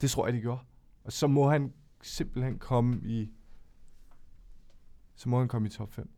Det 0.00 0.10
tror 0.10 0.26
jeg, 0.26 0.34
de 0.34 0.40
gjorde. 0.40 0.60
Og 1.04 1.12
så 1.12 1.26
må 1.26 1.50
han 1.50 1.72
simpelthen 2.02 2.58
komme 2.58 3.00
i... 3.04 3.30
Så 5.16 5.28
må 5.28 5.38
han 5.38 5.48
komme 5.48 5.68
i 5.68 5.70
top 5.70 5.92
5. 5.92 6.10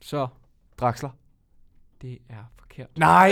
Så 0.00 0.28
Draxler? 0.78 1.10
det 2.02 2.18
er 2.28 2.44
forkert. 2.56 2.98
Nej! 2.98 3.30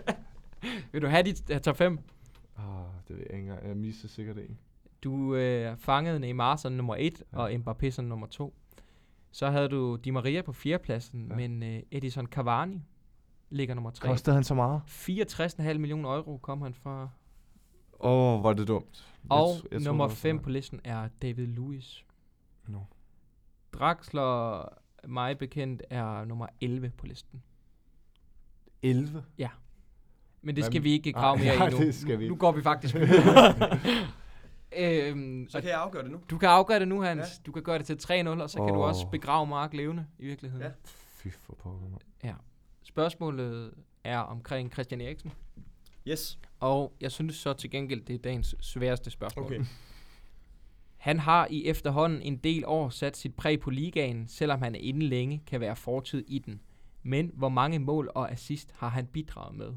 Vil 0.92 1.02
du 1.02 1.06
have 1.06 1.22
dit 1.22 1.50
uh, 1.50 1.58
top 1.58 1.76
5? 1.76 1.98
Ah, 2.56 2.64
det 3.08 3.16
ved 3.16 3.24
jeg 3.30 3.30
ikke 3.38 3.38
engang. 3.38 3.68
Jeg 3.68 3.76
misser 3.76 4.08
sikkert 4.08 4.38
en. 4.38 4.58
Du 5.04 5.34
øh, 5.34 5.76
fangede 5.78 6.20
Neymar 6.20 6.56
som 6.56 6.72
nummer 6.72 6.96
1 6.98 7.22
Ja. 7.32 7.38
og 7.38 7.50
Mbappé 7.52 7.90
som 7.90 8.04
nummer 8.04 8.26
2. 8.26 8.54
Så 9.30 9.50
havde 9.50 9.68
du 9.68 9.96
Di 9.96 10.10
Maria 10.10 10.42
på 10.42 10.52
fjerdepladsen, 10.52 11.26
ja. 11.30 11.36
men 11.36 11.62
øh, 11.62 11.82
Edison 11.90 12.26
Cavani 12.26 12.82
ligger 13.50 13.74
nummer 13.74 13.90
3. 13.90 14.08
Kostede 14.08 14.34
han 14.34 14.44
så 14.44 14.54
meget? 14.54 14.82
64,5 14.88 15.78
millioner 15.78 16.16
euro 16.16 16.36
kom 16.36 16.62
han 16.62 16.74
fra. 16.74 17.08
Åh, 18.00 18.34
oh, 18.34 18.40
hvor 18.40 18.50
er 18.50 18.54
det 18.54 18.68
dumt. 18.68 19.08
Jeg 19.24 19.30
Og 19.32 19.48
jeg 19.70 19.80
nummer 19.80 20.04
det 20.04 20.10
var 20.10 20.14
så 20.14 20.20
5 20.20 20.34
meget. 20.34 20.44
på 20.44 20.50
listen 20.50 20.80
er 20.84 21.08
David 21.22 21.46
Lewis. 21.46 22.04
Nå. 22.66 22.78
Draxler, 23.72 24.64
mig 25.08 25.38
bekendt, 25.38 25.82
er 25.90 26.24
nummer 26.24 26.46
11 26.60 26.92
på 26.98 27.06
listen. 27.06 27.42
11? 28.82 29.24
Men 30.42 30.56
det 30.56 30.64
Hvad 30.64 30.70
skal 30.72 30.82
vi 30.82 30.92
ikke 30.92 31.12
grave 31.12 31.38
mere 31.38 31.56
nej, 31.56 31.68
i 31.68 31.70
nu. 31.74 31.78
det 31.78 31.94
skal 31.94 32.18
vi 32.18 32.24
nu, 32.24 32.30
nu 32.30 32.36
går 32.38 32.52
vi 32.52 32.62
faktisk 32.62 32.94
øhm, 34.78 35.46
Så 35.48 35.60
kan 35.60 35.70
jeg 35.70 35.80
afgøre 35.80 36.02
det 36.02 36.10
nu. 36.10 36.20
du 36.30 36.38
kan 36.38 36.48
afgøre 36.48 36.78
det 36.80 36.88
nu, 36.88 37.00
Hans. 37.00 37.18
Ja. 37.18 37.22
Ja. 37.22 37.42
Du 37.46 37.52
kan 37.52 37.62
gøre 37.62 37.78
det 37.78 37.86
til 37.86 37.94
3-0, 38.22 38.28
og 38.28 38.50
så 38.50 38.64
kan 38.64 38.74
du 38.74 38.82
også 38.82 39.06
begrave 39.08 39.46
Mark 39.46 39.74
levende 39.74 40.06
i 40.18 40.26
virkeligheden. 40.26 40.66
Ja. 40.66 40.70
Fy 40.84 41.28
for 41.28 41.54
pokker, 41.54 41.88
mand. 41.88 42.36
Spørgsmålet 42.90 43.74
er 44.04 44.18
omkring 44.18 44.72
Christian 44.72 45.00
Eriksen. 45.00 45.32
Yes. 46.08 46.38
Og 46.60 46.92
jeg 47.00 47.12
synes 47.12 47.36
så 47.36 47.52
til 47.52 47.70
gengæld, 47.70 48.04
det 48.04 48.14
er 48.14 48.18
dagens 48.18 48.54
sværeste 48.60 49.10
spørgsmål. 49.10 49.46
Okay. 49.46 49.64
Han 50.96 51.18
har 51.18 51.46
i 51.50 51.66
efterhånden 51.66 52.22
en 52.22 52.36
del 52.36 52.64
år 52.66 52.88
sat 52.88 53.16
sit 53.16 53.34
præg 53.34 53.60
på 53.60 53.70
ligaen, 53.70 54.28
selvom 54.28 54.62
han 54.62 54.74
inden 54.74 55.02
længe 55.02 55.42
kan 55.46 55.60
være 55.60 55.76
fortid 55.76 56.24
i 56.28 56.38
den. 56.38 56.60
Men 57.02 57.30
hvor 57.34 57.48
mange 57.48 57.78
mål 57.78 58.10
og 58.14 58.32
assist 58.32 58.72
har 58.76 58.88
han 58.88 59.06
bidraget 59.06 59.56
med? 59.56 59.72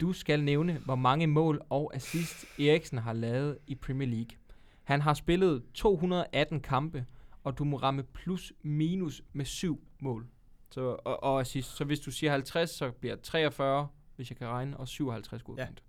Du 0.00 0.12
skal 0.12 0.44
nævne, 0.44 0.78
hvor 0.84 0.96
mange 0.96 1.26
mål 1.26 1.60
og 1.70 1.94
assist 1.94 2.44
Eriksen 2.58 2.98
har 2.98 3.12
lavet 3.12 3.58
i 3.66 3.74
Premier 3.74 4.08
League. 4.08 4.38
Han 4.84 5.00
har 5.00 5.14
spillet 5.14 5.62
218 5.74 6.60
kampe, 6.60 7.06
og 7.44 7.58
du 7.58 7.64
må 7.64 7.76
ramme 7.76 8.02
plus 8.02 8.52
minus 8.62 9.22
med 9.32 9.44
7 9.44 9.80
mål 10.00 10.26
så, 10.70 10.80
og, 11.04 11.22
og 11.22 11.40
assist. 11.40 11.76
Så 11.76 11.84
hvis 11.84 12.00
du 12.00 12.10
siger 12.10 12.30
50, 12.30 12.70
så 12.70 12.90
bliver 12.90 13.14
det 13.14 13.24
43, 13.24 13.88
hvis 14.16 14.30
jeg 14.30 14.36
kan 14.36 14.46
regne, 14.46 14.76
og 14.76 14.88
57 14.88 15.42
godkendt. 15.42 15.82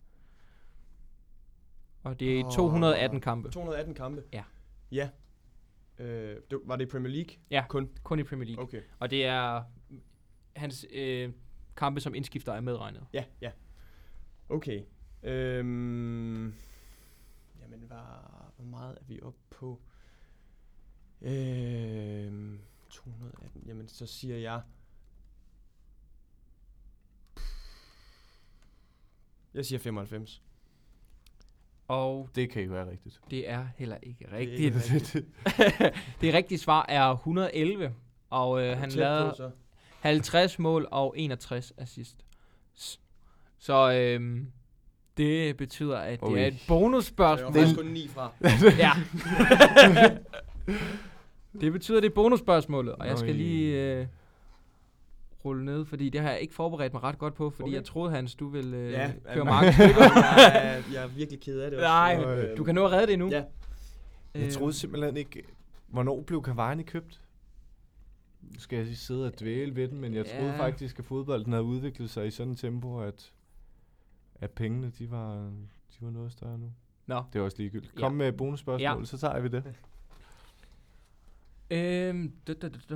Og 2.04 2.20
det 2.20 2.40
er 2.40 2.46
Åh. 2.46 2.52
218 2.52 3.22
kampe. 3.22 3.50
218 3.50 3.96
kampe? 3.96 4.24
Ja. 4.34 4.44
Ja. 4.92 5.10
Øh, 5.98 6.38
det, 6.52 6.60
var 6.66 6.76
det 6.76 6.86
i 6.86 6.90
Premier 6.92 7.14
League? 7.14 7.36
Ja. 7.52 7.66
Kun? 7.70 7.90
Kun 8.04 8.20
i 8.20 8.24
Premier 8.24 8.48
League. 8.48 8.64
Okay. 8.64 8.82
Og 9.00 9.12
det 9.12 9.26
er 9.26 9.64
hans 10.56 10.86
øh, 10.92 11.32
kampe 11.76 12.00
som 12.02 12.16
indskifter 12.16 12.54
er 12.54 12.62
medregnet. 12.62 13.06
Ja, 13.14 13.24
ja. 13.42 13.52
Okay. 14.50 14.82
Øhm, 15.24 16.54
jamen, 17.62 17.80
hvad, 17.88 17.98
hvor 18.56 18.66
meget 18.66 18.98
er 19.02 19.04
vi 19.08 19.20
oppe 19.22 19.40
på? 19.50 19.82
Øhm, 21.22 22.60
218. 22.90 23.64
Jamen, 23.68 23.88
så 23.88 24.06
siger 24.06 24.38
jeg... 24.38 24.62
Jeg 29.54 29.66
siger 29.66 29.80
95. 29.80 30.42
Og 31.88 32.30
Det 32.36 32.50
kan 32.50 32.62
ikke 32.62 32.74
være 32.74 32.90
rigtigt. 32.90 33.20
det 33.30 33.50
er 33.50 33.68
heller 33.78 33.98
ikke 34.04 34.26
Det 34.26 34.34
er 34.34 34.38
rigtigt. 34.38 34.60
ikke 34.60 34.78
rigtigt. 34.94 35.26
det 36.22 36.34
rigtige 36.34 36.58
svar 36.60 36.86
er 36.90 37.12
111. 37.12 37.94
Og 38.30 38.62
øh, 38.64 38.78
han 38.78 38.90
Tæt 38.90 38.98
på, 38.98 39.00
lavede 39.00 39.34
så. 39.38 39.52
50 40.00 40.60
mål 40.60 40.88
og 40.92 41.14
61 41.18 41.74
assist. 41.78 42.26
S- 42.78 43.00
Så 43.58 43.92
øh, 43.92 44.46
det 45.18 45.58
betyder, 45.58 45.98
at 45.98 46.20
det 46.20 46.28
Ui. 46.28 46.40
er 46.40 46.46
et 46.48 46.54
Så 46.54 46.60
jeg 46.60 46.68
bonusspørgsmål. 46.68 47.54
var 47.54 47.60
faktisk 47.60 47.76
kun 47.78 47.86
9 47.86 48.08
fra. 48.08 48.32
ja. 48.86 48.92
det 51.62 51.72
betyder, 51.72 52.00
det 52.02 52.10
er 52.10 52.14
bonusspørgsmålet, 52.16 52.94
og 52.96 53.08
jeg 53.08 53.18
skal 53.18 53.36
lige 53.36 53.94
øh, 54.00 54.08
rulle 55.46 55.66
ned, 55.66 55.86
fordi 55.86 56.10
det 56.10 56.22
har 56.22 56.30
jeg 56.32 56.40
ikke 56.40 56.54
forberedt 56.54 56.94
mig 56.94 57.04
ret 57.04 57.18
godt 57.18 57.34
på, 57.34 57.50
fordi 57.50 57.64
Okay. 57.70 57.74
jeg 57.76 57.84
troede, 57.86 58.12
Hans, 58.12 58.36
du 58.36 58.48
ville 58.48 58.78
øh, 58.78 58.92
Ja, 58.92 59.12
køre 59.34 59.46
Mark. 59.46 59.64
jeg, 59.80 60.52
er, 60.54 60.84
jeg 60.94 61.04
er 61.04 61.08
virkelig 61.08 61.42
ked 61.42 61.60
af 61.60 61.72
det 61.72 61.80
også. 61.80 61.88
Nej, 61.88 62.56
Du 62.58 62.64
kan 62.64 62.76
nå 62.76 62.86
at 62.86 62.92
redde 62.92 63.08
det 63.08 63.20
nu. 63.20 63.30
Ja. 63.30 63.44
Jeg 64.36 64.54
troede 64.54 64.74
simpelthen 64.74 65.18
ikke... 65.18 65.44
Hvornår 65.88 66.22
blev 66.22 66.44
Cavani 66.44 66.84
købt? 66.84 67.22
Nu 68.42 68.60
skal 68.60 68.78
jeg 68.88 68.98
sidde 68.98 69.26
og 69.26 69.40
dvæle 69.40 69.76
ved 69.76 69.88
den, 69.88 70.02
men 70.02 70.14
jeg 70.14 70.26
troede 70.26 70.52
Ja. 70.52 70.58
faktisk, 70.60 71.00
at 71.00 71.06
fodbolden 71.06 71.52
havde 71.54 71.64
udviklet 71.64 72.10
sig 72.10 72.28
i 72.28 72.32
sådan 72.32 72.54
et 72.54 72.60
tempo, 72.60 73.00
at, 73.02 73.32
at 74.36 74.52
pengene, 74.52 74.92
de 75.00 75.12
var, 75.12 75.34
de 75.92 75.98
var 76.02 76.10
noget 76.12 76.32
større 76.32 76.58
nu. 76.60 76.72
Nå. 77.08 77.24
Det 77.34 77.40
er 77.40 77.44
også 77.44 77.58
ligegyldigt. 77.60 77.94
Ja. 77.96 78.00
Kom 78.00 78.14
med 78.14 78.32
bonusspørgsmål, 78.32 79.00
Ja. 79.00 79.06
så 79.06 79.18
tager 79.18 79.40
vi 79.40 79.48
det. 79.48 79.64
Øhm, 81.72 82.34
da, 82.48 82.54
da, 82.54 82.70
da. 82.90 82.96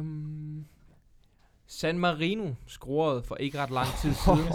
San 1.68 2.00
Marino 2.00 2.54
scorede 2.68 3.24
for 3.24 3.36
ikke 3.36 3.58
ret 3.60 3.70
lang 3.70 3.88
tid 4.02 4.14
siden 4.26 4.48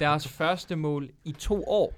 deres 0.00 0.28
første 0.28 0.76
mål 0.76 1.10
i 1.24 1.32
to 1.32 1.64
år. 1.66 1.94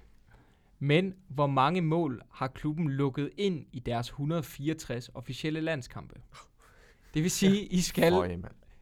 Men 0.79 1.15
hvor 1.29 1.47
mange 1.47 1.81
mål 1.81 2.23
har 2.31 2.47
klubben 2.49 2.91
lukket 2.91 3.31
ind 3.37 3.67
i 3.73 3.79
deres 3.81 4.09
164 4.09 5.11
officielle 5.15 5.61
landskampe? 5.61 6.21
Det 7.15 7.23
vil 7.23 7.31
sige, 7.31 7.67
I 7.67 7.81
skal 7.81 8.13
Øj, 8.13 8.37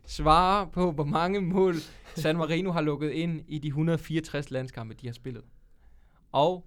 svare 0.04 0.66
på, 0.66 0.92
hvor 0.92 1.04
mange 1.04 1.40
mål 1.40 1.74
San 2.16 2.36
Marino 2.36 2.72
har 2.72 2.80
lukket 2.80 3.10
ind 3.10 3.40
i 3.48 3.58
de 3.58 3.68
164 3.68 4.50
landskampe, 4.50 4.94
de 4.94 5.06
har 5.06 5.14
spillet. 5.14 5.44
Og 6.32 6.66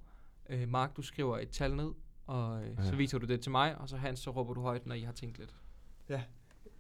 øh, 0.50 0.68
Mark, 0.70 0.98
du 0.98 1.02
skriver 1.02 1.38
et 1.38 1.50
tal 1.50 1.76
ned, 1.76 1.92
og 2.28 2.64
øh, 2.64 2.78
så 2.78 2.90
Ja. 2.92 2.96
viser 2.96 3.18
du 3.18 3.26
det 3.26 3.42
til 3.42 3.52
mig, 3.52 3.78
og 3.78 3.90
så 3.90 3.98
Hans, 3.98 4.20
så 4.20 4.32
råber 4.32 4.54
du 4.54 4.62
højt, 4.62 4.86
når 4.86 4.96
I 4.96 5.02
har 5.02 5.12
tænkt 5.12 5.38
lidt. 5.40 5.56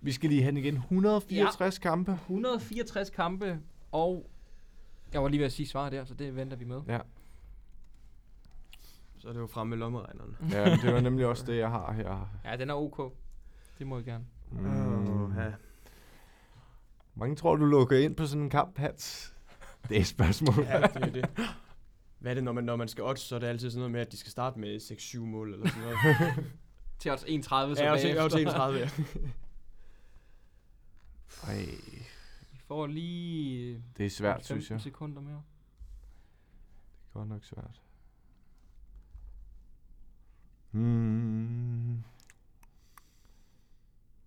Vi 0.01 0.11
skal 0.11 0.29
lige 0.29 0.43
hen 0.43 0.57
igen. 0.57 0.75
164 0.75 1.77
ja. 1.77 1.81
kampe. 1.89 2.11
164 2.11 3.09
kampe, 3.09 3.59
og 3.91 4.29
jeg 5.13 5.23
var 5.23 5.29
lige 5.29 5.39
ved 5.39 5.45
at 5.45 5.51
sige 5.51 5.67
svaret 5.67 5.91
der, 5.91 6.05
så 6.05 6.13
det 6.13 6.35
venter 6.35 6.57
vi 6.57 6.65
med. 6.65 6.81
Ja. 6.87 6.99
Så 9.17 9.29
er 9.29 9.33
det 9.33 9.39
jo 9.39 9.47
fremme 9.47 9.69
med 9.69 9.77
lommeregneren. 9.77 10.37
ja, 10.51 10.75
det 10.75 10.93
var 10.93 10.99
nemlig 10.99 11.25
også 11.25 11.45
det, 11.45 11.57
jeg 11.57 11.69
har 11.69 11.91
her. 11.93 12.29
Ja, 12.45 12.55
den 12.55 12.69
er 12.69 12.73
ok. 12.73 13.13
Det 13.79 13.87
må 13.87 13.99
I 13.99 14.03
gerne. 14.03 14.25
Mm. 14.51 15.37
ja. 15.37 15.51
Mange 17.15 17.35
tror, 17.35 17.55
du 17.55 17.65
lukker 17.65 17.97
ind 17.97 18.15
på 18.15 18.25
sådan 18.25 18.43
en 18.43 18.49
kamp, 18.49 18.77
Hans? 18.77 19.35
Det 19.89 19.97
er 19.97 20.01
et 20.01 20.07
spørgsmål. 20.07 20.65
ja, 20.65 20.81
det 20.81 20.95
er 20.95 21.11
det. 21.11 21.29
Hvad 22.19 22.31
er 22.31 22.35
det, 22.35 22.43
når 22.43 22.51
man, 22.51 22.63
når 22.63 22.75
man 22.75 22.87
skal 22.87 23.03
odds, 23.03 23.19
så 23.19 23.35
er 23.35 23.39
det 23.39 23.47
altid 23.47 23.69
sådan 23.69 23.79
noget 23.79 23.91
med, 23.91 24.01
at 24.01 24.11
de 24.11 24.17
skal 24.17 24.31
starte 24.31 24.59
med 24.59 24.77
6-7 24.77 25.19
mål 25.19 25.53
eller 25.53 25.69
sådan 25.69 25.83
noget. 25.83 26.45
Til 26.99 27.11
odds 27.11 27.23
31, 27.27 27.75
så 27.75 27.83
ja, 27.83 27.91
også, 27.91 28.03
bagefter. 28.03 28.23
også 28.23 28.37
31, 28.37 28.79
ja. 28.79 28.89
Ej, 31.47 31.61
I 32.53 32.57
får 32.67 32.87
lige 32.87 33.83
det 33.97 34.05
er 34.05 34.09
svært, 34.09 34.35
15 34.35 34.45
synes 34.45 34.71
jeg. 34.71 34.81
sekunder 34.81 35.21
mere. 35.21 35.33
Det 35.33 35.41
er 37.15 37.19
godt 37.19 37.29
nok 37.29 37.43
svært. 37.43 37.81
Hmm. 40.71 41.97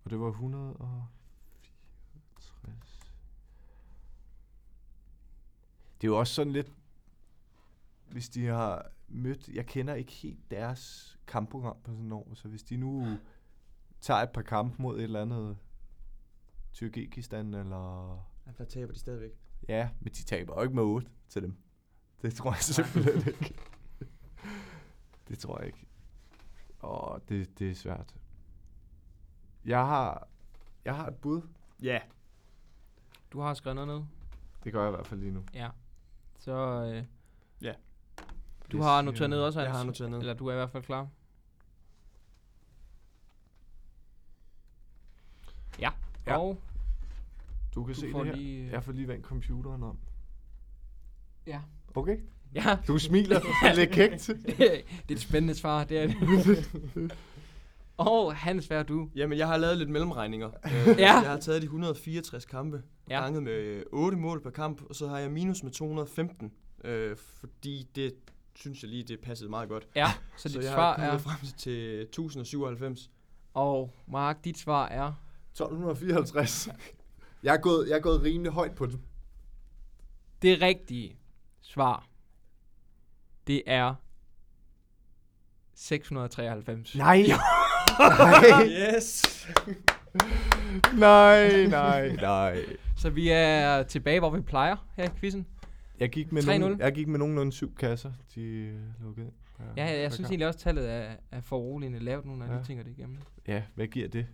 Og 0.03 0.09
det 0.09 0.19
var 0.19 0.27
164. 0.27 2.99
Det 6.01 6.07
er 6.07 6.11
jo 6.11 6.19
også 6.19 6.33
sådan 6.33 6.53
lidt, 6.53 6.67
hvis 8.09 8.29
de 8.29 8.45
har 8.45 8.91
mødt, 9.13 9.47
jeg 9.47 9.65
kender 9.65 9.93
ikke 9.93 10.11
helt 10.11 10.51
deres 10.51 11.13
kampprogram 11.27 11.77
på 11.83 11.91
sådan 11.91 12.11
år, 12.11 12.33
så 12.33 12.47
hvis 12.47 12.63
de 12.63 12.77
nu 12.77 13.17
tager 14.01 14.19
et 14.19 14.29
par 14.31 14.41
kampe 14.41 14.81
mod 14.81 14.97
et 14.97 15.03
eller 15.03 15.21
andet 15.21 15.57
Tyrkikistan 16.73 17.53
eller... 17.53 18.15
ja. 18.47 18.51
Der 18.57 18.65
taber 18.65 18.93
de 18.93 18.99
stadigvæk. 18.99 19.31
Ja, 19.67 19.89
men 19.99 20.13
de 20.13 20.23
taber 20.23 20.53
jo 20.55 20.61
ikke 20.61 20.75
med 20.75 20.83
8 20.83 21.07
til 21.29 21.41
dem. 21.41 21.55
Det 22.21 22.33
tror 22.33 22.51
jeg 22.51 22.59
simpelthen 22.59 23.27
ikke. 23.33 23.55
Det 25.27 25.37
tror 25.39 25.57
jeg 25.59 25.67
ikke. 25.67 25.87
Åh, 26.83 27.19
det, 27.29 27.59
det 27.59 27.71
er 27.71 27.75
svært. 27.75 28.15
Jeg 29.65 29.85
har, 29.87 30.27
jeg 30.85 30.95
har 30.95 31.07
et 31.07 31.15
bud. 31.15 31.41
Ja, 31.81 31.99
Du 33.33 33.39
har 33.39 33.53
skrevet 33.53 33.75
noget 33.75 33.87
ned. 33.99 34.07
Det 34.63 34.73
gør 34.73 34.81
jeg 34.81 34.89
i 34.89 34.95
hvert 34.95 35.07
fald 35.07 35.19
lige 35.19 35.31
nu. 35.31 35.43
Ja. 35.53 35.69
Så 36.39 36.51
øh, 36.95 37.03
Ja. 37.61 37.73
Du 38.71 38.81
har 38.81 39.01
noteret 39.01 39.29
ned 39.29 39.39
også, 39.39 39.59
jeg 39.59 39.69
Hans? 39.69 39.77
har 39.77 39.85
noteret 39.85 40.11
ned. 40.11 40.19
Eller 40.19 40.33
du 40.33 40.47
er 40.47 40.51
i 40.53 40.55
hvert 40.55 40.69
fald 40.69 40.83
klar. 40.83 41.07
Ja. 45.79 45.89
Ja. 46.27 46.37
Og 46.37 46.57
Du 47.75 47.83
kan 47.83 47.93
du 47.95 47.99
se 47.99 48.07
det 48.07 48.25
her. 48.25 48.35
lige... 48.35 48.63
øh, 48.65 48.71
Jeg 48.71 48.83
får 48.83 48.91
lige 48.91 49.07
vendt 49.07 49.25
computeren 49.25 49.83
om. 49.83 49.97
Ja. 51.47 51.61
Okay. 51.95 52.17
Ja, 52.55 52.77
Du 52.87 52.97
smiler 52.97 53.39
lidt 53.75 53.91
kægt. 53.91 54.29
det 54.47 54.61
er 54.71 54.81
et 55.09 55.19
spændende 55.21 55.55
svar, 55.55 55.83
det 55.83 55.97
er 55.97 56.07
det. 56.07 57.11
og 57.97 58.35
Hans, 58.35 58.67
hvad 58.67 58.77
er 58.79 58.83
du? 58.83 59.09
Jamen, 59.15 59.37
jeg 59.37 59.47
har 59.47 59.57
lavet 59.57 59.77
lidt 59.77 59.89
mellemregninger. 59.89 60.47
Øh, 60.65 60.87
Ja. 60.99 61.13
Jeg 61.13 61.29
har 61.29 61.39
taget 61.39 61.61
de 61.61 61.65
164 61.65 62.45
kampe, 62.45 62.83
Ja. 63.09 63.21
ganget 63.21 63.43
med 63.43 63.53
øh, 63.53 63.83
8 63.91 64.17
mål 64.17 64.41
per 64.43 64.49
kamp, 64.49 64.81
og 64.89 64.95
så 64.95 65.07
har 65.07 65.17
jeg 65.19 65.31
minus 65.31 65.63
med 65.63 65.71
215, 65.71 66.51
øh, 66.83 67.17
fordi 67.17 67.87
det 67.95 68.13
synes 68.55 68.81
jeg 68.83 68.89
lige, 68.89 69.03
det 69.03 69.19
passede 69.19 69.49
meget 69.49 69.69
godt. 69.69 69.87
Ja, 69.95 70.07
så, 70.37 70.49
Så 70.49 70.49
dit 70.49 70.65
jeg 70.65 70.73
svar 70.73 70.95
er... 70.95 71.17
frem 71.17 71.37
til 71.57 72.01
1097. 72.01 73.09
Og 73.53 73.93
Mark, 74.07 74.43
dit 74.45 74.57
svar 74.57 74.87
er... 74.87 75.13
1254. 75.51 76.69
Jeg 77.43 77.53
er 77.53 77.57
gået, 77.57 77.89
jeg 77.89 77.95
er 77.95 77.99
gået 78.01 78.21
rimelig 78.23 78.51
højt 78.51 78.75
på 78.75 78.85
den. 78.85 79.01
Det 80.41 80.61
rigtige 80.61 81.17
svar, 81.61 82.07
det 83.47 83.61
er 83.65 83.95
693. 85.75 86.95
Nej. 86.95 87.23
Yes! 88.65 89.25
nej, 90.93 91.65
nej, 91.65 92.15
nej. 92.15 92.65
Så 92.97 93.09
vi 93.09 93.29
er 93.29 93.83
tilbage, 93.83 94.19
hvor 94.19 94.29
vi 94.29 94.41
plejer 94.41 94.75
her 94.95 95.03
i 95.03 95.19
quizzen. 95.19 95.47
Jeg 96.03 96.11
gik 96.11 96.31
med, 96.31 96.41
3-0. 96.43 96.57
nogen, 96.57 96.79
jeg 96.79 96.93
gik 96.93 97.07
med 97.07 97.19
nogenlunde 97.19 97.51
syv 97.51 97.75
kasser, 97.75 98.11
de 98.35 98.41
øh, 98.41 98.79
lukkede 99.03 99.25
ind. 99.27 99.33
Ja, 99.77 99.85
jeg, 99.85 100.01
jeg 100.01 100.13
synes 100.13 100.29
egentlig 100.29 100.47
også, 100.47 100.57
at 100.57 100.61
tallet 100.61 100.91
er, 100.91 101.15
er 101.31 101.41
for 101.41 101.57
roligende 101.57 101.99
lavt 101.99 102.25
nu, 102.25 102.35
når 102.35 102.45
jeg 102.45 102.51
Ja. 102.51 102.57
lige 102.57 102.65
tænker 102.65 102.83
det 102.83 102.91
igennem. 102.97 103.17
Ja, 103.47 103.63
hvad 103.75 103.87
giver 103.87 104.07
det? 104.07 104.27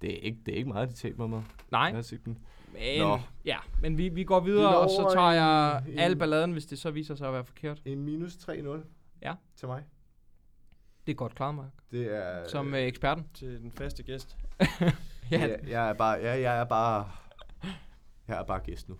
Det 0.00 0.14
er 0.14 0.18
ikke, 0.18 0.38
det 0.46 0.52
er 0.52 0.56
ikke 0.56 0.68
meget, 0.68 0.88
de 0.88 0.94
taber 0.94 1.26
med. 1.26 1.42
Nej, 1.70 1.80
Jeg 1.94 2.04
den. 2.24 2.38
men, 2.72 2.98
Nå. 3.00 3.18
ja, 3.44 3.56
men 3.82 3.98
vi, 3.98 4.08
vi 4.08 4.24
går 4.24 4.40
videre, 4.40 4.78
og 4.78 4.90
så 4.90 5.10
tager 5.14 5.30
jeg 5.32 5.82
i- 5.88 5.96
al 5.96 6.12
en- 6.12 6.18
balladen, 6.18 6.52
hvis 6.52 6.66
det 6.66 6.78
så 6.78 6.90
viser 6.90 7.14
sig 7.14 7.26
at 7.28 7.32
være 7.34 7.44
forkert. 7.44 7.82
En 7.84 8.02
minus 8.04 8.34
3-0. 8.36 8.84
Ja. 9.22 9.34
Til 9.56 9.68
mig. 9.68 9.82
Det 11.06 11.12
er 11.12 11.16
godt 11.16 11.34
klaret, 11.34 11.54
Mark. 11.54 11.70
Det 11.90 12.16
er... 12.16 12.48
Som 12.48 12.74
øh, 12.74 12.80
eksperten. 12.80 13.26
Til 13.34 13.48
den 13.62 13.72
faste 13.72 14.02
gæst. 14.02 14.36
Ja, 15.30 15.40
jeg, 15.40 15.58
jeg, 15.68 15.88
er 15.88 15.92
bare, 15.92 16.10
jeg, 16.22 16.40
jeg 16.42 16.60
er 16.60 16.64
bare... 16.64 17.10
Jeg 18.28 18.38
er 18.40 18.44
bare 18.44 18.60
gæst 18.60 18.88
nu. 18.88 18.96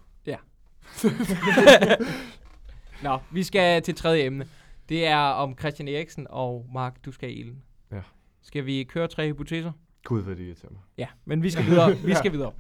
Nå, 3.03 3.19
vi 3.33 3.43
skal 3.43 3.83
til 3.83 3.95
tredje 3.95 4.25
emne. 4.25 4.49
Det 4.89 5.07
er 5.07 5.17
om 5.17 5.59
Christian 5.59 5.89
Eriksen 5.89 6.27
og 6.31 6.67
Mark, 6.73 7.05
du 7.05 7.13
skal 7.13 7.31
i 7.31 7.33
ilden. 7.33 7.63
Ja. 7.93 8.03
Skal 8.43 8.67
vi 8.67 8.85
køre 8.85 9.09
tre 9.09 9.29
hypoteser? 9.29 9.73
Gud, 10.05 10.23
hvad 10.23 10.37
det 10.37 10.45
irriterer 10.45 10.73
mig. 10.73 10.81
Ja, 10.99 11.07
men 11.25 11.43
vi 11.43 11.51
skal 11.51 11.67
videre. 11.67 11.97
Vi 12.07 12.15
skal 12.15 12.33
videre. 12.33 12.53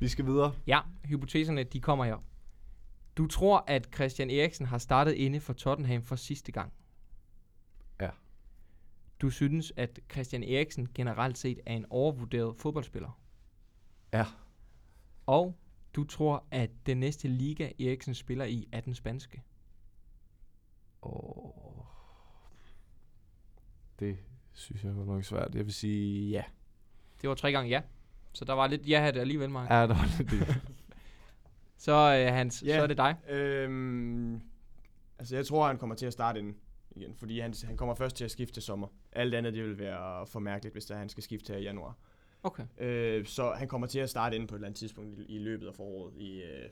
Vi 0.00 0.08
skal 0.08 0.26
videre. 0.26 0.52
Ja, 0.66 0.80
hypoteserne, 1.04 1.62
de 1.62 1.80
kommer 1.80 2.04
her. 2.04 2.16
Du 3.16 3.26
tror, 3.26 3.64
at 3.66 3.88
Christian 3.94 4.30
Eriksen 4.30 4.66
har 4.66 4.78
startet 4.78 5.12
inde 5.12 5.40
for 5.40 5.52
Tottenham 5.52 6.02
for 6.02 6.16
sidste 6.16 6.52
gang. 6.52 6.72
Ja. 8.00 8.08
Du 9.20 9.30
synes, 9.30 9.72
at 9.76 10.00
Christian 10.12 10.42
Eriksen 10.42 10.88
generelt 10.94 11.38
set 11.38 11.60
er 11.66 11.74
en 11.74 11.86
overvurderet 11.90 12.56
fodboldspiller. 12.56 13.20
Ja. 14.12 14.26
Og 15.26 15.56
du 15.94 16.04
tror, 16.04 16.44
at 16.50 16.70
den 16.86 16.96
næste 17.00 17.28
liga, 17.28 17.64
Eriksen 17.80 18.14
spiller 18.14 18.44
i, 18.44 18.68
er 18.72 18.80
den 18.80 18.94
spanske. 18.94 19.42
Oh. 21.02 21.50
Det 24.00 24.16
synes 24.52 24.84
jeg 24.84 24.96
var 24.96 25.04
nok 25.04 25.24
svært. 25.24 25.54
Jeg 25.54 25.64
vil 25.64 25.74
sige 25.74 26.30
ja. 26.30 26.42
Det 27.22 27.28
var 27.28 27.34
tre 27.34 27.52
gange 27.52 27.70
ja. 27.70 27.82
Så 28.32 28.44
der 28.44 28.52
var 28.52 28.66
lidt 28.66 28.88
ja 28.88 29.00
her 29.00 29.20
alligevel, 29.20 29.50
Mark. 29.50 29.70
Ja, 29.70 29.74
der 29.80 29.86
var 29.86 30.18
lidt 30.18 30.30
det. 30.30 30.56
Så, 31.76 31.92
øh, 31.92 32.34
Hans, 32.34 32.62
Ja. 32.66 32.76
så 32.76 32.82
er 32.82 32.86
det 32.86 32.96
dig. 32.96 33.16
Øhm, 33.28 34.40
altså, 35.18 35.36
jeg 35.36 35.46
tror, 35.46 35.66
han 35.66 35.78
kommer 35.78 35.96
til 35.96 36.06
at 36.06 36.12
starte 36.12 36.38
inden 36.38 36.56
igen, 36.96 37.14
fordi 37.14 37.40
han, 37.40 37.54
han 37.64 37.76
kommer 37.76 37.94
først 37.94 38.16
til 38.16 38.24
at 38.24 38.30
skifte 38.30 38.54
til 38.54 38.62
sommer. 38.62 38.88
Alt 39.12 39.34
andet, 39.34 39.54
det 39.54 39.64
vil 39.64 39.78
være 39.78 40.26
for 40.26 40.40
mærkeligt, 40.40 40.74
hvis 40.74 40.84
der, 40.84 40.96
han 40.96 41.08
skal 41.08 41.22
skifte 41.22 41.52
her 41.52 41.60
i 41.60 41.62
januar. 41.62 41.96
Okay. 42.42 42.64
Øh, 42.78 43.26
så 43.26 43.52
han 43.52 43.68
kommer 43.68 43.86
til 43.86 43.98
at 43.98 44.10
starte 44.10 44.36
inde 44.36 44.46
på 44.46 44.54
et 44.54 44.58
eller 44.58 44.68
andet 44.68 44.78
tidspunkt 44.78 45.18
i, 45.18 45.24
i 45.24 45.38
løbet 45.38 45.66
af 45.66 45.74
foråret 45.74 46.14
i 46.16 46.42
øh, 46.42 46.70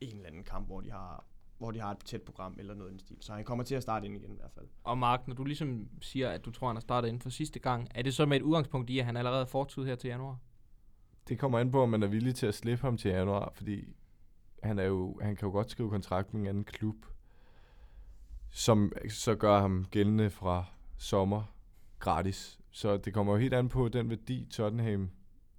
en 0.00 0.16
eller 0.16 0.26
anden 0.26 0.44
kamp, 0.44 0.66
hvor 0.66 0.80
de 0.80 0.90
har 0.90 1.24
hvor 1.58 1.70
de 1.70 1.80
har 1.80 1.90
et 1.90 1.98
tæt 1.98 2.22
program 2.22 2.56
eller 2.58 2.74
noget 2.74 2.90
i 2.90 2.92
den 2.92 3.00
stil. 3.00 3.16
Så 3.20 3.32
han 3.32 3.44
kommer 3.44 3.64
til 3.64 3.74
at 3.74 3.82
starte 3.82 4.06
ind 4.06 4.16
igen 4.16 4.32
i 4.32 4.36
hvert 4.36 4.50
fald. 4.54 4.66
Og 4.84 4.98
Mark, 4.98 5.28
når 5.28 5.34
du 5.34 5.44
ligesom 5.44 5.88
siger, 6.00 6.30
at 6.30 6.44
du 6.44 6.50
tror, 6.50 6.66
han 6.66 6.76
har 6.76 6.80
startet 6.80 7.08
inden 7.08 7.20
for 7.22 7.30
sidste 7.30 7.58
gang, 7.58 7.88
er 7.94 8.02
det 8.02 8.14
så 8.14 8.26
med 8.26 8.36
et 8.36 8.42
udgangspunkt 8.42 8.90
i, 8.90 8.98
at 8.98 9.04
han 9.04 9.16
allerede 9.16 9.40
er 9.40 9.46
fortid 9.46 9.84
her 9.84 9.94
til 9.94 10.08
januar? 10.08 10.38
Det 11.28 11.38
kommer 11.38 11.58
an 11.58 11.70
på, 11.70 11.82
om 11.82 11.88
man 11.88 12.02
er 12.02 12.06
villig 12.06 12.34
til 12.34 12.46
at 12.46 12.54
slippe 12.54 12.82
ham 12.82 12.96
til 12.96 13.10
januar, 13.10 13.52
fordi 13.54 13.84
han, 14.62 14.78
er 14.78 14.84
jo, 14.84 15.18
han 15.22 15.36
kan 15.36 15.46
jo 15.48 15.52
godt 15.52 15.70
skrive 15.70 15.90
kontrakt 15.90 16.34
med 16.34 16.40
en 16.40 16.46
anden 16.46 16.64
klub, 16.64 16.96
som 18.50 18.92
så 19.10 19.34
gør 19.34 19.60
ham 19.60 19.84
gældende 19.90 20.30
fra 20.30 20.64
sommer 20.98 21.42
gratis. 21.98 22.57
Så 22.70 22.96
det 22.96 23.14
kommer 23.14 23.32
jo 23.32 23.38
helt 23.38 23.54
an 23.54 23.68
på 23.68 23.88
den 23.88 24.10
værdi, 24.10 24.46
Tottenham 24.50 25.10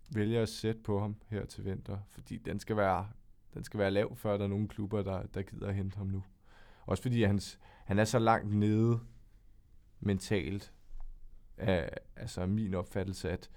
vælger 0.10 0.42
at 0.42 0.50
sætte 0.50 0.82
på 0.82 1.00
ham 1.00 1.16
her 1.28 1.46
til 1.46 1.66
vinter, 1.66 1.98
fordi 2.10 2.38
den 2.38 2.60
skal 2.60 2.78
være, 2.78 3.08
den 3.54 3.64
skal 3.64 3.80
være 3.80 3.92
lav, 3.92 4.16
før 4.16 4.38
der 4.38 4.44
er 4.44 4.50
nogle 4.50 4.68
klubber, 4.68 5.02
der, 5.02 5.24
der 5.24 5.42
gider 5.42 5.68
at 5.68 5.76
hente 5.76 5.98
ham 5.98 6.08
nu. 6.08 6.24
Også 6.86 7.04
fordi 7.04 7.24
hans, 7.24 7.60
han 7.86 8.00
er 8.00 8.06
så 8.06 8.20
langt 8.20 8.56
nede 8.56 9.00
mentalt, 10.00 10.74
af, 11.60 11.90
altså 12.16 12.46
min 12.46 12.74
opfattelse, 12.74 13.30
at 13.30 13.50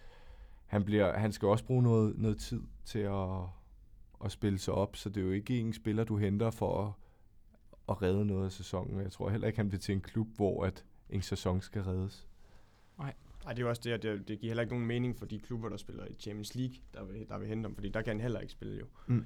han, 0.66 0.84
bliver, 0.84 1.18
han 1.18 1.32
skal 1.32 1.48
også 1.48 1.64
bruge 1.64 1.82
noget, 1.82 2.18
noget 2.18 2.38
tid 2.38 2.62
til 2.84 2.98
at, 2.98 3.40
at 4.24 4.32
spille 4.32 4.59
sig 4.59 4.74
op, 4.74 4.96
så 4.96 5.09
det 5.09 5.20
er 5.20 5.24
jo 5.24 5.32
ikke 5.32 5.61
en 5.61 5.72
spiller, 5.72 6.05
du 6.05 6.16
henter 6.16 6.50
for 6.50 6.86
at, 6.86 6.92
at 7.88 8.03
redde 8.03 8.24
noget 8.24 8.44
af 8.44 8.53
sæsonen. 8.53 9.00
Jeg 9.00 9.12
tror 9.12 9.30
heller 9.30 9.46
ikke, 9.46 9.59
han 9.59 9.68
bliver 9.68 9.80
til 9.80 9.92
en 9.92 10.00
klub, 10.00 10.28
hvor 10.36 10.64
at 10.64 10.84
en 11.11 11.22
sæson 11.22 11.61
skal 11.61 11.82
reddes. 11.82 12.28
Nej, 12.98 13.14
ej, 13.47 13.53
det 13.53 13.59
er 13.59 13.62
jo 13.62 13.68
også 13.68 13.82
det, 13.84 13.90
at 13.90 14.03
det, 14.03 14.28
det 14.28 14.38
giver 14.40 14.51
heller 14.51 14.62
ikke 14.62 14.72
nogen 14.74 14.86
mening 14.86 15.18
for 15.18 15.26
de 15.26 15.38
klubber, 15.38 15.68
der 15.68 15.76
spiller 15.76 16.05
i 16.07 16.14
Champions 16.14 16.55
League, 16.55 16.76
der 16.95 17.05
vil, 17.05 17.28
der 17.28 17.38
vil 17.38 17.49
hente 17.49 17.66
ham, 17.66 17.74
fordi 17.74 17.88
der 17.88 18.03
kan 18.03 18.11
han 18.12 18.20
heller 18.20 18.40
ikke 18.40 18.53
spille 18.53 18.78
jo. 18.78 18.86
Mm. 19.07 19.24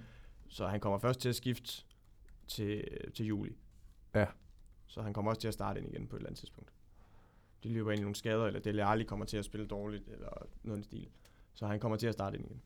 Så 0.48 0.66
han 0.66 0.80
kommer 0.80 0.98
først 0.98 1.20
til 1.20 1.28
at 1.28 1.34
skifte 1.36 1.84
til, 2.48 2.84
til 3.14 3.26
juli. 3.26 3.56
Ja. 4.14 4.26
Så 4.86 5.02
han 5.02 5.12
kommer 5.12 5.30
også 5.30 5.40
til 5.40 5.48
at 5.48 5.54
starte 5.54 5.80
ind 5.80 5.88
igen 5.88 6.06
på 6.06 6.16
et 6.16 6.20
eller 6.20 6.28
andet 6.28 6.38
tidspunkt. 6.38 6.70
De 7.62 7.68
løber 7.68 7.90
ind 7.90 7.98
i 7.98 8.02
nogle 8.02 8.14
skader, 8.16 8.46
eller 8.46 8.60
Dele 8.60 8.84
Alli 8.84 9.04
kommer 9.04 9.26
til 9.26 9.36
at 9.36 9.44
spille 9.44 9.66
dårligt, 9.66 10.08
eller 10.08 10.46
noget 10.62 10.80
i 10.80 10.84
stil. 10.84 11.08
Så 11.54 11.66
han 11.66 11.80
kommer 11.80 11.98
til 11.98 12.06
at 12.06 12.12
starte 12.14 12.36
ind 12.36 12.46
igen. 12.46 12.60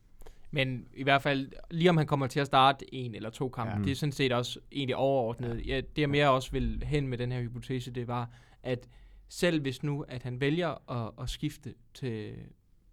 Men 0.51 0.87
i 0.93 1.03
hvert 1.03 1.21
fald, 1.21 1.51
lige 1.71 1.89
om 1.89 1.97
han 1.97 2.07
kommer 2.07 2.27
til 2.27 2.39
at 2.39 2.47
starte 2.47 2.95
en 2.95 3.15
eller 3.15 3.29
to 3.29 3.49
kampe, 3.49 3.71
Ja. 3.71 3.77
ja. 3.77 3.83
det 3.83 3.91
er 3.91 3.95
sådan 3.95 4.11
set 4.11 4.31
også 4.31 4.59
egentlig 4.71 4.95
overordnet. 4.95 5.67
Ja. 5.67 5.81
det 5.95 6.01
jeg 6.01 6.09
mere 6.09 6.29
også 6.31 6.51
vil 6.51 6.83
hen 6.83 7.07
med 7.07 7.17
den 7.17 7.31
her 7.31 7.41
hypotese, 7.41 7.91
det 7.91 8.07
var, 8.07 8.29
at 8.63 8.89
selv 9.33 9.61
hvis 9.61 9.83
nu, 9.83 10.05
at 10.07 10.23
han 10.23 10.41
vælger 10.41 10.91
at, 10.91 11.11
at 11.21 11.29
skifte 11.29 11.73
til, 11.93 12.35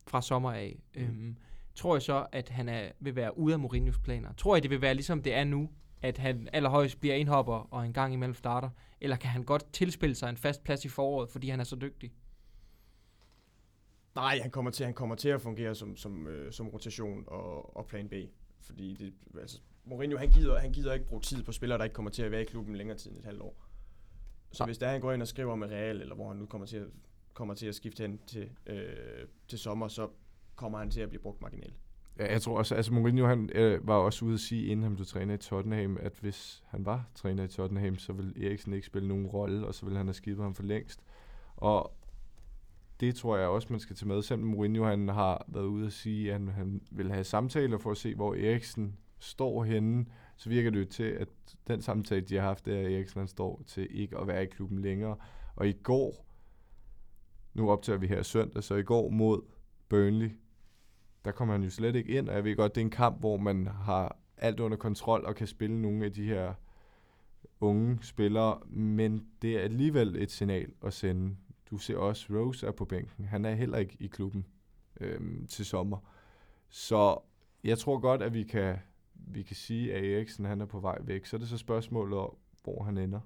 fra 0.07 0.23
sommer 0.23 0.53
af, 0.53 0.83
Mm. 0.97 1.03
øhm, 1.03 1.37
tror 1.75 1.95
jeg 1.95 2.03
så, 2.03 2.27
at 2.33 2.49
han 2.49 2.69
er, 2.69 2.93
vil 3.01 3.17
være 3.17 3.39
ude 3.39 3.53
af 3.55 3.59
Mourinhos 3.61 3.99
planer. 3.99 4.33
Tror 4.33 4.57
jeg, 4.57 4.63
det 4.63 4.71
vil 4.71 4.81
være 4.81 4.95
ligesom 4.95 5.23
det 5.23 5.35
er 5.35 5.45
nu, 5.45 5.71
at 6.03 6.19
han 6.19 6.49
allerhøjst 6.53 7.01
bliver 7.01 7.15
indhopper 7.15 7.55
og 7.55 7.87
en 7.87 7.93
gang 7.93 8.13
imellem 8.15 8.35
starter? 8.35 8.71
Eller 9.01 9.17
kan 9.17 9.31
han 9.31 9.45
godt 9.45 9.73
tilspille 9.73 10.15
sig 10.15 10.29
en 10.31 10.37
fast 10.37 10.65
plads 10.65 10.85
i 10.85 10.89
foråret, 10.89 11.31
fordi 11.31 11.49
han 11.49 11.61
er 11.61 11.65
så 11.65 11.77
dygtig? 11.77 12.13
Nej, 14.15 14.39
han 14.43 14.51
kommer 14.51 14.71
til, 14.71 14.85
han 14.85 14.95
kommer 14.95 15.15
til 15.15 15.29
at 15.29 15.41
fungere 15.41 15.75
som, 15.75 15.97
som, 15.97 16.27
øh, 16.27 16.53
som 16.53 16.69
rotation 16.69 17.25
og, 17.27 17.77
og 17.77 17.87
plan 17.87 18.09
B. 18.09 18.13
Fordi 18.61 18.95
det, 18.95 19.15
altså, 19.41 19.61
Mourinho, 19.85 20.19
han 20.19 20.31
gider, 20.31 20.59
han 20.59 20.73
gider 20.73 20.93
ikke 20.95 21.07
bruge 21.07 21.23
tid 21.23 21.43
på 21.43 21.53
spillere, 21.53 21.79
der 21.79 21.85
ikke 21.85 21.95
kommer 21.95 22.11
til 22.11 22.23
at 22.23 22.31
være 22.31 22.43
i 22.43 22.45
klubben 22.45 22.77
længere 22.77 22.99
tid 22.99 23.11
end 23.11 23.19
et 23.19 23.25
halvt 23.25 23.43
år. 23.43 23.68
Så 24.53 24.65
hvis 24.65 24.79
der 24.79 24.89
han 24.89 25.01
går 25.01 25.13
ind 25.13 25.23
og 25.23 25.29
skriver 25.29 25.55
med 25.55 25.69
Real, 25.69 26.01
eller 26.01 26.15
hvor 26.15 26.29
han 26.29 26.37
nu 26.37 26.47
kommer 26.47 26.67
til 26.67 26.77
at, 26.77 26.87
kommer 27.35 27.55
til 27.55 27.67
at 27.67 27.75
skifte 27.75 28.01
hen 28.01 28.21
til, 28.27 28.51
øh, 28.67 28.87
til 29.49 29.59
sommer, 29.59 29.89
så 29.89 30.09
kommer 30.57 30.79
han 30.79 30.91
til 30.91 31.01
at 31.01 31.09
blive 31.09 31.23
brugt 31.23 31.43
marginalt. 31.43 31.75
Ja, 32.19 32.33
jeg 32.33 32.43
tror 32.43 32.59
også, 32.59 32.75
altså 32.75 32.93
Mourinho 32.93 33.27
han, 33.27 33.51
øh, 33.55 33.87
var 33.87 33.95
også 33.95 34.25
ude 34.25 34.35
at 34.35 34.41
sige, 34.41 34.67
inden 34.67 34.83
han 34.83 34.95
blev 34.95 35.07
træner 35.07 35.35
i 35.35 35.39
Tottenham, 35.39 35.99
at 36.01 36.13
hvis 36.21 36.65
han 36.67 36.87
var 36.87 37.09
træner 37.15 37.45
i 37.45 37.49
Tottenham, 37.49 37.99
så 37.99 38.13
ville 38.13 38.47
Eriksen 38.47 38.73
ikke 38.73 38.87
spille 38.87 39.09
nogen 39.09 39.27
rolle, 39.27 39.67
og 39.67 39.75
så 39.75 39.85
ville 39.85 39.97
han 39.97 40.07
have 40.07 40.15
skibet 40.15 40.43
ham 40.43 40.55
for 40.55 40.63
længst. 40.63 41.01
Og 41.57 41.95
det 43.01 43.15
tror 43.15 43.37
jeg 43.37 43.49
også, 43.49 43.69
man 43.71 43.81
skal 43.81 43.97
tage 43.97 44.09
med. 44.09 44.23
Selvom 44.23 44.49
Mourinho 44.49 44.85
han 44.85 45.09
har 45.09 45.45
været 45.49 45.65
ude 45.65 45.87
at 45.87 45.93
sige, 45.93 46.29
at 46.29 46.33
han, 46.33 46.49
han 46.49 46.81
vil 46.91 47.13
have 47.13 47.25
samtaler 47.25 47.79
for 47.79 47.91
at 47.91 47.97
se, 47.97 48.15
hvor 48.15 48.35
Eriksen 48.35 48.97
står 49.19 49.65
henne, 49.65 50.07
så 50.39 50.49
virker 50.49 50.71
det 50.71 50.81
jo 50.81 50.85
til, 50.85 51.03
at 51.03 51.29
den 51.67 51.83
samtale, 51.83 52.21
de 52.21 52.35
har 52.35 52.43
haft, 52.43 52.65
det 52.65 52.75
er, 52.75 52.81
at 52.81 52.93
Eriksen 52.93 53.19
han 53.19 53.29
står 53.29 53.63
til 53.67 53.89
ikke 53.91 54.19
at 54.19 54.27
være 54.27 54.43
i 54.43 54.47
klubben 54.47 54.79
længere. 54.79 55.17
Og 55.57 55.69
i 55.69 55.73
går, 55.73 56.27
nu 57.55 57.71
optager 57.71 57.99
vi 57.99 58.07
her 58.07 58.23
søndag, 58.23 58.63
så 58.63 58.75
i 58.75 58.83
går 58.83 59.09
mod 59.09 59.43
Burnley, 59.89 60.31
der 61.25 61.33
kommer 61.33 61.55
han 61.55 61.63
jo 61.63 61.71
slet 61.71 61.97
ikke 61.97 62.19
ind, 62.19 62.29
og 62.29 62.35
jeg 62.35 62.45
ved 62.45 62.57
godt, 62.57 62.75
det 62.75 62.81
er 62.81 62.85
en 62.85 62.91
kamp, 62.91 63.21
hvor 63.21 63.37
man 63.37 63.67
har 63.67 64.17
alt 64.37 64.61
under 64.61 64.77
kontrol 64.77 65.25
og 65.25 65.35
kan 65.35 65.47
spille 65.47 65.83
nogle 65.83 66.05
af 66.05 66.13
de 66.13 66.25
her 66.25 66.55
unge 67.61 67.99
spillere, 68.03 68.61
men 68.67 69.27
det 69.43 69.57
er 69.57 69.61
alligevel 69.61 70.17
et 70.17 70.31
signal 70.31 70.73
at 70.83 70.93
sende. 70.93 71.37
Du 71.71 71.79
ser 71.79 71.97
også, 71.97 72.27
Rose 72.31 72.67
er 72.67 72.71
på 72.71 72.85
bænken. 72.85 73.25
Han 73.25 73.45
er 73.45 73.55
heller 73.55 73.79
ikke 73.79 73.97
i 74.01 74.07
klubben 74.07 74.47
øhm, 75.01 75.47
til 75.47 75.67
sommer. 75.67 75.99
Så 76.69 77.19
jeg 77.65 77.79
tror 77.79 77.99
godt, 77.99 78.23
at 78.23 78.35
vi 78.35 78.43
kan, 78.43 78.77
vi 79.35 79.43
kan 79.43 79.57
sige, 79.57 79.95
at 79.95 80.05
Eriksen 80.05 80.45
han 80.45 80.61
er 80.61 80.67
på 80.67 80.81
vej 80.81 80.99
væk. 81.05 81.27
Så 81.27 81.37
er 81.37 81.39
det 81.39 81.49
så 81.49 81.59
spørgsmålet 81.59 82.19
om, 82.19 82.37
hvor 82.63 82.83
han 82.85 82.99
ender. 82.99 83.21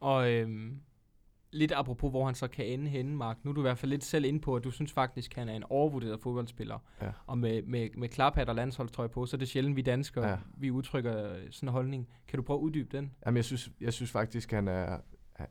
Og 0.00 0.32
øhm, 0.32 0.80
lidt 1.52 1.72
apropos, 1.72 2.10
hvor 2.10 2.26
han 2.26 2.34
så 2.34 2.48
kan 2.48 2.66
ende 2.66 2.88
henne, 2.90 3.16
Mark. 3.16 3.44
Nu 3.44 3.50
er 3.50 3.54
du 3.54 3.60
i 3.60 3.62
hvert 3.62 3.78
fald 3.78 3.90
lidt 3.90 4.04
selv 4.04 4.24
inde 4.24 4.40
på, 4.40 4.56
at 4.56 4.64
du 4.64 4.70
synes 4.70 4.92
faktisk, 4.92 5.32
at 5.32 5.38
han 5.38 5.48
er 5.48 5.54
en 5.56 5.64
overvurderet 5.70 6.20
fodboldspiller. 6.20 6.78
Ja. 7.02 7.10
Og 7.26 7.38
med, 7.38 7.62
med, 7.62 7.88
med 7.96 8.08
klaphat 8.08 8.48
og 8.48 8.54
landsholdstrøj 8.54 9.06
på, 9.06 9.26
så 9.26 9.36
er 9.36 9.38
det 9.38 9.48
sjældent, 9.48 9.76
vi 9.76 9.82
danskere, 9.82 10.28
Ja. 10.28 10.36
vi 10.56 10.70
udtrykker 10.70 11.36
sådan 11.50 11.68
en 11.68 11.72
holdning. 11.72 12.08
Kan 12.28 12.36
du 12.36 12.42
prøve 12.42 12.56
at 12.58 12.62
uddybe 12.62 12.96
den? 12.96 13.12
Jamen, 13.26 13.36
jeg 13.36 13.44
synes, 13.44 13.70
jeg 13.80 13.92
synes 13.92 14.10
faktisk, 14.10 14.50
han 14.52 14.68
er... 14.68 14.98
er- 15.34 15.46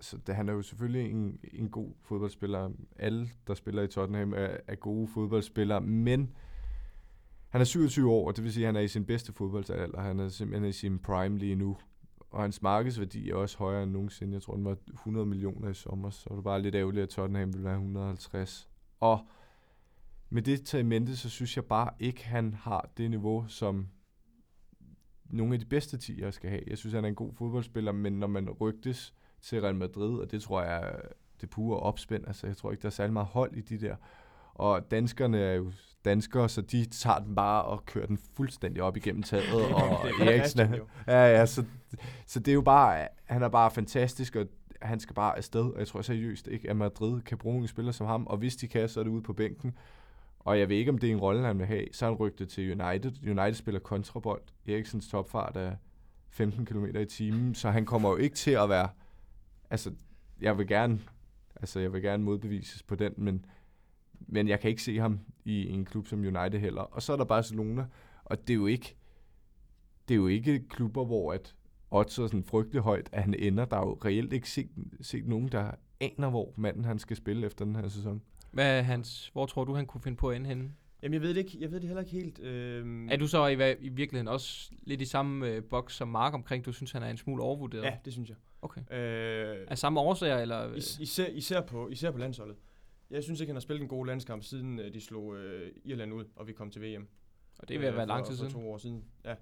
Så 0.00 0.16
det, 0.26 0.34
han 0.36 0.48
er 0.48 0.52
jo 0.52 0.62
selvfølgelig 0.62 1.10
en, 1.10 1.38
en 1.52 1.68
god 1.70 1.92
fodboldspiller. 2.02 2.70
Alle, 2.96 3.28
der 3.46 3.54
spiller 3.54 3.82
i 3.82 3.86
Tottenham, 3.88 4.32
er, 4.32 4.56
er 4.66 4.74
gode 4.74 5.08
fodboldspillere, 5.08 5.80
men 5.80 6.34
han 7.54 7.60
er 7.60 7.64
27 7.64 8.10
år, 8.10 8.26
og 8.26 8.36
det 8.36 8.44
vil 8.44 8.52
sige, 8.52 8.64
at 8.64 8.68
han 8.68 8.76
er 8.76 8.80
i 8.80 8.88
sin 8.88 9.04
bedste 9.04 9.32
fodboldalder. 9.32 10.00
Han 10.00 10.20
er 10.20 10.28
simpelthen 10.28 10.68
i 10.68 10.72
sin 10.72 10.98
prime 10.98 11.38
lige 11.38 11.54
nu. 11.54 11.76
Og 12.30 12.42
hans 12.42 12.62
markedsværdi 12.62 13.30
er 13.30 13.34
også 13.34 13.58
højere 13.58 13.82
end 13.82 13.90
nogensinde. 13.90 14.34
Jeg 14.34 14.42
tror, 14.42 14.54
den 14.54 14.64
var 14.64 14.76
100 14.92 15.26
millioner 15.26 15.68
i 15.68 15.74
sommer, 15.74 16.10
så 16.10 16.26
var 16.30 16.36
det 16.36 16.44
bare 16.44 16.62
lidt 16.62 16.74
ærgerligt, 16.74 17.02
at 17.02 17.08
Tottenham 17.08 17.54
vil 17.54 17.64
være 17.64 17.74
150. 17.74 18.68
Og 19.00 19.26
med 20.30 20.42
det 20.42 20.64
taget 20.64 20.84
i 20.84 20.86
mente, 20.86 21.16
så 21.16 21.30
synes 21.30 21.56
jeg 21.56 21.64
bare 21.64 21.90
ikke, 21.98 22.26
han 22.26 22.54
har 22.54 22.90
det 22.96 23.10
niveau, 23.10 23.44
som 23.48 23.88
nogle 25.24 25.54
af 25.54 25.60
de 25.60 25.66
bedste 25.66 25.98
tiger 25.98 26.30
skal 26.30 26.50
have. 26.50 26.62
Jeg 26.66 26.78
synes, 26.78 26.94
han 26.94 27.04
er 27.04 27.08
en 27.08 27.14
god 27.14 27.32
fodboldspiller, 27.34 27.92
men 27.92 28.12
når 28.12 28.26
man 28.26 28.50
rygtes 28.50 29.14
til 29.40 29.60
Real 29.60 29.74
Madrid, 29.74 30.18
og 30.18 30.30
det 30.30 30.42
tror 30.42 30.62
jeg 30.62 30.82
er 30.82 31.00
det 31.40 31.50
pure 31.50 31.80
opspænd, 31.80 32.26
altså 32.26 32.46
jeg 32.46 32.56
tror 32.56 32.70
ikke, 32.70 32.82
der 32.82 32.88
er 32.88 32.90
særlig 32.90 33.12
meget 33.12 33.28
hold 33.28 33.56
i 33.56 33.60
de 33.60 33.78
der. 33.78 33.96
Og 34.54 34.90
danskerne 34.90 35.38
er 35.38 35.54
jo 35.54 35.72
danskere, 36.04 36.48
så 36.48 36.60
de 36.60 36.84
tager 36.84 37.18
den 37.18 37.34
bare 37.34 37.62
og 37.62 37.86
kører 37.86 38.06
den 38.06 38.18
fuldstændig 38.36 38.82
op 38.82 38.96
igennem 38.96 39.22
taget, 39.22 39.52
og 39.74 40.06
Det 40.18 40.28
er 40.28 40.32
Eriksen 40.32 40.60
er. 40.60 40.78
Ja, 41.06 41.38
ja, 41.38 41.46
så, 41.46 41.64
så 42.26 42.38
det 42.38 42.48
er 42.48 42.54
jo 42.54 42.62
bare, 42.62 43.08
han 43.24 43.42
er 43.42 43.48
bare 43.48 43.70
fantastisk, 43.70 44.36
og 44.36 44.46
han 44.82 45.00
skal 45.00 45.14
bare 45.14 45.36
afsted, 45.36 45.62
og 45.62 45.78
jeg 45.78 45.88
tror 45.88 46.02
seriøst 46.02 46.46
ikke, 46.46 46.70
at 46.70 46.76
Madrid 46.76 47.22
kan 47.22 47.38
bruge 47.38 47.58
en 47.58 47.68
spiller 47.68 47.92
som 47.92 48.06
ham, 48.06 48.26
og 48.26 48.36
hvis 48.36 48.56
de 48.56 48.68
kan, 48.68 48.88
så 48.88 49.00
er 49.00 49.04
det 49.04 49.10
ude 49.10 49.22
på 49.22 49.32
bænken. 49.32 49.74
Og 50.44 50.58
jeg 50.58 50.68
ved 50.68 50.76
ikke, 50.76 50.90
om 50.90 50.98
det 50.98 51.08
er 51.08 51.12
en 51.12 51.20
rolle, 51.20 51.46
han 51.46 51.58
vil 51.58 51.66
have. 51.66 51.86
Så 51.92 52.04
han 52.04 52.14
rygtet 52.14 52.48
til 52.48 52.80
United. 52.80 53.12
United 53.26 53.54
spiller 53.54 53.80
kontrabold. 53.80 54.42
Eriksens 54.66 55.08
topfart 55.08 55.56
er 55.56 55.76
15 56.30 56.66
km 56.66 56.84
i 56.84 57.04
timen, 57.04 57.54
så 57.54 57.70
han 57.70 57.86
kommer 57.86 58.10
jo 58.10 58.16
ikke 58.16 58.36
til 58.36 58.50
at 58.50 58.68
være... 58.68 58.88
Altså, 59.70 59.92
jeg 60.40 60.58
vil 60.58 60.66
gerne, 60.66 61.00
altså, 61.56 61.80
jeg 61.80 61.92
vil 61.92 62.02
gerne 62.02 62.24
modbevises 62.24 62.82
på 62.82 62.94
den, 62.94 63.12
men, 63.16 63.44
men 64.26 64.48
jeg 64.48 64.60
kan 64.60 64.70
ikke 64.70 64.82
se 64.82 64.98
ham 64.98 65.20
i 65.44 65.68
en 65.68 65.84
klub 65.84 66.06
som 66.06 66.18
United 66.18 66.60
heller. 66.60 66.82
Og 66.82 67.02
så 67.02 67.12
er 67.12 67.16
der 67.16 67.24
Barcelona, 67.24 67.86
og 68.24 68.38
det 68.48 68.50
er 68.50 68.58
jo 68.58 68.66
ikke, 68.66 68.96
det 70.08 70.14
er 70.14 70.18
jo 70.18 70.26
ikke 70.26 70.68
klubber, 70.68 71.04
hvor 71.04 71.32
at 71.32 71.54
odds 71.90 72.18
er 72.18 72.26
sådan 72.26 72.44
frygtelig 72.44 72.82
højt, 72.82 73.08
at 73.12 73.22
han 73.22 73.34
ender. 73.34 73.64
Der 73.64 73.76
er 73.76 73.80
jo 73.86 73.98
reelt 74.04 74.32
ikke 74.32 74.50
set, 74.50 74.68
set 75.00 75.26
nogen, 75.26 75.48
der 75.48 75.70
aner, 76.00 76.30
hvor 76.30 76.52
manden 76.56 76.84
han 76.84 76.98
skal 76.98 77.16
spille 77.16 77.46
efter 77.46 77.64
den 77.64 77.76
her 77.76 77.88
sæson. 77.88 78.22
Hvad 78.50 78.78
er 78.78 78.82
hans, 78.82 79.30
hvor 79.32 79.46
tror 79.46 79.64
du, 79.64 79.74
han 79.74 79.86
kunne 79.86 80.00
finde 80.00 80.16
på 80.16 80.30
at 80.30 80.36
ende 80.36 80.46
henne? 80.48 80.72
Jamen, 81.02 81.14
jeg 81.14 81.22
ved 81.22 81.28
det 81.28 81.36
ikke. 81.36 81.56
Jeg 81.60 81.70
ved 81.70 81.80
det 81.80 81.88
heller 81.88 82.02
ikke 82.02 82.12
helt. 82.12 82.38
Øhm, 82.40 83.08
Er 83.08 83.16
du 83.16 83.26
så 83.26 83.46
i, 83.46 83.52
i 83.80 83.88
virkeligheden 83.88 84.28
også 84.28 84.70
lidt 84.82 85.00
i 85.00 85.04
samme 85.04 85.48
øh, 85.48 85.62
boks 85.64 85.94
som 85.96 86.08
Mark 86.08 86.34
omkring, 86.34 86.64
du 86.66 86.72
synes, 86.72 86.92
han 86.92 87.02
er 87.02 87.08
en 87.08 87.16
smule 87.16 87.42
overvurderet? 87.42 87.82
Ja, 87.84 87.92
det 88.04 88.12
synes 88.12 88.28
jeg. 88.28 88.36
Okay. 88.62 88.80
Øh, 88.80 89.56
Af 89.68 89.78
samme 89.78 90.00
årsager, 90.00 90.38
eller? 90.38 90.68
øh, 90.70 90.76
is- 90.76 90.98
især, 91.00 91.26
især, 91.26 91.60
på, 91.60 91.88
især 91.88 92.10
på 92.10 92.18
landsholdet. 92.18 92.56
Jeg 93.10 93.22
synes 93.24 93.40
ikke, 93.40 93.48
han 93.50 93.56
har 93.56 93.60
spillet 93.60 93.82
en 93.82 93.88
god 93.88 94.06
landskamp, 94.06 94.42
siden 94.42 94.78
øh, 94.78 94.94
de 94.94 95.00
slog 95.00 95.36
øh, 95.36 95.72
Irland 95.84 96.12
ud, 96.14 96.24
og 96.36 96.46
vi 96.46 96.52
kom 96.52 96.70
til 96.70 96.82
VM. 96.82 97.08
Og 97.58 97.68
det 97.68 97.74
er 97.74 97.78
ved 97.78 97.88
at 97.88 97.94
være 97.94 98.02
Øh, 98.02 98.08
lang 98.08 98.26
for- 98.26 98.32
tid 98.32 98.38
for 98.38 98.48
siden. 98.48 98.62
to 98.62 98.70
år 98.72 98.78
siden. 98.78 99.04
Ja. 99.24 99.34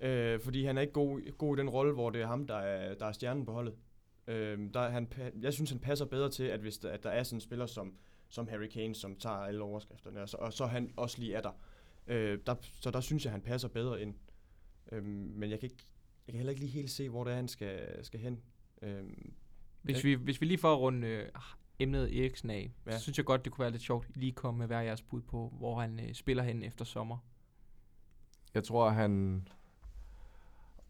Øh, 0.00 0.40
fordi 0.40 0.64
han 0.64 0.76
er 0.76 0.80
ikke 0.82 0.92
god, 0.92 1.36
god 1.38 1.56
i 1.56 1.60
den 1.60 1.70
rolle, 1.70 1.92
hvor 1.92 2.10
det 2.10 2.20
er 2.22 2.26
ham, 2.26 2.46
der 2.46 2.54
er, 2.56 2.94
der 2.94 3.06
er 3.06 3.12
stjernen 3.12 3.44
på 3.44 3.52
holdet. 3.52 3.74
Øh, 4.26 4.58
der, 4.74 4.80
er 4.80 4.90
han, 4.90 5.08
jeg 5.42 5.52
synes, 5.52 5.70
han 5.70 5.78
passer 5.80 6.04
bedre 6.04 6.30
til, 6.30 6.44
at 6.44 6.60
hvis 6.60 6.78
der, 6.78 6.90
at 6.90 7.02
der 7.02 7.10
er 7.10 7.22
sådan 7.22 7.36
en 7.36 7.40
spiller 7.40 7.66
som, 7.66 7.94
som 8.28 8.48
Harry 8.48 8.66
Kane, 8.66 8.94
som 8.94 9.16
tager 9.16 9.36
alle 9.36 9.62
overskrifterne, 9.62 10.22
og 10.22 10.28
så, 10.28 10.36
og 10.36 10.52
så 10.52 10.66
han 10.66 10.92
også 10.96 11.18
lige 11.18 11.34
er 11.34 11.40
der. 11.40 11.52
Øh, 12.06 12.38
der. 12.46 12.54
Så 12.80 12.90
der 12.90 13.00
synes 13.00 13.24
jeg, 13.24 13.32
han 13.32 13.40
passer 13.40 13.68
bedre 13.68 14.02
ind. 14.02 14.14
Øh, 14.92 15.04
men 15.04 15.50
jeg 15.50 15.60
kan, 15.60 15.66
ikke, 15.70 15.84
jeg 16.26 16.32
kan 16.32 16.36
heller 16.38 16.50
ikke 16.50 16.60
lige 16.60 16.72
helt 16.72 16.90
se, 16.90 17.08
hvor 17.08 17.24
det 17.24 17.30
er, 17.30 17.36
han 17.36 17.48
skal, 17.48 18.04
skal 18.04 18.20
hen. 18.20 18.40
Øh, 18.82 19.02
Hvis 19.82 20.04
vi, 20.04 20.14
hvis 20.14 20.40
vi 20.40 20.46
lige 20.46 20.58
får 20.58 20.72
at 20.72 20.78
runde 20.80 21.06
øh, 21.08 21.28
emnet 21.78 22.20
Eriksen 22.20 22.50
af, 22.50 22.72
ja. 22.86 22.96
Så 22.96 23.02
synes 23.02 23.18
jeg 23.18 23.26
godt, 23.26 23.44
det 23.44 23.52
kunne 23.52 23.62
være 23.62 23.70
lidt 23.70 23.82
sjovt 23.82 24.16
lige 24.16 24.32
komme 24.32 24.58
med 24.58 24.66
hver 24.66 24.80
jeres 24.80 25.02
bud 25.02 25.22
på, 25.22 25.52
hvor 25.58 25.80
han 25.80 26.00
øh, 26.00 26.14
spiller 26.14 26.42
hen 26.42 26.62
efter 26.62 26.84
sommer. 26.84 27.18
Jeg 28.54 28.64
tror, 28.64 28.90
han... 28.90 29.42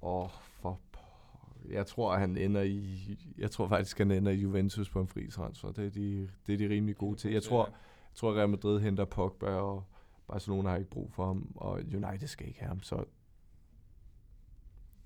Åh, 0.03 0.28
for... 0.61 0.80
po- 0.97 1.72
Jeg 1.72 1.87
tror, 1.87 2.16
han 2.16 2.37
ender 2.37 2.62
i... 2.62 3.18
Jeg 3.39 3.51
tror 3.51 3.68
faktisk, 3.68 3.99
han 3.99 4.11
ender 4.11 4.32
i 4.32 4.37
Juventus 4.37 4.91
på 4.91 5.01
en 5.01 5.09
fri 5.09 5.30
transfer. 5.30 5.72
Det 5.72 5.87
er 5.87 5.91
de, 5.91 6.30
det 6.47 6.53
er 6.55 6.59
de 6.59 6.68
rimelig 6.68 6.97
gode 6.97 7.16
til. 7.16 7.32
Jeg 7.32 7.43
tror, 7.43 7.64
jeg 7.66 7.74
tror, 8.14 8.35
Real 8.37 8.49
Madrid 8.49 8.80
henter 8.80 9.05
Pogba, 9.05 9.47
og 9.47 9.85
Barcelona 10.28 10.68
har 10.70 10.76
ikke 10.76 10.91
brug 10.91 11.12
for 11.12 11.26
ham, 11.26 11.53
og 11.57 11.72
United 11.72 12.26
skal 12.28 12.47
ikke 12.47 12.59
have 12.61 12.68
ham. 12.68 12.82
Så 12.82 13.05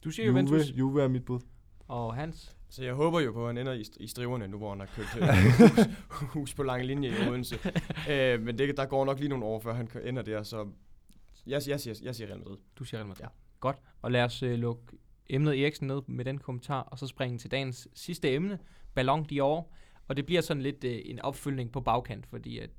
Du 0.04 0.10
siger 0.10 0.26
Juve, 0.26 0.38
Juventus, 0.38 0.70
Juve 0.70 1.02
er 1.02 1.08
mit 1.08 1.24
bud. 1.24 1.40
Og 1.88 2.14
Hans. 2.14 2.56
Så 2.70 2.84
jeg 2.84 2.94
håber 2.94 3.20
jo 3.20 3.32
på, 3.32 3.42
at 3.42 3.46
han 3.54 3.58
ender 3.58 3.72
i, 3.72 3.82
st- 3.82 3.96
i 4.00 4.06
striverne 4.06 4.48
nu, 4.48 4.58
hvor 4.58 4.70
han 4.70 4.80
har 4.80 4.86
købt 4.96 5.08
øh, 5.20 5.28
hus, 5.58 5.88
hus 6.34 6.54
på 6.54 6.62
lang 6.62 6.84
linje 6.84 7.08
i 7.08 7.28
Odense. 7.28 7.58
øh, 8.10 8.40
men 8.42 8.58
det, 8.58 8.76
der 8.76 8.86
går 8.86 9.04
nok 9.04 9.18
lige 9.18 9.28
nogle 9.28 9.44
år, 9.44 9.60
før 9.60 9.74
han 9.74 9.88
ender 10.04 10.22
der, 10.22 10.42
så 10.42 10.68
jeg, 11.46 11.62
jeg, 11.68 11.80
siger, 11.80 12.00
jeg 12.02 12.14
siger 12.14 12.28
Real 12.28 12.38
Madrid. 12.38 12.56
Du 12.78 12.84
siger 12.84 12.98
Real 12.98 13.08
Madrid. 13.08 13.22
Ja. 13.22 13.28
Godt. 13.60 13.76
Og 14.02 14.10
lad 14.12 14.24
os 14.24 14.42
øh, 14.42 14.58
lukke 14.58 14.82
emnet 15.30 15.62
Eriksen 15.62 15.86
ned 15.86 16.02
med 16.06 16.24
den 16.24 16.38
kommentar, 16.38 16.80
og 16.82 16.98
så 16.98 17.06
springe 17.06 17.38
til 17.38 17.50
dagens 17.50 17.88
sidste 17.94 18.32
emne, 18.32 18.58
Ballon 18.94 19.26
d'Or. 19.32 19.64
Og 20.08 20.16
det 20.16 20.26
bliver 20.26 20.40
sådan 20.40 20.62
lidt 20.62 20.84
øh, 20.84 21.00
en 21.04 21.20
opfølgning 21.20 21.72
på 21.72 21.80
bagkant, 21.80 22.26
fordi 22.26 22.58
at, 22.58 22.70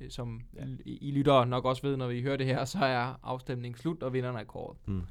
øh, 0.00 0.10
som 0.10 0.40
Ja. 0.56 0.64
I, 0.84 0.98
I 1.08 1.10
lytter 1.10 1.44
nok 1.44 1.64
også 1.64 1.82
ved, 1.82 1.96
når 1.96 2.06
vi 2.08 2.22
hører 2.22 2.36
det 2.36 2.46
her, 2.46 2.64
så 2.64 2.78
er 2.78 3.20
afstemningen 3.22 3.78
slut, 3.80 4.02
og 4.02 4.12
vinderne 4.12 4.38
er 4.40 4.44
kåret. 4.44 4.76
Mm. 4.86 5.02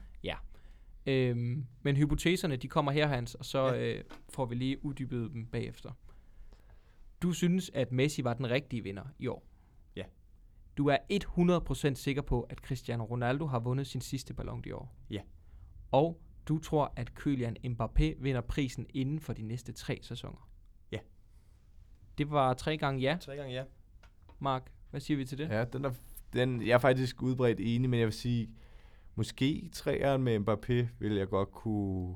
Øhm, 1.07 1.65
men 1.81 1.95
hypoteserne, 1.97 2.55
de 2.55 2.67
kommer 2.67 2.91
her, 2.91 3.07
Hans, 3.07 3.35
og 3.35 3.45
så 3.45 3.73
Ja. 3.73 3.93
øh, 3.97 4.03
får 4.29 4.45
vi 4.45 4.55
lige 4.55 4.85
uddybet 4.85 5.31
dem 5.33 5.45
bagefter. 5.45 5.91
Du 7.21 7.31
synes, 7.31 7.71
at 7.73 7.91
Messi 7.91 8.23
var 8.23 8.33
den 8.33 8.49
rigtige 8.49 8.83
vinder 8.83 9.03
i 9.19 9.27
år? 9.27 9.45
Ja. 9.95 10.03
Du 10.77 10.87
er 10.87 10.97
100% 11.09 11.93
sikker 11.95 12.21
på, 12.21 12.41
at 12.41 12.57
Cristiano 12.57 13.03
Ronaldo 13.05 13.45
har 13.45 13.59
vundet 13.59 13.87
sin 13.87 14.01
sidste 14.01 14.33
Ballon 14.33 14.63
d'Or? 14.67 14.85
Ja. 15.09 15.21
Og 15.91 16.21
du 16.47 16.57
tror, 16.59 16.93
at 16.95 17.13
Kylian 17.15 17.57
Mbappé 17.65 18.23
vinder 18.23 18.41
prisen 18.41 18.85
inden 18.93 19.19
for 19.19 19.33
de 19.33 19.41
næste 19.41 19.71
tre 19.71 19.99
sæsoner? 20.01 20.49
Ja. 20.91 20.99
Det 22.17 22.31
var 22.31 22.53
tre 22.53 22.77
gange 22.77 23.01
ja. 23.01 23.17
Tre 23.21 23.35
gange 23.35 23.53
ja. 23.53 23.63
Mark, 24.39 24.71
hvad 24.89 24.99
siger 25.01 25.17
vi 25.17 25.25
til 25.25 25.37
det? 25.37 25.49
Ja, 25.49 25.65
den 25.65 25.85
er, 25.85 25.91
den, 26.33 26.61
jeg 26.67 26.73
er 26.73 26.77
faktisk 26.77 27.21
udbredt 27.21 27.59
enig, 27.59 27.89
men 27.89 27.99
jeg 27.99 28.05
vil 28.07 28.13
sige, 28.13 28.49
måske 29.17 29.69
træeren 29.73 30.23
med 30.23 30.39
Mbappé 30.39 30.87
vil 30.99 31.13
jeg 31.15 31.29
godt 31.29 31.51
kunne, 31.51 32.15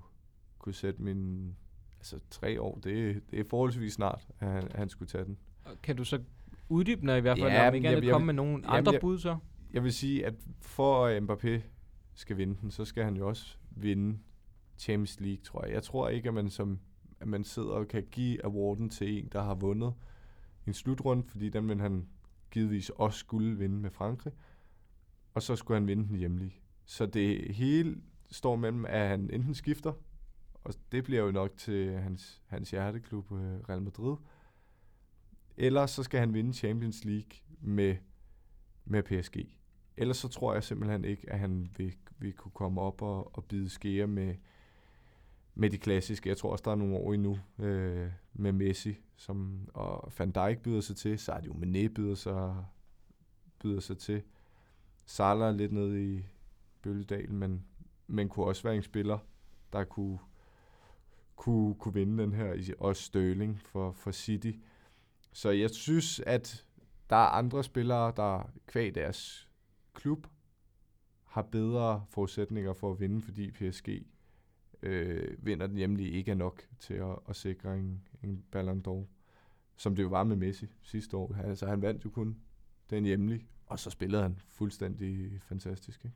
kunne 0.59 0.73
sætte 0.73 1.01
min... 1.01 1.51
Altså 1.97 2.19
tre 2.29 2.61
år, 2.61 2.75
det, 2.83 3.21
det 3.31 3.39
er 3.39 3.43
forholdsvis 3.49 3.93
snart, 3.93 4.27
at 4.39 4.47
han, 4.47 4.63
at 4.63 4.75
han 4.75 4.89
skulle 4.89 5.09
tage 5.09 5.25
den. 5.25 5.37
Og 5.65 5.71
Kan 5.83 5.95
du 5.95 6.03
så 6.03 6.21
uddybe 6.69 7.11
og 7.11 7.17
i 7.17 7.21
hvert 7.21 7.37
fald, 7.39 7.51
Ja, 7.51 7.67
om 7.67 7.73
ikke 7.75 7.89
andet 7.89 8.11
komme 8.11 8.25
med 8.25 8.33
nogle 8.33 8.51
jamen, 8.53 8.65
andre 8.69 8.91
jeg- 8.91 9.01
bud 9.01 9.19
så? 9.19 9.37
Jeg 9.73 9.83
vil 9.83 9.93
sige, 9.93 10.25
at 10.25 10.33
for 10.61 11.05
at 11.05 11.23
Mbappé 11.23 11.61
skal 12.13 12.37
vinde 12.37 12.57
den, 12.61 12.71
så 12.71 12.85
skal 12.85 13.03
han 13.03 13.15
jo 13.17 13.27
også 13.27 13.57
vinde 13.71 14.19
Champions 14.77 15.19
League, 15.19 15.43
tror 15.43 15.65
jeg. 15.65 15.73
Jeg 15.73 15.83
tror 15.83 16.09
ikke, 16.09 16.27
at 16.27 16.33
man, 16.33 16.49
som, 16.49 16.79
at 17.19 17.27
man 17.27 17.43
sidder 17.43 17.69
og 17.69 17.87
kan 17.87 18.03
give 18.11 18.45
awarden 18.45 18.89
til 18.89 19.17
en, 19.17 19.29
der 19.31 19.43
har 19.43 19.55
vundet 19.55 19.93
en 20.67 20.73
slutrunde, 20.73 21.23
fordi 21.27 21.49
den 21.49 21.69
vil 21.69 21.79
han 21.81 22.07
givetvis 22.51 22.89
også 22.89 23.19
skulle 23.19 23.57
vinde 23.57 23.75
med 23.75 23.89
Frankrig. 23.89 24.33
Og 25.33 25.41
så 25.41 25.55
skulle 25.55 25.79
han 25.79 25.87
vinde 25.87 26.07
den 26.07 26.15
hjemlige. 26.15 26.55
Så 26.85 27.05
det 27.05 27.55
hele 27.55 28.01
står 28.31 28.55
mellem, 28.55 28.85
at 28.85 29.07
han 29.07 29.29
enten 29.33 29.55
skifter, 29.55 29.93
og 30.63 30.73
det 30.91 31.03
bliver 31.03 31.21
jo 31.21 31.31
nok 31.31 31.57
til 31.57 31.99
hans, 31.99 32.41
hans 32.47 32.71
hjerteklub 32.71 33.31
øh, 33.31 33.59
Real 33.69 33.81
Madrid, 33.81 34.15
eller 35.57 35.85
så 35.85 36.03
skal 36.03 36.19
han 36.19 36.33
vinde 36.33 36.53
Champions 36.53 37.05
League 37.05 37.31
med, 37.59 37.95
med 38.85 39.03
PSG. 39.03 39.37
Ellers 39.97 40.17
så 40.17 40.27
tror 40.27 40.53
jeg 40.53 40.63
simpelthen 40.63 41.05
ikke, 41.05 41.29
at 41.29 41.39
han 41.39 41.69
vil, 41.77 41.95
vil 42.17 42.33
kunne 42.33 42.51
komme 42.51 42.81
op 42.81 43.01
og, 43.01 43.35
og 43.35 43.45
bide 43.45 43.69
skære 43.69 44.07
med, 44.07 44.35
med 45.55 45.69
de 45.69 45.77
klassiske. 45.77 46.29
Jeg 46.29 46.37
tror 46.37 46.51
også, 46.51 46.61
der 46.65 46.71
er 46.71 46.75
nogle 46.75 46.95
år 46.97 47.13
endnu 47.13 47.39
øh, 47.59 48.11
med 48.33 48.51
Messi, 48.51 48.97
som, 49.15 49.69
og 49.73 50.13
Van 50.17 50.31
Dijk 50.31 50.59
byder 50.59 50.81
sig 50.81 50.95
til, 50.95 51.19
Sadio 51.19 51.53
Mane 51.53 51.89
byder 51.89 52.15
sig, 52.15 52.65
byder 53.59 53.79
sig 53.79 53.97
til. 53.97 54.21
Salah 55.05 55.55
lidt 55.55 55.71
nede 55.71 56.15
i 56.15 56.23
bølgedalen, 56.81 57.37
men, 57.37 57.65
men 58.07 58.29
kunne 58.29 58.45
også 58.45 58.63
være 58.63 58.75
en 58.75 58.83
spiller, 58.83 59.19
der 59.73 59.83
kunne, 59.83 60.19
kunne, 61.35 61.75
kunne 61.75 61.93
vinde 61.93 62.23
den 62.23 62.33
her, 62.33 62.53
i- 62.53 62.73
også 62.79 63.03
Sterling 63.03 63.59
for, 63.59 63.91
for 63.91 64.11
City. 64.11 64.51
Så 65.33 65.49
jeg 65.49 65.69
synes, 65.69 66.19
at 66.19 66.65
der 67.09 67.15
er 67.15 67.29
andre 67.29 67.63
spillere, 67.63 68.13
der 68.15 68.49
kvæg 68.67 68.95
deres 68.95 69.49
klub 69.93 70.27
har 71.25 71.41
bedre 71.41 72.05
forudsætninger 72.09 72.73
for 72.73 72.91
at 72.91 72.99
vinde, 72.99 73.21
fordi 73.21 73.51
PSG 73.51 73.89
øh, 74.81 75.45
vinder 75.45 75.67
den 75.67 75.77
hjemlige 75.77 76.09
ikke 76.09 76.31
er 76.31 76.35
nok 76.35 76.61
til 76.79 76.93
at, 76.93 77.19
at 77.29 77.35
sikre 77.35 77.77
en, 77.79 78.07
en 78.23 78.43
Ballon 78.51 78.83
d'Or. 78.87 79.07
Som 79.77 79.95
det 79.95 80.03
jo 80.03 80.07
var 80.07 80.23
med 80.23 80.35
Messi 80.35 80.67
sidste 80.81 81.17
år. 81.17 81.35
Altså, 81.43 81.67
han 81.67 81.81
vandt 81.81 82.05
jo 82.05 82.09
kun 82.09 82.37
den 82.89 83.03
hjemlige, 83.05 83.47
og 83.65 83.79
så 83.79 83.89
spillede 83.89 84.23
han 84.23 84.39
fuldstændig 84.47 85.41
fantastisk. 85.41 86.05
Ikke? 86.05 86.15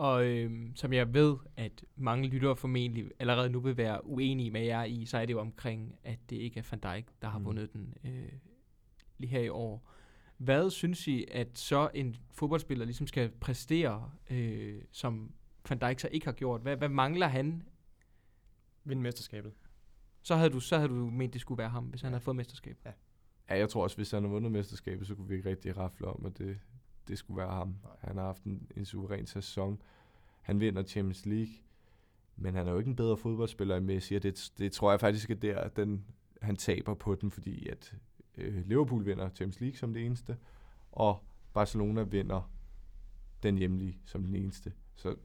Og 0.00 0.24
øhm, 0.24 0.72
som 0.76 0.92
jeg 0.92 1.14
ved, 1.14 1.36
at 1.56 1.84
mange 1.96 2.28
lyttere 2.28 2.56
formentlig 2.56 3.10
allerede 3.18 3.50
nu 3.50 3.60
vil 3.60 3.76
være 3.76 4.06
uenige 4.06 4.50
med 4.50 4.60
jer 4.62 4.84
i, 4.84 5.04
så 5.04 5.18
er 5.18 5.26
det 5.26 5.32
jo 5.32 5.40
omkring, 5.40 5.94
at 6.04 6.18
det 6.30 6.36
ikke 6.36 6.58
er 6.58 6.64
Van 6.70 6.80
Dijk, 6.80 7.06
der 7.22 7.28
har 7.28 7.38
Mm. 7.38 7.44
vundet 7.44 7.72
den 7.72 7.94
øh, 8.04 8.32
lige 9.18 9.30
her 9.30 9.40
i 9.40 9.48
år. 9.48 9.90
Hvad 10.36 10.70
synes 10.70 11.08
I, 11.08 11.24
at 11.30 11.58
så 11.58 11.90
en 11.94 12.16
fodboldspiller 12.32 12.84
ligesom 12.84 13.06
skal 13.06 13.30
præstere, 13.30 14.10
øh, 14.30 14.82
som 14.90 15.32
Van 15.68 15.78
Dijk 15.78 16.00
så 16.00 16.08
ikke 16.12 16.26
har 16.26 16.32
gjort? 16.32 16.60
Hvad, 16.60 16.76
hvad 16.76 16.88
mangler 16.88 17.26
han? 17.26 17.62
Vinde 18.84 19.02
mesterskabet. 19.02 19.52
Så 20.22 20.36
havde 20.36 20.50
du 20.50 20.60
så 20.60 20.76
havde 20.76 20.88
du 20.88 20.94
ment, 20.94 21.32
det 21.32 21.40
skulle 21.40 21.58
være 21.58 21.68
ham, 21.68 21.84
hvis 21.84 22.00
han 22.00 22.12
havde 22.12 22.24
fået 22.24 22.36
mesterskab. 22.36 22.76
Ja, 23.50 23.58
jeg 23.58 23.68
tror 23.68 23.82
også, 23.82 23.96
hvis 23.96 24.10
han 24.10 24.22
havde 24.22 24.32
vundet 24.32 24.52
mesterskabet, 24.52 25.06
så 25.06 25.14
kunne 25.14 25.28
vi 25.28 25.34
ikke 25.36 25.50
rigtig 25.50 25.76
rafle 25.76 26.06
om, 26.06 26.26
at 26.26 26.38
det, 26.38 26.58
det 27.10 27.18
skulle 27.18 27.38
være 27.38 27.50
ham. 27.50 27.68
Nej. 27.82 27.92
Han 28.00 28.16
har 28.16 28.24
haft 28.24 28.44
en, 28.44 28.66
en 28.76 28.84
suveræn 28.84 29.26
sæson. 29.26 29.82
Han 30.42 30.60
vinder 30.60 30.82
Champions 30.82 31.26
League, 31.26 31.54
men 32.36 32.54
han 32.54 32.66
er 32.66 32.72
jo 32.72 32.78
ikke 32.78 32.88
en 32.88 32.96
bedre 32.96 33.16
fodboldspiller 33.16 33.76
end 33.76 33.84
Messi, 33.84 34.14
og 34.14 34.22
det, 34.22 34.52
det 34.58 34.72
tror 34.72 34.90
jeg 34.90 35.00
faktisk 35.00 35.30
er 35.30 35.34
der, 35.34 35.68
den, 35.68 36.04
han 36.42 36.56
taber 36.56 36.94
på 36.94 37.14
den, 37.14 37.30
fordi 37.30 37.68
at 37.68 37.94
øh, 38.38 38.66
Liverpool 38.66 39.06
vinder 39.06 39.28
Champions 39.28 39.60
League 39.60 39.76
som 39.76 39.92
det 39.92 40.06
eneste, 40.06 40.36
og 40.92 41.24
Barcelona 41.52 42.02
vinder 42.02 42.50
den 43.42 43.58
hjemlige 43.58 44.00
som 44.04 44.24
den 44.24 44.34
eneste. 44.34 44.72
Så 44.96 45.16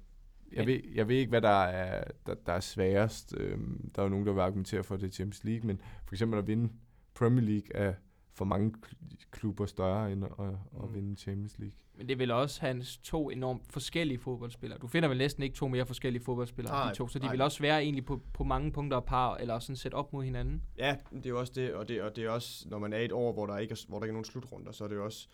jeg 0.52 0.66
ved, 0.66 0.82
jeg 0.94 1.08
ved 1.08 1.16
ikke, 1.16 1.30
hvad 1.30 1.42
der 1.42 1.64
er, 1.64 2.04
der, 2.26 2.34
der 2.34 2.54
er 2.54 2.60
sværest. 2.60 3.34
Øhm, 3.38 3.92
der 3.96 4.02
er 4.02 4.06
jo 4.06 4.10
nogen, 4.10 4.28
der 4.28 4.34
vil 4.34 4.42
argumentere 4.42 4.84
for, 4.84 4.96
at 4.96 5.02
det 5.02 5.08
er 5.08 5.12
Champions 5.12 5.44
League, 5.44 5.68
men 5.68 5.82
for 6.06 6.16
eksempel 6.16 6.40
at 6.40 6.48
vinde 6.48 6.74
Premier 7.14 7.46
League 7.46 7.76
er 7.76 7.94
for 8.36 8.46
mange 8.46 8.74
kl- 8.86 9.16
klubber 9.32 9.66
større 9.66 10.12
end 10.12 10.26
at, 10.26 10.32
at, 10.40 10.46
at 10.84 10.90
Mm. 10.90 10.94
vinde 10.96 11.16
Champions 11.16 11.60
League. 11.60 11.76
Men 11.98 12.08
det 12.08 12.14
er 12.14 12.18
vel 12.18 12.32
også 12.32 12.62
hans 12.62 12.98
to 12.98 13.30
enormt 13.30 13.62
forskellige 13.72 14.18
fodboldspillere. 14.20 14.80
Du 14.80 14.88
finder 14.88 15.10
vel 15.10 15.18
næsten 15.18 15.44
ikke 15.44 15.56
to 15.56 15.68
mere 15.68 15.86
forskellige 15.86 16.24
fodboldspillere, 16.24 16.74
Nej, 16.74 16.90
de 16.92 16.98
to, 16.98 17.08
så 17.08 17.20
de 17.20 17.26
nej. 17.26 17.34
vil 17.34 17.42
også 17.42 17.60
være 17.62 17.84
egentlig 17.84 18.06
på, 18.06 18.22
på 18.34 18.44
mange 18.44 18.72
punkter 18.72 18.98
og 18.98 19.06
par, 19.06 19.36
eller 19.36 19.60
sådan 19.60 19.76
sætte 19.76 19.96
op 19.96 20.14
mod 20.14 20.24
hinanden. 20.24 20.64
Ja, 20.78 20.98
det 21.14 21.26
er 21.26 21.30
jo 21.30 21.40
også 21.40 21.54
det, 21.56 21.74
og 21.74 21.88
det, 21.88 22.02
og 22.02 22.16
det 22.16 22.24
er 22.24 22.30
også, 22.30 22.70
når 22.70 22.80
man 22.80 22.94
er 22.94 22.98
i 22.98 23.06
et 23.06 23.12
år, 23.12 23.34
hvor 23.34 23.46
der 23.46 23.58
ikke 23.58 23.72
er, 23.72 23.86
hvor 23.88 23.98
der 24.00 24.06
ikke 24.06 24.12
er 24.12 24.14
nogen 24.14 24.26
slutrunder, 24.26 24.72
så 24.72 24.84
er 24.84 24.88
det 24.88 24.96
jo 24.96 25.06
også 25.06 25.28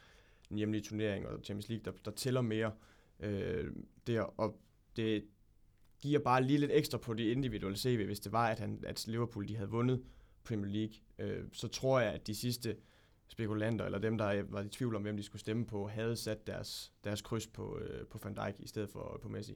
en 0.52 0.58
hjemlig 0.58 0.84
turnering 0.84 1.28
og 1.28 1.40
Champions 1.44 1.70
League, 1.70 1.84
der, 1.86 1.92
der 2.06 2.12
tæller 2.12 2.42
mere 2.42 2.72
øh, 3.20 3.72
der, 4.08 4.22
og 4.22 4.60
det 4.96 5.24
giver 6.02 6.20
bare 6.20 6.44
lige 6.44 6.60
lidt 6.60 6.72
ekstra 6.74 6.98
på 6.98 7.14
det 7.14 7.24
individuelle 7.24 7.78
CV, 7.78 8.06
hvis 8.06 8.20
det 8.20 8.32
var, 8.32 8.48
at, 8.48 8.60
han, 8.60 8.84
at 8.88 9.08
Liverpool 9.08 9.48
de 9.48 9.56
havde 9.56 9.70
vundet 9.70 10.04
Premier 10.44 10.68
League, 10.72 10.94
øh, 11.20 11.44
så 11.54 11.68
tror 11.68 12.00
jeg, 12.00 12.12
at 12.14 12.28
de 12.28 12.36
sidste 12.36 12.76
spekulanter, 13.32 13.86
eller 13.86 14.00
dem, 14.00 14.18
der 14.18 14.44
var 14.50 14.62
i 14.62 14.70
tvivl 14.70 14.96
om, 14.96 15.02
hvem 15.02 15.18
de 15.18 15.24
skulle 15.24 15.40
stemme 15.40 15.66
på, 15.66 15.88
havde 15.88 16.16
sat 16.16 16.48
deres, 16.48 16.92
deres 17.04 17.22
kryds 17.22 17.48
på, 17.48 17.78
øh, 17.78 18.08
på 18.08 18.20
Van 18.24 18.34
Dijk 18.36 18.56
i 18.60 18.68
stedet 18.68 18.90
for 18.90 19.20
på 19.22 19.30
Messi. 19.30 19.56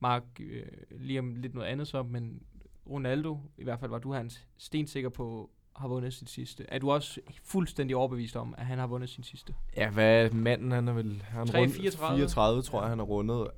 Mark, 0.00 0.22
øh, 0.40 0.66
lige 0.90 1.18
om 1.18 1.34
lidt 1.36 1.54
noget 1.54 1.66
andet 1.68 1.88
så, 1.88 2.02
men 2.02 2.42
Ronaldo, 2.90 3.38
i 3.58 3.64
hvert 3.64 3.80
fald 3.80 3.90
var 3.90 3.98
du 3.98 4.12
hans 4.12 4.46
stensikker 4.58 5.08
på, 5.10 5.50
har 5.76 5.88
vundet 5.88 6.14
sit 6.14 6.30
sidste. 6.30 6.64
Er 6.68 6.78
du 6.78 6.90
også 6.90 7.20
fuldstændig 7.44 7.96
overbevist 7.96 8.36
om, 8.36 8.54
at 8.58 8.66
han 8.66 8.78
har 8.78 8.86
vundet 8.86 9.08
sin 9.08 9.24
sidste? 9.24 9.54
Ja, 9.76 9.90
hvad 9.90 10.30
manden, 10.30 10.70
han 10.72 10.88
er 10.88 10.92
vel... 10.92 11.22
Han 11.22 11.46
3, 11.46 11.68
34? 11.68 12.16
34, 12.18 12.62
tror 12.62 12.78
Ja. 12.78 12.82
jeg, 12.82 12.90
han 12.90 13.00
er 13.00 13.04
rundet. 13.04 13.48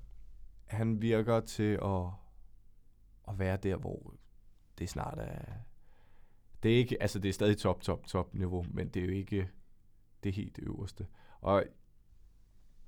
Han 0.66 1.02
virker 1.02 1.40
til 1.40 1.78
at, 1.82 2.06
at 3.28 3.38
være 3.38 3.56
der, 3.56 3.76
hvor 3.76 4.14
det 4.78 4.88
snart 4.90 5.18
er... 5.18 5.44
Det 6.64 6.72
er 6.72 6.76
ikke, 6.76 7.02
altså 7.02 7.18
det 7.18 7.28
er 7.28 7.32
stadig 7.32 7.58
top, 7.58 7.80
top, 7.80 8.06
top 8.06 8.34
niveau, 8.34 8.64
men 8.70 8.88
det 8.88 9.02
er 9.02 9.06
jo 9.06 9.12
ikke 9.12 9.48
det 10.24 10.32
helt 10.32 10.58
øverste. 10.62 11.06
Og 11.40 11.64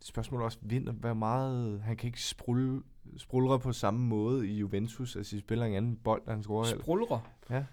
spørgsmålet 0.03 0.43
er 0.43 0.45
også, 0.45 0.59
vinder, 0.63 0.93
hvad 0.93 1.15
meget... 1.15 1.81
Han 1.81 1.97
kan 1.97 2.09
ikke 2.09 2.23
sprulle, 2.23 2.83
sprullre 3.17 3.61
på 3.61 3.73
samme 3.73 4.01
måde 4.01 4.49
i 4.49 4.59
Juventus, 4.59 5.17
altså 5.17 5.37
de 5.37 5.41
spiller 5.41 5.67
en 5.67 5.75
anden 5.75 5.97
bold, 5.97 6.23
han 6.29 6.43
scorer. 6.43 6.65
Sprulre. 6.65 7.21
Ja. 7.51 7.65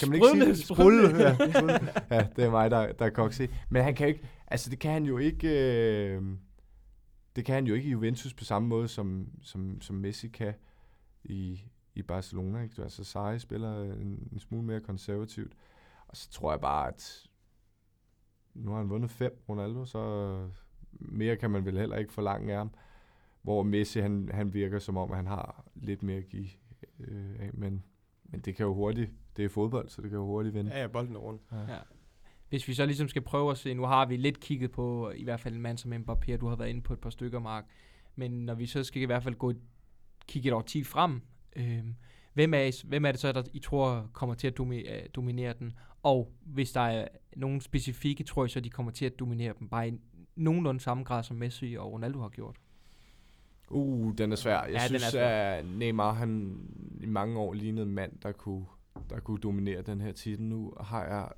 Kan 0.00 0.08
man 0.08 0.14
ikke 0.14 0.54
sige? 0.54 0.74
Sprudle. 0.74 1.22
Ja, 1.22 1.34
sprudle. 1.34 1.92
ja, 2.10 2.26
det 2.36 2.44
er 2.44 2.50
mig, 2.50 2.70
der, 2.70 2.92
der 2.92 3.04
er 3.04 3.10
koksi. 3.10 3.46
Men 3.68 3.82
han 3.82 3.94
kan 3.94 4.08
jo 4.08 4.14
ikke, 4.14 4.28
altså 4.46 4.70
det 4.70 4.78
kan 4.78 4.92
han 4.92 5.04
jo 5.04 5.18
ikke, 5.18 5.48
øh, 5.48 6.22
det 7.36 7.44
kan 7.44 7.54
han 7.54 7.66
jo 7.66 7.74
ikke 7.74 7.88
i 7.88 7.90
Juventus 7.90 8.34
på 8.34 8.44
samme 8.44 8.68
måde, 8.68 8.88
som, 8.88 9.28
som, 9.42 9.80
som 9.80 9.96
Messi 9.96 10.28
kan 10.28 10.54
i, 11.24 11.60
i 11.96 12.02
Barcelona. 12.02 12.62
Ikke? 12.62 12.82
Altså 12.82 13.04
Sarri 13.04 13.38
spiller 13.38 13.82
en, 13.82 14.28
en 14.32 14.38
smule 14.38 14.64
mere 14.64 14.80
konservativt. 14.80 15.52
Og 16.08 16.16
så 16.16 16.30
tror 16.30 16.52
jeg 16.52 16.60
bare, 16.60 16.88
at 16.88 17.26
nu 18.54 18.70
har 18.70 18.78
han 18.78 18.90
vundet 18.90 19.10
fem, 19.10 19.42
Ronaldo, 19.48 19.84
så 19.84 20.50
mere 20.92 21.36
kan 21.36 21.50
man 21.50 21.64
vel 21.64 21.78
heller 21.78 21.96
ikke 21.96 22.12
forlange 22.12 22.52
af 22.52 22.58
ham. 22.58 22.70
Hvor 23.42 23.62
Messi, 23.62 24.00
han, 24.00 24.28
han 24.32 24.54
virker 24.54 24.78
som 24.78 24.96
om, 24.96 25.10
at 25.10 25.16
han 25.16 25.26
har 25.26 25.64
lidt 25.74 26.02
mere 26.02 26.16
at 26.16 26.28
give 26.28 26.48
øh, 27.00 27.34
af, 27.38 27.50
men, 27.54 27.84
men 28.24 28.40
det 28.40 28.56
kan 28.56 28.66
jo 28.66 28.74
hurtigt, 28.74 29.10
det 29.36 29.44
er 29.44 29.48
fodbold, 29.48 29.88
så 29.88 30.02
det 30.02 30.10
kan 30.10 30.18
jo 30.18 30.24
hurtigt 30.24 30.54
vende. 30.54 30.70
Ja, 30.70 30.80
ja, 30.80 30.86
bolden 30.86 31.16
er 31.16 31.20
rundt. 31.20 31.42
Ja. 31.52 31.78
Hvis 32.48 32.68
vi 32.68 32.74
så 32.74 32.86
ligesom 32.86 33.08
skal 33.08 33.22
prøve 33.22 33.50
at 33.50 33.58
se, 33.58 33.74
nu 33.74 33.82
har 33.82 34.06
vi 34.06 34.16
lidt 34.16 34.40
kigget 34.40 34.72
på, 34.72 35.10
i 35.10 35.24
hvert 35.24 35.40
fald 35.40 35.54
en 35.54 35.60
mand 35.60 35.78
som 35.78 35.92
Mbappé, 35.92 36.32
og 36.32 36.40
du 36.40 36.48
har 36.48 36.56
været 36.56 36.68
inde 36.68 36.82
på 36.82 36.92
et 36.92 37.00
par 37.00 37.10
stykker, 37.10 37.38
Mark. 37.38 37.64
Men 38.16 38.30
når 38.30 38.54
vi 38.54 38.66
så 38.66 38.84
skal 38.84 39.02
i 39.02 39.04
hvert 39.04 39.22
fald 39.22 39.34
gå 39.34 39.52
kigge 40.28 40.48
et 40.48 40.52
år 40.52 40.62
10 40.62 40.84
frem, 40.84 41.20
øh, 41.56 41.84
hvem, 42.34 42.54
er, 42.54 42.86
hvem 42.88 43.04
er 43.04 43.10
det 43.12 43.20
så, 43.20 43.32
der 43.32 43.42
I 43.52 43.58
tror 43.58 44.10
kommer 44.12 44.34
til 44.34 44.46
at 44.46 44.58
domi, 44.58 44.78
øh, 44.78 45.02
dominere 45.14 45.54
den? 45.58 45.72
Og 46.02 46.32
hvis 46.44 46.72
der 46.72 46.80
er 46.80 47.08
nogen 47.36 47.60
specifikke, 47.60 48.24
tror 48.24 48.44
jeg 48.44 48.50
så, 48.50 48.60
de 48.60 48.70
kommer 48.70 48.92
til 48.92 49.04
at 49.06 49.18
dominere 49.18 49.54
dem, 49.58 49.68
bare 49.68 49.88
i 49.88 49.92
nogenlunde 50.36 50.80
samme 50.80 51.04
grad, 51.04 51.22
som 51.22 51.36
Messi 51.36 51.76
og 51.78 51.92
Ronaldo 51.92 52.20
har 52.20 52.28
gjort. 52.28 52.56
Uh, 53.70 54.14
den 54.18 54.32
er 54.32 54.36
svær. 54.36 54.62
Jeg 54.62 54.72
Ja, 54.72 54.86
synes, 54.86 55.02
svær. 55.02 55.28
at 55.28 55.64
Neymar, 55.66 56.12
han 56.12 56.60
i 57.00 57.06
mange 57.06 57.38
år 57.38 57.52
lignede 57.52 57.86
en 57.86 57.92
mand, 57.94 58.12
der 58.22 58.32
kunne, 58.32 58.64
der 59.10 59.20
kunne 59.20 59.38
dominere 59.38 59.82
den 59.82 60.00
her 60.00 60.12
titel. 60.12 60.42
Nu 60.44 60.72
har 60.80 61.04
jeg, 61.04 61.28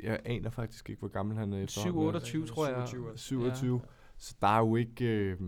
jeg 0.00 0.20
aner 0.24 0.50
faktisk 0.50 0.90
ikke, 0.90 1.00
hvor 1.00 1.08
gammel 1.08 1.36
han 1.36 1.52
er 1.52 1.56
7, 1.56 1.62
efterhånden. 1.64 2.06
28, 2.06 2.46
tror 2.46 2.66
jeg. 2.68 2.88
27. 2.88 3.16
27. 3.16 3.76
Ja. 3.76 3.88
Så 4.18 4.34
der 4.40 4.46
er 4.48 4.58
jo 4.58 4.76
ikke... 4.76 5.04
Øh, 5.04 5.38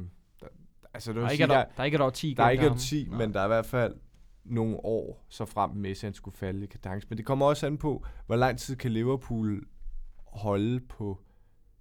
der, 0.40 0.46
altså, 0.94 1.12
det 1.12 1.16
Der 1.16 1.24
er, 1.24 1.28
sige, 1.28 1.34
ikke 1.42 1.52
der, 1.52 1.58
år, 1.58 1.64
der 1.76 1.80
er 1.80 1.84
ikke 1.84 1.94
et 1.94 2.00
år 2.00 2.10
10 2.10 2.34
der 2.34 2.44
er 2.44 2.50
ikke 2.50 2.66
et 2.66 2.78
10, 2.78 3.06
Nej. 3.10 3.18
men 3.18 3.34
der 3.34 3.40
er 3.40 3.44
i 3.44 3.48
hvert 3.48 3.66
fald 3.66 3.94
nogle 4.44 4.76
år, 4.84 5.24
så 5.28 5.44
frem 5.44 5.70
Messi 5.70 6.06
han 6.06 6.14
skulle 6.14 6.36
falde 6.36 6.64
i 6.64 6.66
kadence. 6.66 7.06
Men 7.08 7.18
det 7.18 7.26
kommer 7.26 7.46
også 7.46 7.66
an 7.66 7.78
på, 7.78 8.04
hvor 8.26 8.36
lang 8.36 8.58
tid 8.58 8.76
kan 8.76 8.90
Liverpool 8.90 9.66
holde 10.26 10.80
på 10.80 11.20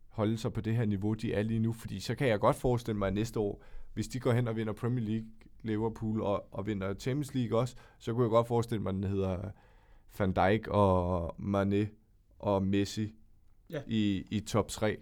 holde 0.08 0.38
sig 0.38 0.54
på 0.54 0.62
det 0.62 0.76
her 0.76 0.86
niveau, 0.86 1.14
de 1.14 1.34
er 1.34 1.44
lige 1.44 1.60
nu. 1.60 1.74
Fordi 1.74 2.00
så 2.00 2.16
kan 2.16 2.28
jeg 2.28 2.40
godt 2.40 2.56
forestille 2.56 2.98
mig, 2.98 3.08
at 3.08 3.14
næste 3.14 3.40
år, 3.40 3.64
hvis 3.94 4.08
de 4.08 4.20
går 4.20 4.32
hen 4.32 4.48
og 4.48 4.56
vinder 4.56 4.74
Premier 4.74 5.06
League, 5.06 5.28
Liverpool, 5.64 6.22
og, 6.22 6.54
og 6.54 6.66
vinder 6.68 6.94
Champions 6.94 7.34
League 7.34 7.60
også, 7.60 7.76
så 8.00 8.14
kunne 8.14 8.24
jeg 8.24 8.30
godt 8.30 8.48
forestille 8.48 8.82
mig, 8.84 8.90
at 8.90 8.96
den 8.96 9.04
hedder 9.04 9.50
Van 10.20 10.32
Dijk 10.32 10.68
og 10.68 11.36
Mané 11.40 11.88
og 12.40 12.64
Messi 12.64 13.14
Ja. 13.70 13.82
i, 13.88 14.28
i 14.32 14.40
top 14.40 14.68
3 14.68 14.98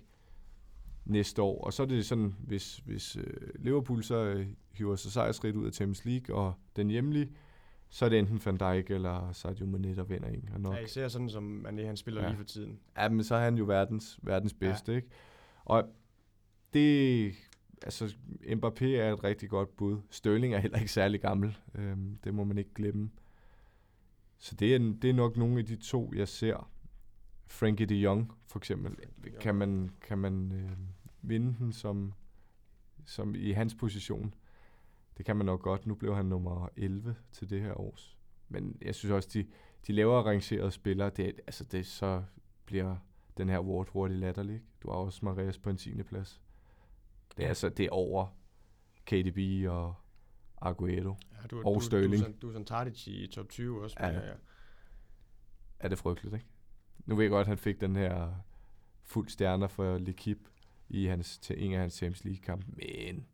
næste 1.05 1.41
år. 1.41 1.63
Og 1.63 1.73
så 1.73 1.83
er 1.83 1.87
det 1.87 2.05
sådan, 2.05 2.35
hvis, 2.39 2.77
hvis 2.77 3.15
øh, 3.15 3.49
Liverpool 3.55 4.03
så 4.03 4.15
øh, 4.15 4.47
hiver 4.71 4.95
sig 4.95 5.11
sejrsrigt 5.11 5.55
ud 5.55 5.65
af 5.65 5.73
Champions 5.73 6.05
League 6.05 6.35
og 6.35 6.53
den 6.75 6.89
hjemlige, 6.89 7.29
så 7.93 8.05
er 8.05 8.09
det 8.09 8.19
enten 8.19 8.41
Van 8.45 8.57
Dijk 8.57 8.91
eller 8.91 9.31
Sadio 9.31 9.65
Mane, 9.65 9.95
der 9.95 10.03
vinder 10.03 10.27
en. 10.29 10.49
Og 10.53 10.61
nok. 10.61 10.75
Ja, 10.75 10.79
især 10.79 11.07
sådan 11.07 11.29
som 11.29 11.65
Mané, 11.67 11.81
han 11.85 11.97
spiller 11.97 12.21
Ja. 12.21 12.27
lige 12.27 12.37
for 12.37 12.43
tiden. 12.43 12.79
Ja, 12.97 13.09
men 13.09 13.23
så 13.23 13.35
er 13.35 13.43
han 13.43 13.55
jo 13.57 13.65
verdens, 13.65 14.19
verdens 14.23 14.53
bedste, 14.53 14.91
ja. 14.91 14.95
ikke? 14.95 15.07
Og 15.65 15.83
det, 16.73 17.33
altså, 17.81 18.15
Mbappé 18.43 18.85
er 18.85 19.13
et 19.13 19.23
rigtig 19.23 19.49
godt 19.49 19.77
bud. 19.77 19.97
Sterling 20.09 20.53
er 20.53 20.59
heller 20.59 20.77
ikke 20.77 20.91
særlig 20.91 21.21
gammel. 21.21 21.57
Øhm, 21.75 22.17
det 22.23 22.33
må 22.33 22.43
man 22.43 22.57
ikke 22.57 22.73
glemme. 22.73 23.09
Så 24.37 24.55
det 24.55 24.75
er, 24.75 24.79
det 25.01 25.09
er 25.09 25.13
nok 25.13 25.37
nogle 25.37 25.59
af 25.59 25.65
de 25.65 25.75
to, 25.75 26.13
jeg 26.15 26.27
ser. 26.27 26.71
Frankie 27.47 27.85
de 27.85 27.95
Jong, 27.95 28.33
for 28.47 28.59
eksempel. 28.59 28.95
Kan 29.41 29.55
man, 29.55 29.89
kan 30.01 30.17
man 30.17 30.51
øh, 30.51 30.71
vinde 31.21 31.55
den 31.59 31.73
som, 31.73 32.13
som 33.05 33.35
i 33.35 33.51
hans 33.51 33.75
position? 33.75 34.33
Det 35.21 35.25
kan 35.25 35.35
man 35.35 35.45
nok 35.45 35.61
godt. 35.61 35.85
Nu 35.87 35.95
blev 35.95 36.15
han 36.15 36.25
nummer 36.25 36.67
11 36.75 37.15
til 37.31 37.49
det 37.49 37.61
her 37.61 37.79
års. 37.79 38.17
Men 38.49 38.77
jeg 38.81 38.95
synes 38.95 39.11
også, 39.11 39.29
de, 39.33 39.47
de 39.87 39.93
lavere 39.93 40.23
rangerede 40.23 40.71
spillere, 40.71 41.09
det, 41.09 41.27
er- 41.27 41.31
altså 41.47 41.63
det, 41.63 41.85
så 41.85 42.23
bliver 42.65 42.95
den 43.37 43.49
her 43.49 43.57
award 43.57 43.89
hurtigt 43.89 44.19
latterlig. 44.19 44.61
Du 44.83 44.89
har 44.89 44.95
også 44.97 45.25
Marias 45.25 45.57
på 45.57 45.69
en 45.69 45.77
10. 45.77 46.03
plads. 46.03 46.41
Det 47.37 47.43
er 47.43 47.47
altså, 47.47 47.69
det 47.69 47.85
er 47.85 47.89
over 47.91 48.27
KDB 49.05 49.67
og 49.69 49.95
Aguero. 50.61 51.15
Ja, 51.41 51.47
du, 51.51 51.61
Og 51.65 51.75
du, 51.75 51.79
Sterling. 51.79 52.11
Du, 52.11 52.15
er 52.15 52.19
sådan- 52.21 52.37
du 52.39 52.47
er 52.47 52.51
sådan 52.51 52.65
Tadic 52.65 53.07
i 53.07 53.27
top 53.27 53.49
20 53.49 53.83
også. 53.83 53.97
Ja. 53.99 54.07
ja. 54.07 54.33
Er 55.79 55.87
det 55.87 55.97
frygteligt, 55.97 56.33
ikke? 56.35 56.47
Nu 57.05 57.15
ved 57.15 57.23
jeg 57.23 57.29
godt, 57.31 57.41
at 57.41 57.47
han 57.47 57.57
fik 57.57 57.81
den 57.81 57.95
her 57.95 58.33
fuld 59.03 59.29
stjerner 59.29 59.67
for 59.67 59.97
L'Equipe 59.97 60.49
i 60.89 61.05
hans, 61.05 61.37
til 61.39 61.63
en 61.65 61.73
af 61.73 61.79
hans 61.79 61.93
Champions 61.93 62.23
League-kampe. 62.23 62.65
Men, 62.67 63.25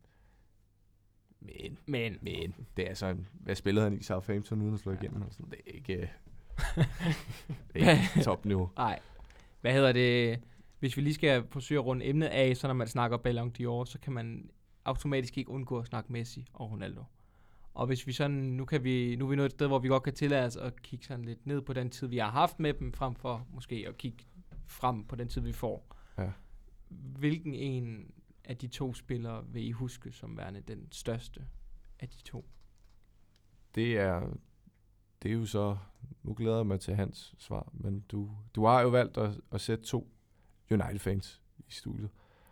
men, 1.48 1.78
Men, 1.86 2.18
men, 2.22 2.56
det 2.78 2.90
er 2.90 3.10
en, 3.10 3.28
hvad 3.34 3.56
spillede 3.56 3.84
han 3.84 4.00
i 4.00 4.04
Southampton 4.04 4.62
uden 4.62 4.74
at 4.74 4.80
slå 4.80 4.92
igennem? 4.92 5.22
Og 5.22 5.28
sådan, 5.32 5.50
det 5.52 5.60
er 5.68 5.72
ikke, 5.72 5.94
det 7.74 7.84
er 7.84 7.92
ikke 7.92 8.24
topniveau. 8.24 8.70
nej. 8.78 9.00
Hvad 9.62 9.74
hedder 9.74 9.92
det? 9.92 10.40
Hvis 10.80 10.98
vi 10.98 11.02
lige 11.02 11.14
skal 11.14 11.44
forsøge 11.50 11.80
at 11.80 11.86
runde 11.86 12.06
emnet 12.06 12.28
af, 12.28 12.58
så 12.58 12.68
når 12.68 12.74
man 12.74 12.88
snakker 12.88 13.18
Ballon 13.18 13.54
d'Or, 13.60 13.86
så 13.86 13.98
kan 14.02 14.14
man 14.14 14.50
automatisk 14.86 15.38
ikke 15.38 15.50
undgå 15.50 15.80
at 15.80 15.88
snakke 15.88 16.14
Messi 16.14 16.46
og 16.54 16.72
Ronaldo. 16.72 17.04
Og 17.74 17.88
hvis 17.88 18.08
vi 18.08 18.12
sådan, 18.12 18.38
nu, 18.38 18.66
kan 18.66 18.84
vi, 18.84 19.16
nu 19.16 19.26
er 19.26 19.30
vi 19.30 19.36
nået 19.36 19.46
et 19.46 19.52
sted, 19.52 19.68
hvor 19.68 19.80
vi 19.80 19.88
godt 19.88 20.04
kan 20.04 20.14
tillade 20.14 20.46
os 20.46 20.56
at 20.56 20.82
kigge 20.82 21.06
sådan 21.06 21.26
lidt 21.26 21.48
ned 21.48 21.62
på 21.62 21.74
den 21.74 21.90
tid, 21.90 22.08
vi 22.08 22.18
har 22.18 22.32
haft 22.32 22.60
med 22.60 22.74
dem, 22.74 22.94
frem 22.94 23.16
for 23.16 23.48
måske 23.54 23.86
at 23.88 23.98
kigge 23.98 24.18
frem 24.66 25.04
på 25.04 25.16
den 25.16 25.28
tid, 25.28 25.42
vi 25.42 25.52
får. 25.52 25.96
Ja. 26.18 26.30
Hvilken 26.90 27.54
en 27.54 28.12
af 28.48 28.58
de 28.58 28.68
to 28.68 28.94
spillere 28.94 29.46
vil 29.48 29.68
I 29.68 29.72
huske 29.72 30.12
som 30.12 30.38
værende 30.38 30.62
den 30.62 30.88
største 30.92 31.46
af 32.00 32.10
de 32.10 32.22
to? 32.24 32.46
Det 33.76 33.98
er, 33.98 34.22
det 35.24 35.30
er 35.32 35.36
jo 35.36 35.46
så, 35.46 35.78
nu 36.24 36.34
glæder 36.34 36.56
jeg 36.58 36.66
mig 36.68 36.80
til 36.80 36.96
hans 36.96 37.36
svar, 37.38 37.70
men 37.74 38.00
du, 38.00 38.32
du 38.56 38.66
har 38.66 38.82
jo 38.82 38.88
valgt 38.90 39.18
at, 39.18 39.32
at 39.52 39.62
sætte 39.62 39.84
to 39.86 40.10
United-fans 40.72 41.42
i 41.58 41.72
studiet. 41.72 42.10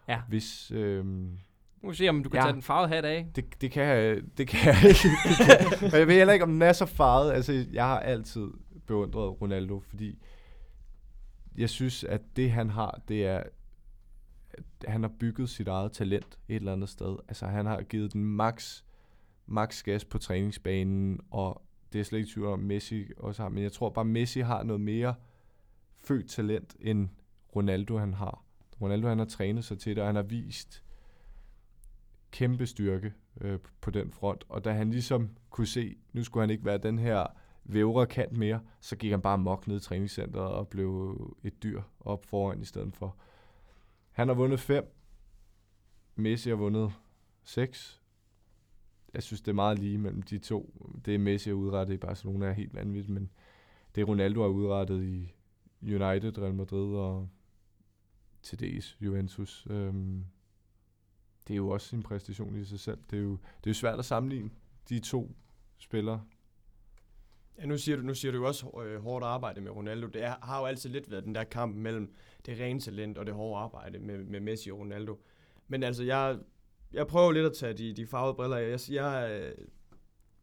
Ja. 0.08 0.22
Hvis, 0.28 0.72
øhm, 0.72 1.40
Nu 1.82 1.94
se, 1.94 2.10
om 2.10 2.24
du 2.24 2.30
kan 2.30 2.38
Ja. 2.38 2.44
tage 2.44 2.54
den 2.54 2.62
farvede 2.62 2.88
hat 2.90 3.06
af. 3.06 3.32
Det, 3.36 3.62
det, 3.62 3.72
kan 3.72 3.84
jeg, 3.84 4.22
det 4.38 4.48
kan 4.48 4.74
jeg 4.74 4.84
ikke. 4.90 5.00
Det 5.30 5.80
kan, 5.80 5.94
og 5.94 6.00
jeg 6.00 6.08
ved 6.08 6.16
heller 6.16 6.34
ikke, 6.34 6.44
om 6.44 6.52
den 6.52 6.62
er 6.62 6.74
så 6.74 6.86
farvet. 6.86 7.32
Altså, 7.32 7.66
jeg 7.72 7.86
har 7.86 8.00
altid 8.00 8.48
beundret 8.88 9.42
Ronaldo, 9.42 9.80
fordi 9.80 10.20
jeg 11.58 11.70
synes, 11.70 12.04
at 12.04 12.22
det 12.36 12.52
han 12.52 12.70
har, 12.70 13.02
det 13.08 13.26
er, 13.26 13.44
han 14.88 15.04
har 15.04 15.12
bygget 15.20 15.50
sit 15.50 15.68
eget 15.68 15.92
talent 15.92 16.40
et 16.48 16.56
eller 16.56 16.74
andet 16.74 16.90
sted. 16.90 17.16
Altså, 17.28 17.46
han 17.46 17.66
har 17.66 17.82
givet 17.82 18.14
den 18.14 18.26
max, 18.26 18.84
max 19.46 19.84
gas 19.84 20.06
på 20.06 20.18
træningsbanen, 20.18 21.20
og 21.32 21.62
det 21.94 22.00
er 22.00 22.04
slet 22.04 22.20
ikke 22.20 22.32
tvivl 22.32 22.48
om, 22.48 22.60
Messi 22.60 23.06
også 23.18 23.42
har. 23.42 23.50
Men 23.50 23.64
jeg 23.64 23.72
tror 23.72 23.90
bare, 23.90 24.06
Messi 24.06 24.40
har 24.40 24.64
noget 24.64 24.82
mere 24.82 25.16
født 25.98 26.30
talent, 26.30 26.76
end 26.80 27.10
Ronaldo 27.56 27.98
han 27.98 28.14
har. 28.14 28.44
Ronaldo 28.82 29.08
han 29.08 29.20
har 29.20 29.26
trænet 29.26 29.66
sig 29.66 29.80
til 29.80 29.96
det, 29.96 30.02
og 30.02 30.08
han 30.08 30.16
har 30.16 30.24
vist 30.24 30.84
kæmpe 32.32 32.66
styrke 32.66 33.14
øh, 33.42 33.60
på 33.82 33.92
den 33.92 34.12
front. 34.12 34.46
Og 34.50 34.66
da 34.66 34.72
han 34.72 34.92
ligesom 34.92 35.30
kunne 35.50 35.68
se, 35.68 35.98
nu 36.14 36.24
skulle 36.24 36.42
han 36.42 36.50
ikke 36.50 36.66
være 36.66 36.78
den 36.78 37.00
her 37.00 37.26
vævre 37.64 38.08
kant 38.08 38.38
mere, 38.38 38.60
så 38.80 38.96
gik 38.96 39.12
han 39.12 39.22
bare 39.22 39.38
mok 39.38 39.68
ned 39.68 39.78
i 39.78 39.80
træningscenteret 39.80 40.48
og 40.48 40.68
blev 40.68 41.18
et 41.44 41.64
dyr 41.64 41.82
op 42.00 42.26
foran 42.26 42.62
i 42.62 42.66
stedet 42.66 42.96
for. 42.96 43.18
Han 44.16 44.28
har 44.28 44.36
vundet 44.36 44.60
fem. 44.60 44.96
Messi 46.16 46.50
har 46.50 46.56
vundet 46.56 46.94
seks. 47.44 48.02
Jeg 49.14 49.24
synes, 49.24 49.42
det 49.42 49.52
er 49.52 49.56
meget 49.56 49.80
lige 49.80 49.98
mellem 49.98 50.22
de 50.22 50.38
to. 50.38 50.90
Det 51.06 51.20
Messi 51.20 51.50
har 51.50 51.56
udrettet 51.56 51.94
i 51.94 51.98
Barcelona 51.98 52.46
er 52.46 52.52
helt 52.52 52.74
vanvittigt, 52.74 53.14
men 53.14 53.30
det 53.96 54.08
Ronaldo 54.08 54.42
har 54.42 54.48
udrettet 54.48 55.04
i 55.04 55.34
United, 55.82 56.38
Real 56.38 56.54
Madrid 56.54 56.96
og 56.96 57.30
til 58.42 58.60
dels 58.60 58.98
Juventus. 59.02 59.68
Øhm, 59.70 60.26
det 61.48 61.54
er 61.54 61.58
jo 61.58 61.70
også 61.70 61.96
en 61.96 62.04
præstation 62.04 62.56
i 62.56 62.66
sig 62.66 62.80
selv. 62.80 63.00
Det 63.12 63.20
er 63.20 63.24
jo, 63.24 63.32
det 63.32 63.68
er 63.68 63.70
jo 63.70 63.74
svært 63.74 64.00
at 64.00 64.06
sammenligne 64.06 64.50
de 64.90 65.00
to 65.00 65.36
spillere. 65.78 66.24
Ja, 67.60 67.66
nu 67.66 67.78
siger 67.78 67.98
du, 67.98 68.04
nu 68.04 68.14
siger 68.14 68.32
du 68.32 68.38
jo 68.38 68.48
også 68.48 68.82
øh, 68.86 69.02
hårdt 69.02 69.26
arbejde 69.26 69.62
med 69.62 69.72
Ronaldo. 69.72 70.08
Det 70.08 70.24
er, 70.24 70.36
har 70.42 70.60
jo 70.60 70.66
altid 70.66 70.90
lidt 70.90 71.12
været 71.12 71.24
den 71.24 71.36
der 71.36 71.44
kamp 71.44 71.76
mellem 71.76 72.14
det 72.46 72.60
rene 72.60 72.80
talent 72.80 73.18
og 73.18 73.26
det 73.26 73.34
hårde 73.34 73.64
arbejde 73.64 74.00
med, 74.00 74.24
med 74.24 74.40
Messi 74.40 74.72
og 74.72 74.80
Ronaldo. 74.80 75.22
Men 75.68 75.84
altså, 75.84 76.04
jeg, 76.04 76.40
jeg 76.94 77.08
prøver 77.08 77.32
lidt 77.32 77.46
at 77.46 77.54
tage 77.54 77.74
de, 77.74 77.94
de 77.94 78.08
farvede 78.08 78.34
briller 78.34 78.58
af. 78.58 78.70
Jeg, 78.70 78.80
jeg 78.90 79.36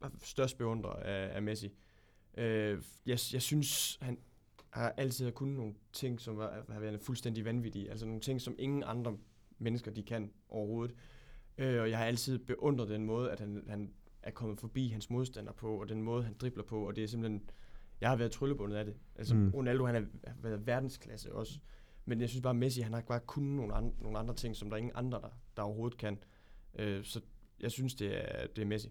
er 0.03 0.09
størst 0.23 0.59
beundrer 0.59 0.93
af, 0.93 1.37
af 1.37 1.43
Messi. 1.43 1.73
Øh, 2.37 2.83
jeg, 3.07 3.19
jeg 3.33 3.43
synes, 3.43 3.99
han 4.01 4.19
har 4.71 4.95
altid 4.97 5.33
kunnet 5.33 5.57
nogle 5.57 5.75
ting, 5.93 6.21
som 6.21 6.39
har 6.69 6.81
været 6.81 7.01
fuldstændig 7.01 7.45
vanvittige. 7.45 7.91
Altså 7.91 8.07
nogle 8.07 8.21
ting, 8.21 8.41
som 8.41 8.55
ingen 8.59 8.83
andre 8.87 9.17
mennesker 9.59 9.91
de 9.91 10.03
kan 10.03 10.33
overhovedet. 10.49 10.97
Øh, 11.59 11.83
og 11.83 11.91
jeg 11.91 11.99
har 11.99 12.05
altid 12.05 12.39
beundret 12.39 12.89
den 12.89 13.05
måde, 13.05 13.31
at 13.31 13.41
han, 13.41 13.65
han 13.69 13.93
er 14.23 14.31
kommet 14.31 14.59
forbi 14.59 14.89
hans 14.89 15.11
modstander 15.11 15.53
på, 15.53 15.81
og 15.81 15.89
den 15.89 16.03
måde, 16.03 16.23
han 16.25 16.35
dribler 16.41 16.63
på, 16.65 16.87
og 16.89 16.97
det 16.97 17.05
er 17.05 17.09
simpelthen, 17.09 17.43
jeg 18.01 18.09
har 18.09 18.17
været 18.17 18.33
tryllebundet 18.33 18.77
af 18.77 18.85
det. 18.85 18.95
Altså, 19.17 19.35
Mm. 19.35 19.51
Ronaldo, 19.55 19.87
han 19.87 19.95
har 19.95 20.35
været 20.43 20.67
verdensklasse 20.67 21.35
også, 21.35 21.59
men 22.05 22.21
jeg 22.21 22.29
synes 22.29 22.43
bare, 22.43 22.55
Messi, 22.55 22.81
han 22.81 22.93
har 22.93 23.01
bare 23.01 23.21
kun 23.21 23.43
nogle, 23.45 23.75
andre, 23.75 23.93
nogle 24.01 24.19
andre 24.19 24.35
ting, 24.35 24.57
som 24.57 24.69
der 24.71 24.75
er 24.77 24.79
ingen 24.79 24.93
andre, 24.95 25.21
der, 25.21 25.29
der 25.57 25.63
overhovedet 25.63 25.99
kan. 25.99 26.19
Øh, 26.79 27.05
så 27.05 27.21
jeg 27.61 27.71
synes, 27.71 27.95
det 27.95 28.17
er, 28.43 28.47
det 28.47 28.63
er 28.63 28.67
Messi. 28.67 28.89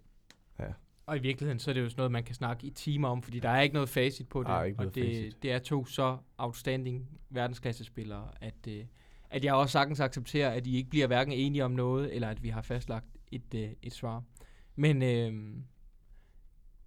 Og 1.05 1.17
i 1.17 1.19
virkeligheden, 1.19 1.59
så 1.59 1.71
er 1.71 1.73
det 1.73 1.82
jo 1.82 1.89
sådan 1.89 1.99
noget, 1.99 2.11
man 2.11 2.23
kan 2.23 2.36
snakke 2.36 2.67
i 2.67 2.69
timer 2.69 3.07
om, 3.07 3.21
fordi 3.23 3.39
der 3.39 3.49
er 3.49 3.61
ikke 3.61 3.73
noget 3.73 3.89
facit 3.89 4.29
på 4.29 4.39
det. 4.39 4.47
Der 4.47 4.53
er 4.53 4.63
ikke 4.63 4.79
og 4.79 4.84
noget 4.84 4.95
det, 4.95 5.05
facit. 5.05 5.43
det 5.43 5.51
er 5.51 5.59
to 5.59 5.86
så 5.86 6.17
outstanding 6.38 7.19
verdensklassespillere, 7.29 8.32
at, 8.41 8.67
øh, 8.67 8.86
at 9.29 9.43
jeg 9.43 9.53
også 9.53 9.71
sagtens 9.71 9.99
accepterer, 9.99 10.49
at 10.49 10.67
I 10.67 10.75
ikke 10.75 10.89
bliver 10.89 11.07
hverken 11.07 11.34
enige 11.34 11.65
om 11.65 11.71
noget, 11.71 12.15
eller 12.15 12.27
at 12.29 12.43
vi 12.43 12.49
har 12.49 12.61
fastlagt 12.61 13.05
et, 13.32 13.53
øh, 13.55 13.69
et 13.82 13.93
svar. 13.93 14.23
Men 14.76 15.03
øh, 15.03 15.57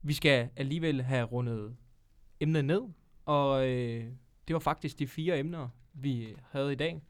vi 0.02 0.12
skal 0.12 0.48
alligevel 0.56 1.02
have 1.02 1.24
rundet 1.24 1.76
emnet 2.40 2.64
ned, 2.64 2.82
og 3.24 3.68
øh, 3.68 4.04
det 4.48 4.54
var 4.54 4.60
faktisk 4.60 4.98
de 4.98 5.06
fire 5.06 5.38
emner, 5.38 5.68
vi 5.92 6.34
havde 6.50 6.72
i 6.72 6.76
dag. 6.76 7.02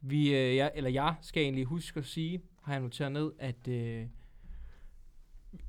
Vi, 0.00 0.34
øh, 0.34 0.56
jeg, 0.56 0.72
eller 0.74 0.90
jeg 0.90 1.14
skal 1.22 1.42
egentlig 1.42 1.64
huske 1.64 1.98
at 1.98 2.06
sige, 2.06 2.40
har 2.62 2.72
jeg 2.72 2.82
noteret 2.82 3.12
ned, 3.12 3.32
at 3.38 3.68
øh, 3.68 4.06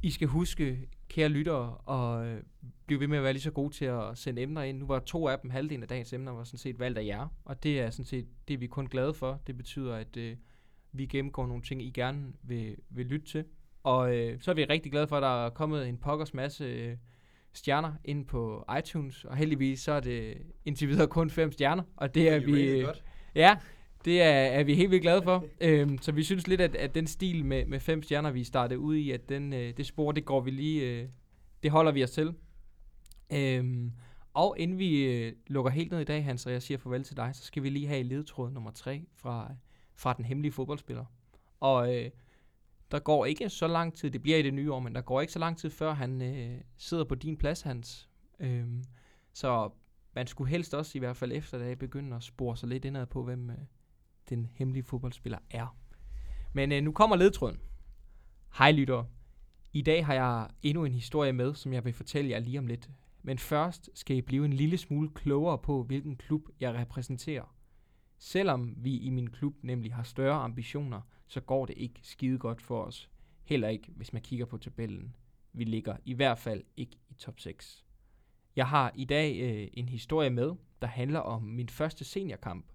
I 0.03 0.11
skal 0.11 0.27
huske, 0.27 0.89
kære 1.07 1.29
lyttere, 1.29 1.77
og 1.77 2.27
øh, 2.27 2.43
blive 2.85 2.99
ved 2.99 3.07
med 3.07 3.17
at 3.17 3.23
være 3.23 3.33
lige 3.33 3.41
så 3.41 3.51
gode 3.51 3.73
til 3.73 3.85
at 3.85 4.17
sende 4.17 4.41
emner 4.41 4.61
ind. 4.61 4.77
Nu 4.77 4.85
var 4.85 4.99
to 4.99 5.27
af 5.27 5.39
dem, 5.39 5.49
halvdelen 5.49 5.83
af 5.83 5.89
dagens 5.89 6.13
emner, 6.13 6.31
var 6.31 6.43
sådan 6.43 6.57
set 6.57 6.79
valgt 6.79 6.97
af 6.97 7.05
jer, 7.05 7.27
og 7.45 7.63
det 7.63 7.79
er 7.79 7.89
sådan 7.89 8.05
set 8.05 8.27
det, 8.47 8.53
er 8.53 8.57
vi 8.57 8.67
kun 8.67 8.87
glade 8.87 9.13
for. 9.13 9.41
Det 9.47 9.57
betyder, 9.57 9.95
at 9.95 10.17
øh, 10.17 10.37
vi 10.91 11.05
gennemgår 11.05 11.47
nogle 11.47 11.63
ting, 11.63 11.81
I 11.81 11.89
gerne 11.89 12.33
vil, 12.43 12.77
vil 12.89 13.05
lytte 13.05 13.25
til. 13.25 13.45
Og 13.83 14.15
øh, 14.15 14.41
så 14.41 14.51
er 14.51 14.55
vi 14.55 14.65
rigtig 14.65 14.91
glade 14.91 15.07
for, 15.07 15.17
at 15.17 15.23
der 15.23 15.45
er 15.45 15.49
kommet 15.49 15.87
en 15.87 15.97
pokkers 15.97 16.33
masse 16.33 16.63
øh, 16.63 16.97
stjerner 17.53 17.93
ind 18.05 18.25
på 18.25 18.65
iTunes, 18.79 19.25
og 19.25 19.37
heldigvis 19.37 19.81
så 19.81 19.91
er 19.91 19.99
det 19.99 20.37
indtil 20.65 20.87
videre 20.87 21.07
kun 21.07 21.29
fem 21.29 21.51
stjerner, 21.51 21.83
og 21.97 22.15
det 22.15 22.29
er 22.29 22.39
vi... 22.39 22.63
øh, 22.63 22.87
Ja, 23.35 23.57
det 24.05 24.21
er, 24.21 24.29
er 24.29 24.63
vi 24.63 24.75
helt 24.75 24.91
vildt 24.91 25.01
glade 25.01 25.21
for. 25.21 25.45
øhm, 25.61 25.97
så 26.01 26.11
vi 26.11 26.23
synes 26.23 26.47
lidt, 26.47 26.61
at, 26.61 26.75
at 26.75 26.95
den 26.95 27.07
stil 27.07 27.45
med, 27.45 27.65
med 27.65 27.79
fem 27.79 28.03
stjerner, 28.03 28.31
vi 28.31 28.43
startede 28.43 28.79
ud 28.79 28.95
i, 28.95 29.11
at 29.11 29.29
den, 29.29 29.53
øh, 29.53 29.73
det 29.77 29.85
spor, 29.85 30.11
det 30.11 30.25
går 30.25 30.41
vi 30.41 30.51
lige, 30.51 30.81
øh, 30.81 31.07
det 31.63 31.71
holder 31.71 31.91
vi 31.91 32.03
os 32.03 32.11
til. 32.11 32.33
Øhm, 33.33 33.91
og 34.33 34.55
inden 34.59 34.79
vi 34.79 35.03
øh, 35.03 35.33
lukker 35.47 35.71
helt 35.71 35.91
ned 35.91 35.99
i 35.99 36.03
dag, 36.03 36.23
Hans, 36.23 36.45
og 36.45 36.51
jeg 36.51 36.61
siger 36.61 36.77
farvel 36.77 37.03
til 37.03 37.17
dig, 37.17 37.31
så 37.33 37.43
skal 37.43 37.63
vi 37.63 37.69
lige 37.69 37.87
have 37.87 38.03
ledtråd 38.03 38.51
nummer 38.51 38.71
tre 38.71 39.05
fra, 39.15 39.51
fra 39.95 40.13
den 40.13 40.25
hemmelige 40.25 40.51
fodboldspiller. 40.51 41.05
Og 41.59 41.95
øh, 41.95 42.09
der 42.91 42.99
går 42.99 43.25
ikke 43.25 43.49
så 43.49 43.67
lang 43.67 43.93
tid, 43.93 44.11
det 44.11 44.21
bliver 44.21 44.37
i 44.37 44.41
det 44.41 44.53
nye 44.53 44.73
år, 44.73 44.79
men 44.79 44.95
der 44.95 45.01
går 45.01 45.21
ikke 45.21 45.33
så 45.33 45.39
lang 45.39 45.57
tid 45.57 45.69
før 45.69 45.93
han 45.93 46.21
øh, 46.21 46.61
sidder 46.77 47.03
på 47.03 47.15
din 47.15 47.37
plads, 47.37 47.61
Hans. 47.61 48.09
Øhm, 48.39 48.83
så 49.33 49.69
man 50.15 50.27
skulle 50.27 50.49
helst 50.49 50.73
også 50.73 50.97
i 50.97 50.99
hvert 50.99 51.17
fald 51.17 51.31
efter 51.31 51.57
det 51.57 51.79
begynde 51.79 52.15
at 52.15 52.23
spore 52.23 52.57
sig 52.57 52.69
lidt 52.69 52.85
indad 52.85 53.05
på, 53.05 53.23
hvem 53.23 53.49
øh, 53.49 53.57
den 54.29 54.49
hemmelige 54.53 54.83
fodboldspiller 54.83 55.39
er. 55.49 55.77
Men 56.53 56.71
øh, 56.71 56.83
nu 56.83 56.91
kommer 56.91 57.15
ledtråden. 57.15 57.59
Hej 58.57 58.71
lyttere. 58.71 59.07
I 59.73 59.81
dag 59.81 60.05
har 60.05 60.13
jeg 60.13 60.47
endnu 60.61 60.85
en 60.85 60.93
historie 60.93 61.33
med, 61.33 61.55
som 61.55 61.73
jeg 61.73 61.85
vil 61.85 61.93
fortælle 61.93 62.29
jer 62.29 62.39
lige 62.39 62.59
om 62.59 62.67
lidt. 62.67 62.89
Men 63.21 63.37
først 63.37 63.89
skal 63.93 64.17
I 64.17 64.21
blive 64.21 64.45
en 64.45 64.53
lille 64.53 64.77
smule 64.77 65.09
klogere 65.09 65.57
på, 65.57 65.83
hvilken 65.83 66.15
klub 66.15 66.41
jeg 66.59 66.73
repræsenterer. 66.73 67.55
Selvom 68.17 68.73
vi 68.77 68.97
i 68.97 69.09
min 69.09 69.29
klub 69.29 69.53
nemlig 69.61 69.93
har 69.93 70.03
større 70.03 70.43
ambitioner, 70.43 71.01
så 71.29 71.41
går 71.41 71.65
det 71.65 71.77
ikke 71.77 71.99
skide 72.03 72.37
godt 72.37 72.61
for 72.61 72.83
os. 72.83 73.09
Heller 73.43 73.67
ikke, 73.67 73.91
hvis 73.95 74.13
man 74.13 74.21
kigger 74.21 74.45
på 74.45 74.57
tabellen. 74.57 75.15
Vi 75.53 75.63
ligger 75.63 75.95
i 76.05 76.13
hvert 76.13 76.37
fald 76.37 76.63
ikke 76.77 76.97
i 77.09 77.13
top 77.13 77.39
6. 77.39 77.85
Jeg 78.55 78.67
har 78.67 78.91
i 78.95 79.05
dag 79.05 79.39
øh, 79.39 79.67
en 79.73 79.89
historie 79.89 80.29
med, 80.29 80.51
der 80.81 80.87
handler 80.87 81.19
om 81.19 81.43
min 81.43 81.69
første 81.69 82.05
seniorkamp. 82.05 82.65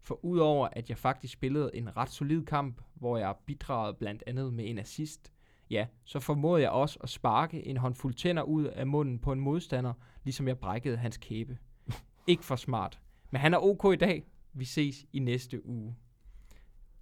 For 0.00 0.24
udover 0.24 0.68
at 0.72 0.88
jeg 0.88 0.98
faktisk 0.98 1.32
spillede 1.32 1.70
en 1.74 1.96
ret 1.96 2.10
solid 2.10 2.44
kamp, 2.44 2.80
hvor 2.94 3.16
jeg 3.16 3.34
bidragede 3.46 3.94
blandt 3.94 4.22
andet 4.26 4.52
med 4.52 4.70
en 4.70 4.78
assist, 4.78 5.32
ja, 5.70 5.86
så 6.04 6.20
formåede 6.20 6.62
jeg 6.62 6.70
også 6.70 6.98
at 7.02 7.08
sparke 7.08 7.66
en 7.66 7.76
håndfuld 7.76 8.14
tænder 8.14 8.42
ud 8.42 8.64
af 8.64 8.86
munden 8.86 9.18
på 9.18 9.32
en 9.32 9.40
modstander, 9.40 9.92
ligesom 10.24 10.48
jeg 10.48 10.58
brækkede 10.58 10.96
hans 10.96 11.16
kæbe. 11.16 11.58
Ikke 12.26 12.44
for 12.44 12.56
smart. 12.56 13.00
Men 13.30 13.40
han 13.40 13.54
er 13.54 13.58
ok 13.58 13.92
i 13.92 13.96
dag. 13.96 14.24
Vi 14.52 14.64
ses 14.64 15.06
i 15.12 15.18
næste 15.18 15.66
uge. 15.66 15.96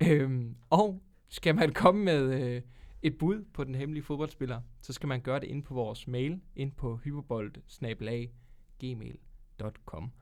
Øhm, 0.01 0.57
og 0.71 1.03
skal 1.29 1.55
man 1.55 1.73
komme 1.73 2.05
med 2.05 2.41
øh, 2.41 2.63
et 3.03 3.19
bud 3.19 3.45
på 3.55 3.65
den 3.65 3.75
hemmelige 3.75 4.05
fodboldspiller, 4.05 4.61
så 4.81 4.93
skal 4.93 5.07
man 5.07 5.21
gøre 5.21 5.41
det 5.41 5.47
ind 5.47 5.63
på 5.63 5.75
vores 5.75 6.09
mail, 6.09 6.41
ind 6.57 6.73
på 6.73 6.97
hyperbold 6.97 7.53
gmail.com. 8.79 10.13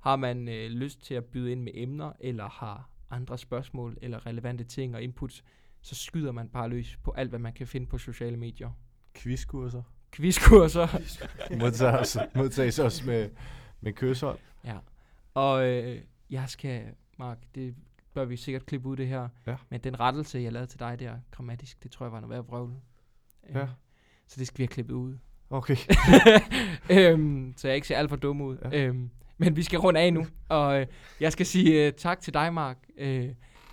Har 0.00 0.16
man 0.16 0.48
øh, 0.48 0.70
lyst 0.70 1.02
til 1.02 1.14
at 1.14 1.24
byde 1.24 1.52
ind 1.52 1.62
med 1.62 1.72
emner, 1.74 2.12
eller 2.20 2.48
har 2.48 2.90
andre 3.10 3.38
spørgsmål, 3.38 3.98
eller 4.02 4.26
relevante 4.26 4.64
ting 4.64 4.94
og 4.94 5.02
inputs, 5.02 5.44
så 5.80 5.94
skyder 5.94 6.32
man 6.32 6.48
bare 6.48 6.68
løs 6.68 6.96
på 6.96 7.10
alt, 7.10 7.28
hvad 7.28 7.38
man 7.38 7.52
kan 7.52 7.66
finde 7.66 7.86
på 7.86 7.98
sociale 7.98 8.36
medier. 8.36 8.70
Quizkurser. 9.14 9.82
Quizkurser. 10.12 10.86
modtages, 11.62 12.18
modtages 12.34 12.78
også 12.78 13.06
med, 13.06 13.30
med 13.80 13.92
kyshold. 13.92 14.38
ja. 14.64 14.78
Og 15.34 15.68
øh, 15.68 16.00
jeg 16.30 16.48
skal, 16.48 16.84
Mark, 17.18 17.38
det 17.54 17.74
bør 18.14 18.24
vi 18.24 18.36
sikkert 18.36 18.66
klippe 18.66 18.88
ud 18.88 18.96
det 18.96 19.08
her, 19.08 19.28
Ja. 19.46 19.56
men 19.70 19.80
den 19.80 20.00
rettelse, 20.00 20.38
jeg 20.38 20.52
lavede 20.52 20.70
til 20.70 20.78
dig 20.80 20.98
der, 21.00 21.14
grammatisk, 21.30 21.82
det 21.82 21.90
tror 21.90 22.06
jeg 22.06 22.12
var 22.12 22.20
noget 22.20 22.34
værd 22.36 22.46
vrøvl. 22.46 22.72
Øh, 23.48 23.56
Ja. 23.56 23.66
Så 24.26 24.36
det 24.40 24.46
skal 24.46 24.58
vi 24.58 24.62
have 24.62 24.68
klippet 24.68 24.94
ud. 24.94 25.16
Okay. 25.50 25.76
øhm, 26.90 27.54
så 27.56 27.68
jeg 27.68 27.74
ikke 27.74 27.86
ser 27.88 27.96
alt 27.96 28.08
for 28.08 28.16
dum 28.16 28.40
ud. 28.40 28.56
Ja. 28.72 28.84
Øhm, 28.86 29.10
men 29.38 29.56
vi 29.56 29.62
skal 29.62 29.78
runde 29.78 30.00
af 30.00 30.12
nu, 30.12 30.26
og 30.48 30.80
øh, 30.80 30.86
jeg 31.20 31.32
skal 31.32 31.46
sige 31.46 31.86
øh, 31.86 31.92
tak 31.92 32.20
til 32.20 32.34
dig, 32.34 32.54
Mark. 32.54 32.78
Øh, 32.96 33.28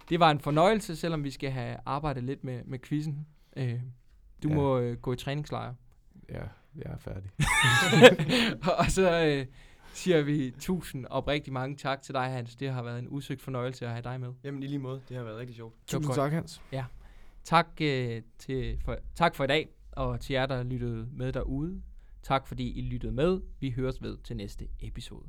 det 0.09 0.19
var 0.19 0.31
en 0.31 0.39
fornøjelse, 0.39 0.95
selvom 0.95 1.23
vi 1.23 1.31
skal 1.31 1.51
have 1.51 1.77
arbejdet 1.85 2.23
lidt 2.23 2.43
med, 2.43 2.61
med 2.65 2.79
quizzen. 2.79 3.27
Øh, 3.57 3.79
du 4.43 4.49
Ja. 4.49 4.55
må 4.55 4.79
øh, 4.79 4.97
gå 4.97 5.13
i 5.13 5.15
træningslejr. 5.15 5.73
Ja, 6.29 6.41
jeg 6.75 6.91
er 6.91 6.97
færdig. 6.97 7.29
og 8.79 8.85
så 8.91 9.25
øh, 9.25 9.45
siger 9.99 10.21
vi 10.21 10.53
tusind 10.59 11.05
og 11.05 11.27
rigtig 11.27 11.53
mange 11.53 11.75
tak 11.75 12.01
til 12.01 12.13
dig, 12.13 12.23
Hans. 12.23 12.55
Det 12.55 12.71
har 12.71 12.83
været 12.83 12.99
en 12.99 13.07
usøgt 13.09 13.41
fornøjelse 13.41 13.85
at 13.85 13.91
have 13.91 14.03
dig 14.03 14.19
med. 14.19 14.33
Jamen 14.43 14.63
i 14.63 14.67
lige 14.67 14.79
måde, 14.79 15.01
det 15.09 15.17
har 15.17 15.23
været 15.23 15.37
rigtig 15.37 15.55
sjovt. 15.55 15.75
Tusind 15.87 16.05
godt. 16.05 16.15
tak, 16.15 16.31
Hans. 16.31 16.61
Tak, 17.43 17.67
øh, 17.81 18.21
til 18.37 18.79
for, 18.85 18.97
tak 19.15 19.35
for 19.35 19.43
i 19.43 19.47
dag, 19.47 19.69
og 19.91 20.19
til 20.19 20.33
jer, 20.33 20.45
der 20.45 20.63
lyttede 20.63 21.07
med 21.11 21.33
derude. 21.33 21.81
Tak 22.23 22.47
fordi 22.47 22.79
I 22.79 22.81
lyttede 22.81 23.13
med. 23.13 23.41
Vi 23.59 23.69
høres 23.69 24.01
ved 24.01 24.17
til 24.23 24.35
næste 24.37 24.67
episode. 24.79 25.25